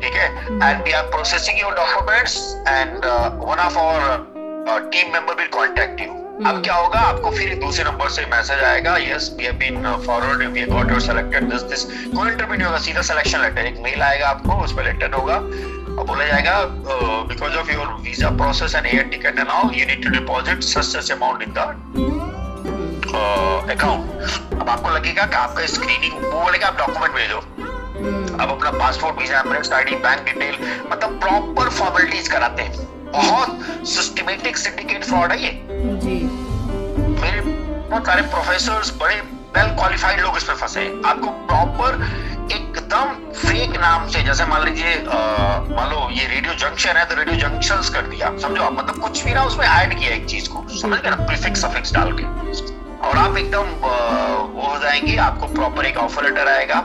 ठीक 0.00 0.14
है? 0.14 0.28
And 0.62 0.82
we 0.84 0.92
are 0.92 1.10
processing 1.10 1.60
your 1.60 1.74
documents 1.74 2.36
and 2.68 3.04
one 3.44 3.58
of 3.66 3.78
our 3.78 4.90
team 4.92 5.12
member 5.12 5.34
will 5.34 5.48
contact 5.54 6.00
you 6.00 6.21
अब 6.32 6.60
क्या 6.64 6.74
होगा? 6.74 6.98
आपको 6.98 7.30
फिर 7.30 7.54
दूसरे 7.60 7.84
नंबर 7.84 8.08
से 8.10 8.24
मैसेज 8.26 8.62
आएगा 8.64 8.96
yes 8.98 9.30
we 9.38 9.44
have 9.44 9.54
been 9.56 9.82
forward 10.06 10.42
we 10.52 10.62
got 10.66 10.90
your 10.90 11.00
selected 11.00 11.48
this 11.50 11.62
this 11.62 11.84
कोई 11.84 12.30
इंटरव्यू 12.30 12.54
नहीं 12.54 12.66
होगा 12.66 12.78
सीधा 12.78 13.02
सिलेक्शन 13.08 13.40
लेटर 13.40 13.66
एक 13.66 13.78
मेल 13.82 14.02
आएगा 14.02 14.28
आपको, 14.28 14.52
उस 14.64 14.72
पर 14.76 14.84
लेटर 14.84 15.12
होगा। 15.12 15.34
और 15.34 16.04
बोला 16.06 16.24
जाएगा 16.26 16.54
because 17.28 17.56
of 17.56 17.70
your 17.72 17.86
visa 18.02 18.30
process 18.36 18.74
and 18.74 18.86
air 18.86 19.02
ticket 19.08 19.38
and 19.38 19.48
all 19.48 19.74
you 19.74 19.86
need 19.86 20.02
to 20.04 20.10
deposit 20.10 20.62
such 20.62 20.84
such 20.84 21.10
amount 21.12 21.42
in 21.42 21.52
the 21.52 21.58
account 23.70 24.60
अब 24.60 24.68
आपको 24.68 24.90
लगेगा 24.90 25.26
कि 25.26 25.36
आपका 25.36 25.66
स्क्रीनिंग 25.66 26.14
वो 26.14 26.40
बोलेगा, 26.40 26.66
आप 26.66 26.78
डॉक्यूमेंट 26.78 27.14
भेजो। 27.14 27.38
अब 28.38 28.48
अपना 28.50 28.70
passport 28.78 29.18
visa 29.18 29.40
Emirates 29.40 29.72
ID 29.72 29.96
bank 30.06 30.24
detail 30.24 30.56
मतलब 30.92 31.20
प्रॉपर 31.20 31.70
फॉर्मेलिटीज 31.70 32.28
कराते 32.28 32.62
हैं। 32.62 32.90
बहुत 33.12 33.86
सिस्टमेटिक 33.88 34.56
सिंडिकेट 34.56 35.04
फ्रॉड 35.04 35.32
है 35.32 35.42
ये। 35.42 35.71
जी। 35.82 36.16
मेरे 37.22 37.40
बहुत 37.40 38.06
सारे 38.06 38.22
प्रोफेसर्स 38.24 38.90
बड़े 38.96 39.14
वेल 39.56 39.74
क्वालिफाइड 39.76 40.20
लोग 40.20 40.36
इसमें 40.36 40.56
फंसे 40.56 40.84
आपको 41.06 41.30
प्रॉपर 41.48 42.04
एकदम 42.52 43.14
फेक 43.32 43.76
नाम 43.80 44.06
से 44.08 44.22
जैसे 44.22 44.44
मान 44.46 44.64
लीजिए 44.64 44.94
मान 45.06 45.90
लो 45.90 46.08
ये 46.10 46.26
रेडियो 46.26 46.54
जंक्शन 46.54 46.96
है 46.96 47.04
तो 47.04 47.14
रेडियो 47.14 47.36
जंक्शन 47.38 47.82
कर 47.94 48.06
दिया। 48.06 48.30
समझो 48.38 48.62
आप 48.62 48.72
मतलब 48.72 49.00
कुछ 49.00 49.24
भी 49.24 49.34
ना 49.34 49.44
उसमें 49.44 49.66
ऐड 49.66 49.98
किया 49.98 50.10
एक 50.10 50.26
चीज़ 50.26 50.48
को। 50.48 50.64
समझ 50.80 51.00
गए 51.00 51.10
ना? 51.10 51.16
प्रीफिक्स 51.24 51.64
अफिक्स 51.64 51.92
डाल 51.94 52.12
के। 52.12 52.24
और 53.08 53.16
आप 53.18 53.36
एकदम 53.36 53.66
वो 53.82 54.62
हो 54.62 54.78
जाएँगे 54.82 55.16
आपको 55.18 55.46
प्रॉपर 55.54 55.86
एक 55.86 55.96
ऑफ़र 55.98 56.24
लेटर 56.24 56.48
आएगा। 56.48 56.80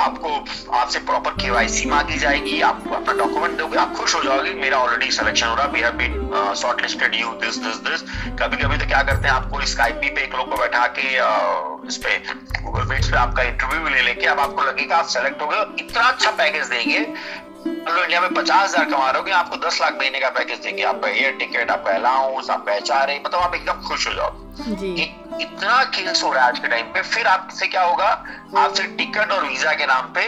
आपको 0.00 0.44
आपसे 0.76 0.98
प्रॉपर 0.98 1.30
केवाईसी 1.30 1.88
मांगी 1.88 2.18
जाएगी 2.18 2.60
आप 2.60 2.82
अपना 2.94 3.12
डॉक्यूमेंट 3.12 3.58
दोगे 3.58 3.78
आप 3.78 3.94
खुश 3.96 4.14
हो 4.14 4.22
जाओगे 4.22 4.54
मेरा 4.54 4.78
ऑलरेडी 4.78 5.10
सिलेक्शन 5.10 5.46
हो 5.46 5.54
रहा 5.54 5.66
we 5.66 5.80
have 5.80 5.92
been 5.92 6.54
shortlisted 6.82 7.14
you 7.14 7.28
this 7.28 7.56
this 7.56 7.76
this 7.88 8.02
कभी 8.42 8.56
कभी 8.56 8.78
तो 8.78 8.86
क्या 8.86 9.02
करते 9.02 9.28
हैं 9.28 9.34
आपको 9.34 9.64
स्काइप 9.66 9.94
पे 9.94 10.22
एक 10.22 10.34
लोग 10.34 10.50
को 10.50 10.56
बैठा 10.56 10.86
के 10.98 11.08
uh, 11.20 11.88
इस 11.88 11.96
पे 11.96 12.18
गूगल 12.62 12.88
मीट्स 12.88 13.08
पे 13.08 13.16
आपका 13.16 13.42
इंटरव्यू 13.42 13.80
भी 13.80 13.94
ले 13.94 14.02
लेके 14.02 14.26
अब 14.26 14.40
आपको 14.40 14.62
लगेगा 14.62 14.96
आप 14.96 15.06
सेलेक्ट 15.06 15.42
हो 15.42 15.48
गए 15.48 15.84
इतना 15.84 16.04
अच्छा 16.04 16.30
पैकेज 16.30 16.66
देंगे। 16.66 17.06
इंडिया 17.66 18.20
में 18.20 18.34
पचास 18.34 18.70
हज़ार 18.70 18.84
कमा 18.84 19.10
रहे 19.10 19.22
हो 19.22 19.36
आपको 19.38 19.56
दस 19.68 19.80
लाख 19.80 19.96
महीने 19.98 20.20
का 20.20 20.28
पैकेज 20.28 20.58
देंगे 20.58 20.82
आपका 20.82 21.08
एयर 21.08 21.32
टिकट 21.32 21.70
आपका 21.70 21.92
अलाउंस 21.92 22.50
आपका 22.50 22.74
एच 22.74 22.90
आर 22.90 23.20
मतलब 23.26 23.40
आप 23.40 23.54
एकदम 23.54 23.88
खुश 23.88 24.08
हो 24.08 24.12
जाओ 24.12 25.23
इतना 25.40 25.82
केस 25.84 26.22
हो 26.24 26.32
रहा 26.32 26.42
है 26.42 26.48
आज 26.48 26.58
के 26.58 26.68
टाइम 26.68 26.86
पे। 26.86 27.02
फिर 27.02 27.26
आपसे 27.26 27.66
क्या 27.66 27.82
होगा? 27.82 28.08
आपसे 28.58 28.82
टिकट 28.82 29.32
और 29.32 29.44
वीज़ा 29.44 29.72
के 29.72 29.86
नाम 29.86 30.12
पे 30.12 30.22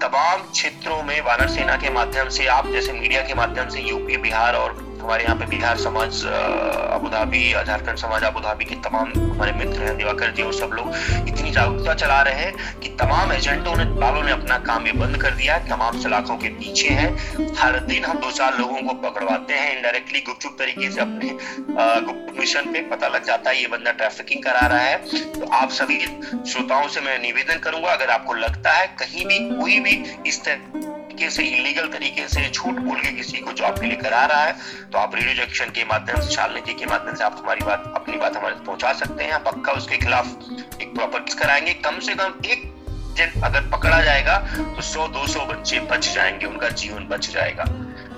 तमाम 0.00 0.42
क्षेत्रों 0.42 1.02
में 1.02 1.20
वानर 1.20 1.48
सेना 1.48 1.76
के 1.76 1.90
माध्यम 1.90 2.28
से, 2.28 2.46
आप 2.46 2.66
जैसे 2.66 2.92
मीडिया 2.92 3.22
के 3.22 3.34
माध्यम 3.34 3.68
से, 3.68 3.80
यूपी, 3.80 4.16
बिहार 4.16 4.54
और 4.54 4.87
हमारे 5.00 5.24
यहाँ 5.24 5.36
पे 5.36 5.46
बिहार 5.46 5.76
समाज 5.78 6.24
अबू 6.24 7.08
धाबी, 7.08 7.52
झारखंड 7.54 7.96
समाज, 7.98 8.22
अबू 8.24 8.40
धाबी 8.40 8.64
के 8.64 8.74
तमाम 8.82 9.12
हमारे 9.14 9.52
मित्र 9.54 9.82
हैं, 9.82 9.96
दिवाकर 9.96 10.32
जी 10.32 10.42
और 10.42 10.52
सब 10.54 10.70
लोग 10.74 11.28
इतनी 11.28 11.50
जागरूकता 11.50 11.94
चला 11.94 12.20
रहे 12.22 12.44
हैं 12.44 12.80
कि 12.80 12.88
तमाम 13.00 13.32
एजेंटों 13.32 13.76
ने 13.76 13.84
वालों 14.00 14.22
ने 14.22 14.32
अपना 14.32 14.58
काम 14.66 14.86
ये 14.86 14.92
बंद 14.94 15.16
कर 15.22 15.30
दिया 15.32 15.54
है। 15.54 15.68
तमाम 15.68 16.00
सलाखों 16.00 16.36
के 16.36 16.48
पीछे 16.50 16.88
हैं। 16.90 17.54
हर 17.58 17.78
दिन 17.86 18.04
हम 18.04 18.18
दो 18.18 18.30
चार 18.32 18.58
लोगों 18.58 18.82
को 18.82 18.94
पकड़वाते 19.02 19.54
हैं 19.54 19.76
इनडायरेक्टली 19.76 20.20
गुपचुप 20.20 20.56
तरीके 20.58 20.90
से 20.90 21.00
अपने 21.00 21.32
मिशन 22.38 22.72
पे 22.72 22.80
पता 22.90 23.08
लग 23.08 23.24
जाता 23.24 23.50
है 23.50 23.60
ये 23.60 23.66
बंदा 23.68 23.92
ट्रैफिकिंग 23.92 24.42
करा 24.42 24.66
रहा 24.66 24.80
है। 24.80 24.96
तो 25.32 25.50
आप 25.52 25.70
सभी 25.72 25.98
श्रोताओं 25.98 26.88
से 26.88 27.00
मैं 27.00 27.18
निवेदन 27.18 27.58
करूँगा, 27.60 27.92
अगर 27.92 28.10
आपको 28.10 28.34
लगता 28.34 28.72
है 28.72 28.86
कहीं 28.98 29.26
भी 29.26 29.38
कोई 29.50 29.80
भी 29.80 30.02
इस 30.26 30.44
तरह 30.44 30.96
तरीके 31.18 31.30
से 31.34 31.42
इलीगल 31.42 31.86
तरीके 31.88 32.26
से 32.28 32.48
झूठ 32.50 32.74
बोल 32.74 33.00
के 33.00 33.10
किसी 33.12 33.38
को 33.38 33.52
जॉब 33.52 33.78
के 33.80 33.86
लिए 33.86 33.96
करा 33.96 34.24
रहा 34.24 34.42
है 34.44 34.52
तो 34.92 34.98
आप 34.98 35.14
रेडियो 35.14 35.34
जंक्शन 35.34 35.70
के 35.74 35.84
माध्यम 35.84 36.20
से 36.20 36.34
शाल 36.34 36.54
के 36.60 36.86
माध्यम 36.86 37.14
से 37.14 37.24
आप 37.24 37.36
हमारी 37.38 37.64
बात, 37.64 37.92
अपनी 37.96 38.16
बात 38.16 38.36
हमारे 38.36 38.54
पहुँचा 38.66 38.92
सकते 38.92 39.24
हैं। 39.24 39.42
पक्का 39.44 39.72
उसके 39.72 39.96
खिलाफ 39.98 40.26
एक 40.82 40.94
प्रॉपर 40.94 41.24
कराएँगे। 41.40 41.74
कम 41.74 41.98
से 41.98 42.14
कम 42.14 42.34
एक 42.46 42.62
दिन 43.18 43.42
अगर 43.42 43.68
पकड़ा 43.70 44.00
जाएगा 44.02 44.38
तो 44.54 44.82
100-200 44.82 45.46
बच्चे 45.48 45.80
बच 45.90 46.12
जाएँगे, 46.14 46.46
उनका 46.46 46.68
जीवन 46.68 47.08
बच 47.08 47.30
जाएगा। 47.30 47.64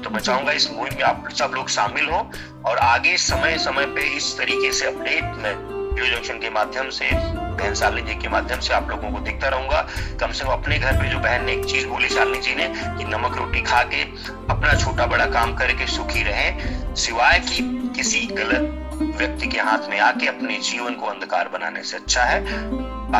तो 0.04 0.10
मैं 0.10 0.20
चाहूँगा 0.20 0.52
इस 0.52 0.70
मुहिम 0.72 0.94
में 0.96 1.02
आप 1.02 1.28
सब 1.32 1.52
लोग 1.54 1.68
शामिल 1.68 2.08
हो 2.08 2.30
और 2.66 2.78
आगे 2.84 3.16
समय 3.16 3.58
समय 3.58 3.86
पे 3.96 4.16
इस 4.16 4.36
तरीके 4.38 4.72
से 4.72 4.86
अपडेट 4.86 5.79
रेडियो 5.90 6.16
जंक्शन 6.16 6.38
के 6.38 6.50
माध्यम 6.50 6.88
से 6.90 7.08
बहन 7.12 7.74
शालिनी 7.74 8.08
जी 8.08 8.14
के 8.14 8.28
माध्यम 8.28 8.60
से 8.60 8.72
आप 8.74 8.90
लोगों 8.90 9.10
को 9.12 9.20
देखता 9.20 9.48
रहूँगा। 9.48 9.80
कम 10.20 10.32
से 10.32 10.44
कम 10.44 10.50
अपने 10.50 10.78
घर 10.78 10.92
पे 10.92 11.08
जो 11.08 11.18
बहन 11.18 11.44
ने 11.44 11.52
एक 11.52 11.64
चीज़ 11.64 11.86
बोली, 11.86 12.08
शालिनी 12.08 12.38
जी 12.38 12.54
ने, 12.54 12.66
कि 12.98 13.04
नमक 13.06 13.36
रोटी 13.36 13.62
खा 13.62 13.82
के 13.84 14.02
अपना 14.50 14.74
छोटा 14.74 15.06
बड़ा 15.06 15.26
काम 15.28 15.54
करके 15.56 15.86
सुखी 15.86 16.22
रहे, 16.22 16.94
सिवाय 16.96 17.38
कि 17.40 17.62
किसी 17.96 18.20
गलत 18.32 18.76
व्यक्ति 19.16 19.46
के 19.46 19.60
हाथ 19.60 19.88
में 19.90 19.98
आके 20.00 20.26
अपने 20.26 20.58
जीवन 20.60 20.94
को 20.94 21.06
अंधकार 21.06 21.48
बनाने 21.48 21.82
से 21.82 21.96
अच्छा 21.96 22.24
है। 22.24 22.40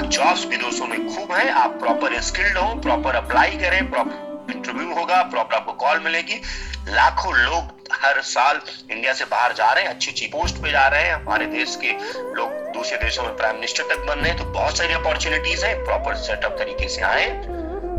जॉब्स 0.01 0.47
विदेशों 0.47 0.87
में 0.87 0.99
खूब 1.09 1.33
है, 1.33 1.51
आप 1.53 1.79
प्रॉपर 1.81 2.21
स्किल्ड 2.23 2.59
हो 2.59 2.75
प्रॉपर 2.81 3.17
अप्लाई 3.17 3.57
करें 3.57 3.91
प्रॉपर 3.91 4.53
इंटरव्यू 4.55 4.95
होगा 4.95 5.23
प्रॉपर 5.25 5.55
आपको 5.55 5.73
कॉल 5.83 6.01
मिलेगी। 6.05 6.41
लाखों 6.89 7.35
लोग 7.35 7.79
हर 7.93 8.21
साल 8.25 8.61
इंडिया 8.91 9.13
से 9.13 9.25
बाहर 9.25 9.53
जा 9.53 9.71
रहे 9.73 9.85
हैं, 9.85 9.91
अच्छी 9.91 10.11
अच्छी 10.11 10.27
पोस्ट 10.27 10.57
पे 10.57 10.71
जा 10.71 10.87
रहे 10.89 11.03
हैं। 11.03 11.15
हमारे 11.15 11.47
देश 11.49 11.79
के 11.83 11.93
लोग 12.35 12.59
दूसरे 12.75 12.99
देशों 12.99 13.23
में 13.23 13.37
प्राइम 13.37 13.55
मिनिस्टर 13.55 13.85
तक 13.85 14.07
बन 14.09 14.19
रहे 14.19 14.31
हैं 14.31 14.39
तो 14.39 14.45
बहुत 14.45 14.77
सारी 14.79 14.93
अपॉर्चुनिटीज़ 14.95 15.65
है 15.65 15.75
प्रॉपर 15.85 16.15
सेटअप 16.19 16.57
तरीके 16.59 16.89
से 16.89 17.03
आए 17.03 17.27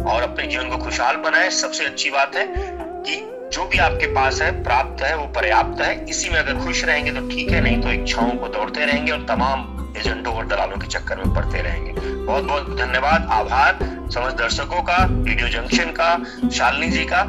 और 0.05 0.21
अपने 0.23 0.47
जीवन 0.47 0.69
को 0.69 0.77
खुशहाल 0.77 1.15
बनाए। 1.25 1.49
सबसे 1.51 1.85
अच्छी 1.85 2.09
बात 2.09 2.35
है 2.35 2.45
कि 2.47 3.15
जो 3.53 3.65
भी 3.65 3.77
आपके 3.79 4.07
पास 4.07 4.41
है, 4.41 4.51
प्राप्त 4.63 5.01
है, 5.03 5.15
वो 5.17 5.25
पर्याप्त 5.33 5.81
है। 5.81 5.93
इसी 6.05 6.29
में 6.29 6.39
अगर 6.39 6.63
खुश 6.65 6.83
रहेंगे 6.83 7.11
तो 7.11 7.27
ठीक 7.29 7.51
है, 7.51 7.61
नहीं 7.61 7.81
तो 7.81 7.91
इच्छाओं 7.91 8.31
को 8.31 8.47
दौड़ते 8.47 8.85
रहेंगे 8.85 9.11
और 9.11 9.25
तमाम 9.27 9.95
एजेंटों 9.97 10.35
और 10.35 10.47
दलालों 10.47 10.77
के 10.77 10.87
चक्कर 10.87 11.17
में 11.17 11.33
पड़ते 11.35 11.61
रहेंगे। 11.61 11.91
बहुत 11.91 12.43
बहुत 12.43 12.77
धन्यवाद, 12.77 13.27
आभार। 13.31 13.79
समझ 14.13 14.33
दर्शकों 14.33 14.81
का 14.83 14.97
रेडियो 15.01 15.47
जंक्शन 15.49 15.91
का 15.99 16.15
शालिनी 16.49 16.87
जी 16.87 17.05
का। 17.05 17.23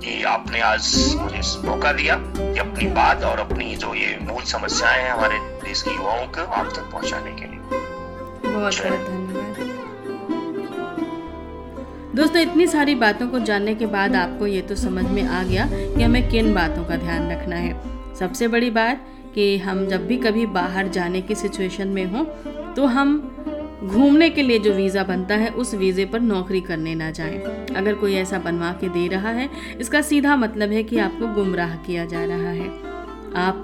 कि 0.00 0.22
आपने 0.24 0.60
आज 0.60 0.84
मुझे 1.20 1.40
मौका 1.68 1.92
दिया 1.92 2.14
कि 2.36 2.58
अपनी 2.58 2.86
बात 2.90 3.24
और 3.24 3.38
अपनी 3.38 3.74
जो 3.76 3.94
ये 3.94 4.18
मूल 4.22 4.42
समस्याएँ 4.42 5.02
हैं 5.02 5.10
हमारे 5.10 5.38
देश 5.64 5.82
के 5.82 5.94
युवाओं 5.94 6.26
को 6.26 6.44
आप 6.52 6.72
तक 6.76 6.90
पहुँचाने 6.92 7.32
के 7.32 7.44
लिए। 7.44 7.58
बहुत 8.44 8.74
बहुत 8.76 9.00
धन्यवाद। 9.08 9.38
दोस्तों 12.16 12.42
इतनी 12.42 12.66
सारी 12.66 12.94
बातों 12.94 13.28
को 13.28 13.38
जानने 13.40 13.74
के 13.74 13.86
बाद 13.86 14.16
आपको 14.16 14.46
ये 14.46 14.62
तो 14.62 14.74
समझ 14.76 15.04
में 15.04 15.22
आ 15.22 15.42
गया 15.42 15.68
कि 15.70 16.02
हमें 16.02 16.28
किन 16.28 16.52
बातों 16.54 16.84
का 16.84 16.96
ध्यान 16.96 17.30
रखना 17.32 17.56
है। 17.56 18.14
सबसे 18.16 18.48
बड़ी 18.48 18.70
बात 18.70 19.06
कि 19.34 19.56
हम 19.58 19.86
जब 19.86 20.06
भी 20.06 20.16
कभी 20.16 20.46
बाहर 20.54 20.88
जाने 20.88 21.20
की 21.22 21.34
सिचुएशन 21.34 21.88
में 21.88 22.04
हों 22.04 22.24
तो 22.74 22.86
हम 22.86 23.18
घूमने 23.82 24.28
के 24.30 24.42
लिए 24.42 24.58
जो 24.58 24.72
वीज़ा 24.72 25.02
बनता 25.04 25.34
है, 25.34 25.50
उस 25.50 25.74
वीज़े 25.74 26.04
पर 26.04 26.20
नौकरी 26.20 26.60
करने 26.60 26.94
ना 26.94 27.10
जाएँ। 27.10 27.38
अगर 27.70 27.94
कोई 27.94 28.14
ऐसा 28.14 28.38
बनवा 28.38 28.72
के 28.72 28.88
दे 28.88 29.06
रहा 29.08 29.30
है, 29.30 29.48
इसका 29.80 30.00
सीधा 30.02 30.36
मतलब 30.36 30.72
है 30.72 30.82
कि 30.82 30.98
आपको 30.98 31.34
गुमराह 31.34 31.76
किया 31.76 32.04
जा 32.04 32.24
रहा 32.24 32.50
है। 32.50 32.68
आप 33.38 33.62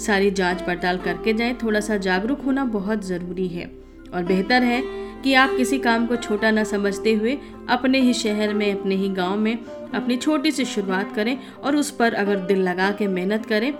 सारी 0.00 0.30
जाँच 0.30 0.62
पड़ताल 0.62 0.98
करके 0.98 1.32
जाएँ 1.32 1.54
थोड़ा 1.62 1.80
सा 1.80 1.96
जागरूक 1.98 2.40
होना 2.40 2.64
बहुत 2.66 3.04
ज़रूरी 3.04 3.48
है। 3.48 3.70
और 4.14 4.24
बेहतर 4.24 4.62
है 4.62 4.82
कि 5.22 5.34
आप 5.34 5.50
किसी 5.56 5.78
काम 5.78 6.06
को 6.06 6.16
छोटा 6.16 6.50
ना 6.50 6.64
समझते 6.64 7.12
हुए 7.14 7.36
अपने 7.68 8.00
ही 8.00 8.12
शहर 8.14 8.54
में, 8.54 8.72
अपने 8.72 8.94
ही 8.94 9.08
गाँव 9.10 9.36
में 9.36 9.58
अपनी 9.94 10.16
छोटी 10.16 10.50
सी 10.50 10.64
शुरुआत 10.64 11.14
करें 11.14 11.36
और 11.54 11.76
उस 11.76 11.90
पर 11.90 12.14
अगर 12.14 12.38
दिल 12.38 12.62
लगा 12.62 12.90
के 12.92 13.06
मेहनत 13.08 13.46
करें 13.46 13.72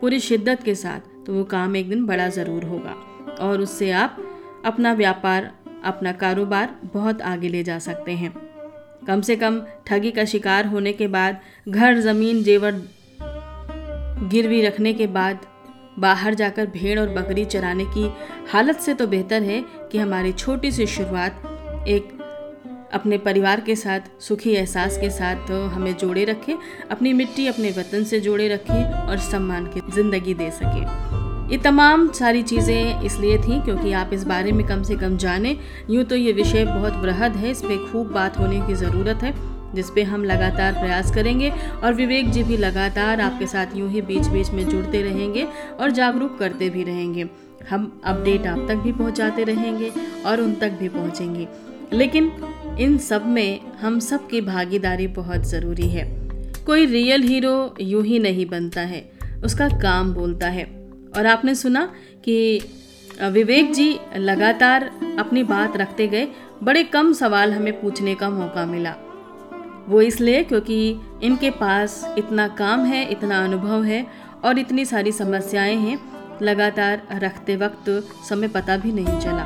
पूरी 0.00 0.20
शिद्दत 0.20 0.62
के 0.62 0.74
साथ 0.74 1.26
तो 1.26 1.32
वो 1.32 1.44
काम 1.44 1.76
एक 1.76 1.88
दिन 1.88 2.04
बड़ा 2.06 2.28
ज़रूर 2.30 2.64
होगा। 2.64 2.96
और 3.40 3.60
उससे 3.60 3.90
आप 3.92 4.16
अपना 4.64 4.92
व्यापार, 4.92 5.50
अपना 5.84 6.12
कारोबार 6.12 6.74
बहुत 6.94 7.22
आगे 7.22 7.48
ले 7.48 7.62
जा 7.62 7.78
सकते 7.78 8.12
हैं। 8.12 8.32
कम 9.06 9.20
से 9.20 9.36
कम 9.36 9.60
ठगी 9.86 10.10
का 10.10 10.24
शिकार 10.24 10.66
होने 10.66 10.92
के 10.92 11.06
बाद, 11.08 11.40
घर 11.68 12.00
ज़मीन 12.00 12.42
जेवर 12.42 12.82
गिरवी 14.30 14.60
रखने 14.62 14.92
के 14.92 15.06
बाद, 15.06 15.46
बाहर 15.98 16.34
जाकर 16.34 16.66
भेड़ 16.66 16.98
और 17.00 17.08
बकरी 17.08 17.44
चराने 17.44 17.84
की 17.86 18.10
हालत 18.52 18.80
से 18.80 18.94
तो 18.94 19.06
बेहतर 19.06 19.42
है 19.42 19.64
कि 19.92 19.98
हमारी 19.98 20.32
छोटी 20.32 20.70
सी 20.72 20.86
शुरुआत 20.86 21.84
एक 21.88 22.18
अपने 22.94 23.18
परिवार 23.18 23.60
के 23.60 23.76
साथ, 23.76 24.00
सुखी 24.20 24.50
एहसास 24.50 24.98
के 24.98 25.10
साथ 25.10 25.46
तो 25.48 25.64
हमें 25.66 25.96
जोड़े 25.96 26.24
रखें, 26.24 26.54
अपनी 26.90 27.12
मिट्टी 27.12 27.46
अपने 27.46 27.70
वतन 27.70 28.04
से 28.04 28.20
जोड़े 28.20 28.48
रखें 28.48 28.84
और 28.84 29.18
सम्मान 29.20 29.66
की 29.66 29.80
ज़िंदगी 29.92 30.34
दे 30.34 30.50
सकें। 30.50 31.29
ये 31.50 31.56
तमाम 31.58 32.08
सारी 32.12 32.42
चीज़ें 32.42 33.02
इसलिए 33.02 33.38
थी 33.38 33.60
क्योंकि 33.60 33.92
आप 33.92 34.10
इस 34.12 34.24
बारे 34.24 34.52
में 34.52 34.66
कम 34.66 34.82
से 34.82 34.96
कम 34.96 35.16
जानें। 35.16 35.56
यूँ 35.90 36.04
तो 36.04 36.16
ये 36.16 36.32
विषय 36.32 36.64
बहुत 36.64 36.94
बृहद 36.94 37.36
है, 37.36 37.50
इस 37.50 37.62
पर 37.62 37.86
खूब 37.92 38.12
बात 38.12 38.38
होने 38.38 38.60
की 38.60 38.74
ज़रूरत 38.74 39.22
है, 39.22 39.34
जिस 39.74 39.90
पे 39.90 40.02
हम 40.02 40.24
लगातार 40.24 40.72
प्रयास 40.72 41.10
करेंगे 41.14 41.50
और 41.84 41.94
विवेक 41.94 42.30
जी 42.30 42.42
भी 42.42 42.56
लगातार 42.56 43.20
आपके 43.20 43.46
साथ 43.46 43.76
यूँ 43.76 43.90
ही 43.90 44.02
बीच 44.02 44.26
बीच 44.26 44.50
में 44.50 44.68
जुड़ते 44.68 45.02
रहेंगे 45.02 45.46
और 45.80 45.90
जागरूक 45.90 46.38
करते 46.38 46.70
भी 46.70 46.84
रहेंगे। 46.84 47.28
हम 47.70 48.00
अपडेट 48.04 48.46
आप 48.46 48.64
तक 48.68 48.76
भी 48.76 48.92
पहुंचाते 48.92 49.44
रहेंगे 49.44 49.92
और 50.26 50.40
उन 50.40 50.54
तक 50.54 50.78
भी 50.80 50.88
पहुँचेंगे। 50.88 51.48
लेकिन 51.92 52.32
इन 52.78 52.98
सब 53.00 53.26
में 53.26 53.60
हम 53.80 53.98
सब 54.00 54.28
की 54.28 54.40
भागीदारी 54.40 55.06
बहुत 55.14 55.46
ज़रूरी 55.46 55.88
है। 55.88 56.04
कोई 56.66 56.86
रियल 56.86 57.22
हीरो 57.22 57.74
यूँ 57.80 58.04
ही 58.04 58.18
नहीं 58.18 58.46
बनता 58.46 58.80
है, 58.80 59.08
उसका 59.44 59.68
काम 59.78 60.12
बोलता 60.14 60.48
है। 60.48 60.79
और 61.16 61.26
आपने 61.26 61.54
सुना 61.54 61.84
कि 62.24 62.60
विवेक 63.22 63.72
जी 63.72 63.98
लगातार 64.16 64.90
अपनी 65.18 65.42
बात 65.42 65.76
रखते 65.76 66.06
गए। 66.08 66.28
बड़े 66.62 66.82
कम 66.84 67.12
सवाल 67.12 67.52
हमें 67.52 67.80
पूछने 67.80 68.14
का 68.14 68.30
मौका 68.30 68.64
मिला। 68.66 68.94
वो 69.88 70.00
इसलिए 70.00 70.42
क्योंकि 70.44 70.96
इनके 71.22 71.50
पास 71.50 72.14
इतना 72.18 72.48
काम 72.48 72.84
है, 72.84 73.10
इतना 73.10 73.44
अनुभव 73.44 73.84
है 73.84 74.06
और 74.44 74.58
इतनी 74.58 74.84
सारी 74.84 75.12
समस्याएँ 75.12 75.76
हैं, 75.76 75.98
लगातार 76.42 77.02
रखते 77.12 77.56
वक्त 77.56 77.90
समय 78.28 78.48
पता 78.48 78.76
भी 78.76 78.92
नहीं 78.92 79.18
चला। 79.20 79.44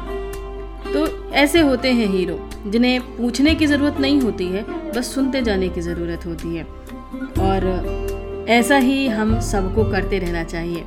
तो 0.92 1.30
ऐसे 1.32 1.60
होते 1.60 1.92
हैं 1.92 2.06
हीरो, 2.06 2.38
जिन्हें 2.66 3.00
पूछने 3.16 3.54
की 3.54 3.66
ज़रूरत 3.66 3.96
नहीं 4.00 4.20
होती 4.20 4.46
है, 4.46 4.62
बस 4.92 5.14
सुनते 5.14 5.42
जाने 5.42 5.68
की 5.68 5.80
ज़रूरत 5.80 6.26
होती 6.26 6.56
है। 6.56 6.64
और 7.44 8.46
ऐसा 8.48 8.76
ही 8.76 9.06
हम 9.08 9.40
सबको 9.40 9.84
करते 9.84 10.18
रहना 10.18 10.44
चाहिए। 10.44 10.84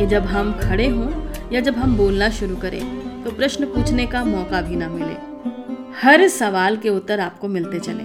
कि 0.00 0.06
जब 0.06 0.22
हम 0.24 0.52
खड़े 0.60 0.86
हों 0.88 1.08
या 1.52 1.60
जब 1.60 1.74
हम 1.74 1.96
बोलना 1.96 2.28
शुरू 2.30 2.54
करें 2.56 2.80
तो 3.24 3.30
प्रश्न 3.30 3.64
पूछने 3.64 4.04
का 4.06 4.22
मौका 4.24 4.60
भी 4.60 4.76
ना 4.76 4.88
मिले। 4.88 5.14
हर 5.96 6.26
सवाल 6.28 6.76
के 6.76 6.88
उत्तर 6.88 7.20
आपको 7.20 7.48
मिलते 7.48 7.78
चले। 7.78 8.04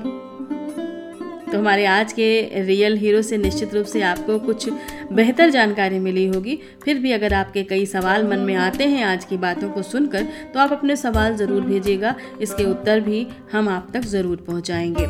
तो 1.52 1.58
हमारे 1.58 1.86
आज 1.86 2.14
के 2.14 2.28
रियल 2.64 2.98
हीरो 2.98 3.22
से 3.22 3.38
निश्चित 3.38 3.74
रूप 3.74 3.86
से 3.86 4.02
आपको 4.02 4.38
कुछ 4.40 4.68
बेहतर 5.12 5.50
जानकारी 5.50 6.00
मिली 6.00 6.26
होगी। 6.28 6.58
फिर 6.84 7.00
भी 7.00 7.12
अगर 7.12 7.34
आपके 7.34 7.64
कई 7.64 7.86
सवाल 7.86 8.28
मन 8.28 8.40
में 8.40 8.56
आते 8.56 8.88
हैं 8.88 9.06
आज 9.06 9.26
की 9.26 9.38
बातों 9.38 9.70
को 9.70 9.82
सुनकर 9.84 10.28
तो 10.54 10.60
आप 10.60 10.72
अपने 10.72 10.96
सवाल 10.96 11.36
ज़रूर 11.36 11.62
भेजिएगा। 11.62 12.16
इसके 12.42 12.64
उत्तर 12.64 13.00
भी 13.00 13.26
हम 13.52 13.70
आप 13.70 13.88
तक 13.94 14.02
ज़रूर 14.08 14.44
पहुंचाएँगे। 14.48 15.08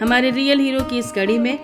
हमारे 0.00 0.30
रियल 0.30 0.60
हीरो 0.60 0.84
की 0.84 0.98
इस 0.98 1.12
कड़ी 1.12 1.38
में 1.38 1.58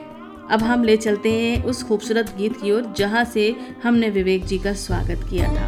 अब 0.51 0.63
हम 0.63 0.85
ले 0.85 0.97
चलते 0.97 1.33
हैं 1.33 1.65
उस 1.65 1.83
खूबसूरत 1.83 2.35
गीत 2.39 2.61
की 2.61 2.71
ओर, 2.73 2.93
जहाँ 2.97 3.25
से 3.25 3.55
हमने 3.83 4.11
विवेक 4.11 4.45
जी 4.45 4.59
का 4.59 4.73
स्वागत 4.73 5.27
किया 5.31 5.49
था। 5.49 5.67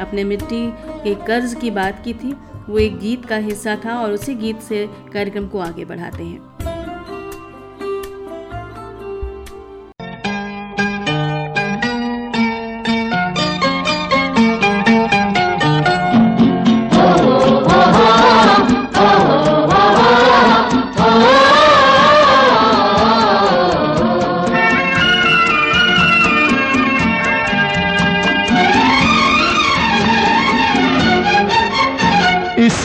अपने 0.00 0.24
मिट्टी 0.24 0.66
के 1.04 1.14
कर्ज 1.14 1.54
की 1.54 1.70
बात 1.70 2.02
की 2.04 2.14
थी, 2.14 2.32
वो 2.68 2.78
एक 2.78 2.98
गीत 2.98 3.24
का 3.26 3.36
हिस्सा 3.36 3.76
था 3.84 3.98
और 4.00 4.12
उसी 4.12 4.34
गीत 4.34 4.60
से 4.60 4.86
कार्यक्रम 5.12 5.48
को 5.48 5.58
आगे 5.58 5.84
बढ़ाते 5.84 6.24
हैं। 6.24 6.55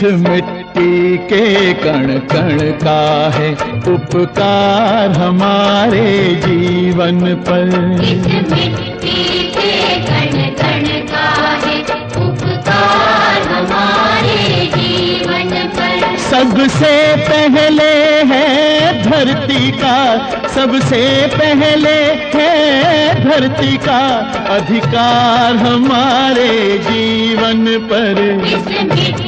मिट्टी 0.03 1.17
के 1.17 1.73
कण 1.73 2.07
कण 2.31 2.59
का 2.83 3.01
है 3.35 3.51
उपकार 3.93 5.11
हमारे 5.11 6.35
जीवन 6.35 7.19
पर। 7.47 7.69
इस 8.03 8.25
मिट्टी 8.51 9.43
के 9.55 9.73
कण 9.99 10.37
कण 10.59 10.87
का 11.11 11.27
है 11.65 11.79
उपकार 12.25 13.41
हमारे 13.51 14.65
जीवन 14.75 15.49
पर। 15.77 16.17
सबसे 16.17 16.93
पहले 17.29 17.91
है 18.23 18.47
धरती 19.03 19.71
का 19.71 19.97
सबसे 20.47 21.01
पहले 21.27 21.97
है 22.35 23.23
धरती 23.23 23.77
का 23.77 23.99
अधिकार 24.55 25.55
हमारे 25.55 26.77
जीवन 26.77 27.65
पर। 27.91 28.19
इस 28.47 29.20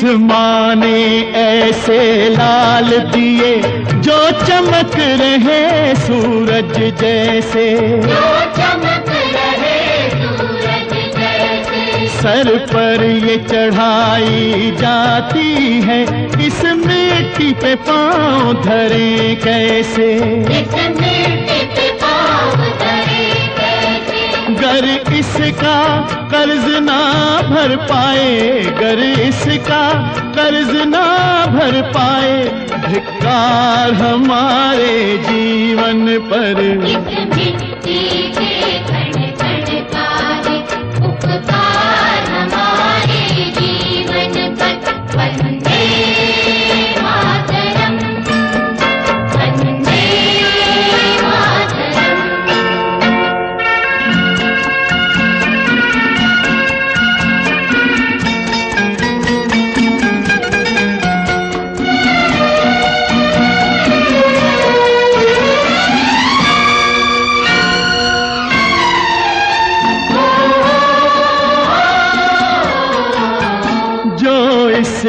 इस 0.00 0.04
माँ 0.04 0.74
ने 0.74 1.20
ऐसे 1.36 2.28
लाल 2.28 2.88
दिए 3.12 3.56
जो 4.00 4.18
चमक 4.30 4.96
रहे 5.20 5.94
सूरज 5.94 7.00
जैसे। 7.00 7.66
जो 8.00 8.30
चमक 8.56 9.10
रहे 9.34 10.08
सूरज 10.10 10.94
जैसे। 11.16 12.08
सर 12.08 12.56
पर 12.72 13.04
ये 13.04 13.36
चढ़ाई 13.36 14.70
जाती 14.78 15.80
है 15.80 16.02
इस 16.46 16.64
मिट्टी 16.64 17.52
पे 17.52 17.74
पाँव 17.74 18.52
धरे 18.62 19.34
कैसे? 19.44 20.12
इस 20.60 20.74
मिट्टी 21.00 21.69
गर 24.70 24.84
इसका 25.14 25.78
कर्ज 26.32 26.66
ना 26.82 26.98
भर 27.48 27.74
पाए 27.86 28.60
गर 28.78 29.00
इसका 29.02 29.82
कर्ज 30.36 30.70
ना 30.88 31.02
भर 31.54 31.80
पाए, 31.90 32.36
धिक्कार 32.86 33.92
हमारे 33.94 34.94
जीवन 35.26 36.06
पर। 36.30 36.62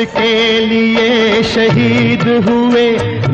इसके 0.02 0.60
लिए 0.66 1.44
शहीद 1.44 2.22
हुए। 2.46 2.86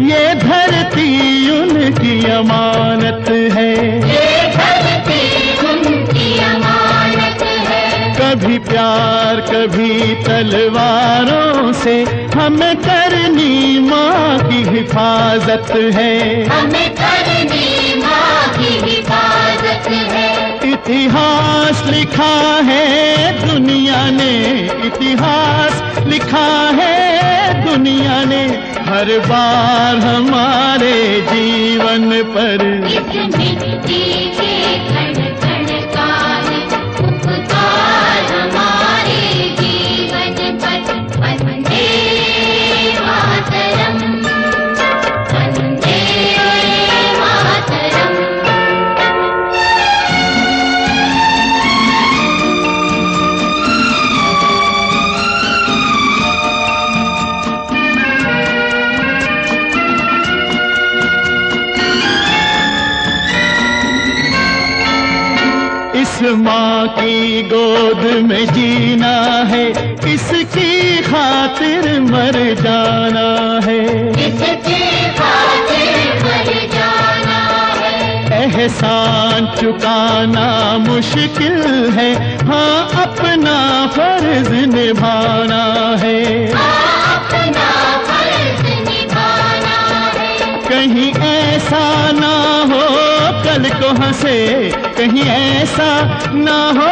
ये 0.04 0.34
धरती 0.36 1.12
उनकी 1.50 2.16
अमानत 2.32 3.30
है। 3.54 3.72
ये 4.10 4.52
धरती 4.56 5.22
उनकी 5.68 6.28
अमानत 6.40 7.44
है। 7.70 8.14
कभी 8.20 8.58
प्यार 8.60 9.42
कभी 9.52 10.16
तलवारों 10.26 11.72
से 11.74 11.96
हमें 12.36 12.76
करनी 12.78 13.80
माँ 13.80 14.40
की 14.40 14.64
हिफाजत 14.70 15.72
है। 15.96 16.46
हमें 16.50 16.90
करनी 16.92 17.96
माँ 18.02 18.48
की 18.58 18.74
हिफाजत 18.90 19.90
है। 20.12 20.72
इतिहास 20.74 21.84
लिखा 21.90 22.36
है 22.66 22.86
दुनिया 23.48 24.10
ने 24.12 24.34
इतिहास 24.88 25.87
लिखा 26.10 26.48
है 26.80 27.66
दुनिया 27.66 28.24
ने 28.24 28.44
हर 28.88 29.18
बार 29.20 29.98
हमारे 29.98 31.22
जीवन 31.32 32.10
पर। 32.36 32.66
माँ 66.36 66.88
की 66.88 67.42
गोद 67.42 68.04
में 68.24 68.46
जीना 68.46 69.16
है 69.52 69.66
इसकी 70.14 71.02
खातिर 71.04 72.00
मर 72.02 72.38
जाना 72.62 73.28
है। 73.66 73.80
इसके 74.28 74.80
खातिर 75.20 75.96
मर 76.24 76.50
जाना 76.74 77.40
है। 77.82 77.96
एहसान 78.44 79.42
चुकाना 79.62 80.48
मुश्किल 80.78 81.62
है 81.98 82.12
हाँ 82.48 83.04
अपना 83.04 83.58
फ़र्ज़ 83.88 84.52
निभाना 84.76 85.64
है। 86.04 86.20
अपना 86.52 87.70
फ़र्ज़ 88.08 88.64
निभाना 88.90 89.78
है। 90.18 90.32
कहीं 90.70 91.12
ऐसा 91.14 92.12
ना 92.12 92.28
हो 92.28 92.37
को 93.82 93.90
हंसे 94.02 94.38
कहीं 94.98 95.24
ऐसा 95.32 95.90
ना 96.34 96.60
हो 96.78 96.92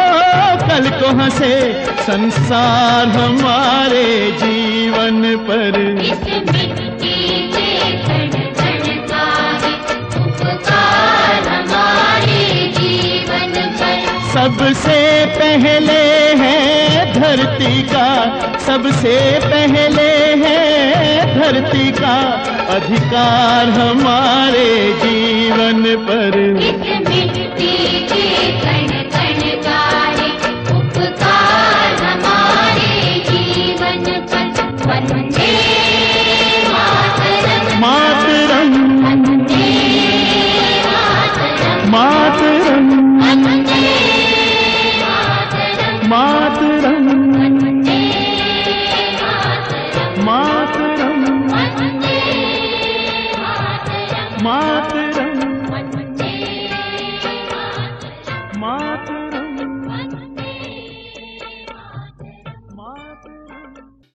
कल 0.68 0.88
को 1.00 1.08
हंसे 1.20 1.54
संसार 2.02 3.08
हमारे 3.08 4.06
जीवन 4.42 5.22
पर। 5.48 5.78
इस 6.02 6.20
मिट्टी 6.48 7.16
के 7.52 7.70
कण 8.06 8.30
कण 8.58 8.84
का 9.10 9.26
उपकार 10.20 11.48
हमारे 11.48 12.44
जीवन 12.78 13.52
पर। 13.80 14.04
सबसे 14.34 15.00
पहले 15.36 16.00
है 16.42 17.12
धरती 17.14 17.82
का 17.92 18.08
सबसे 18.66 19.16
पहले 19.44 20.10
है 20.44 21.15
धरती 21.46 21.90
का 21.92 22.14
अधिकार 22.74 23.68
हमारे 23.68 24.92
जीवन 24.92 25.84
पर। 26.08 26.34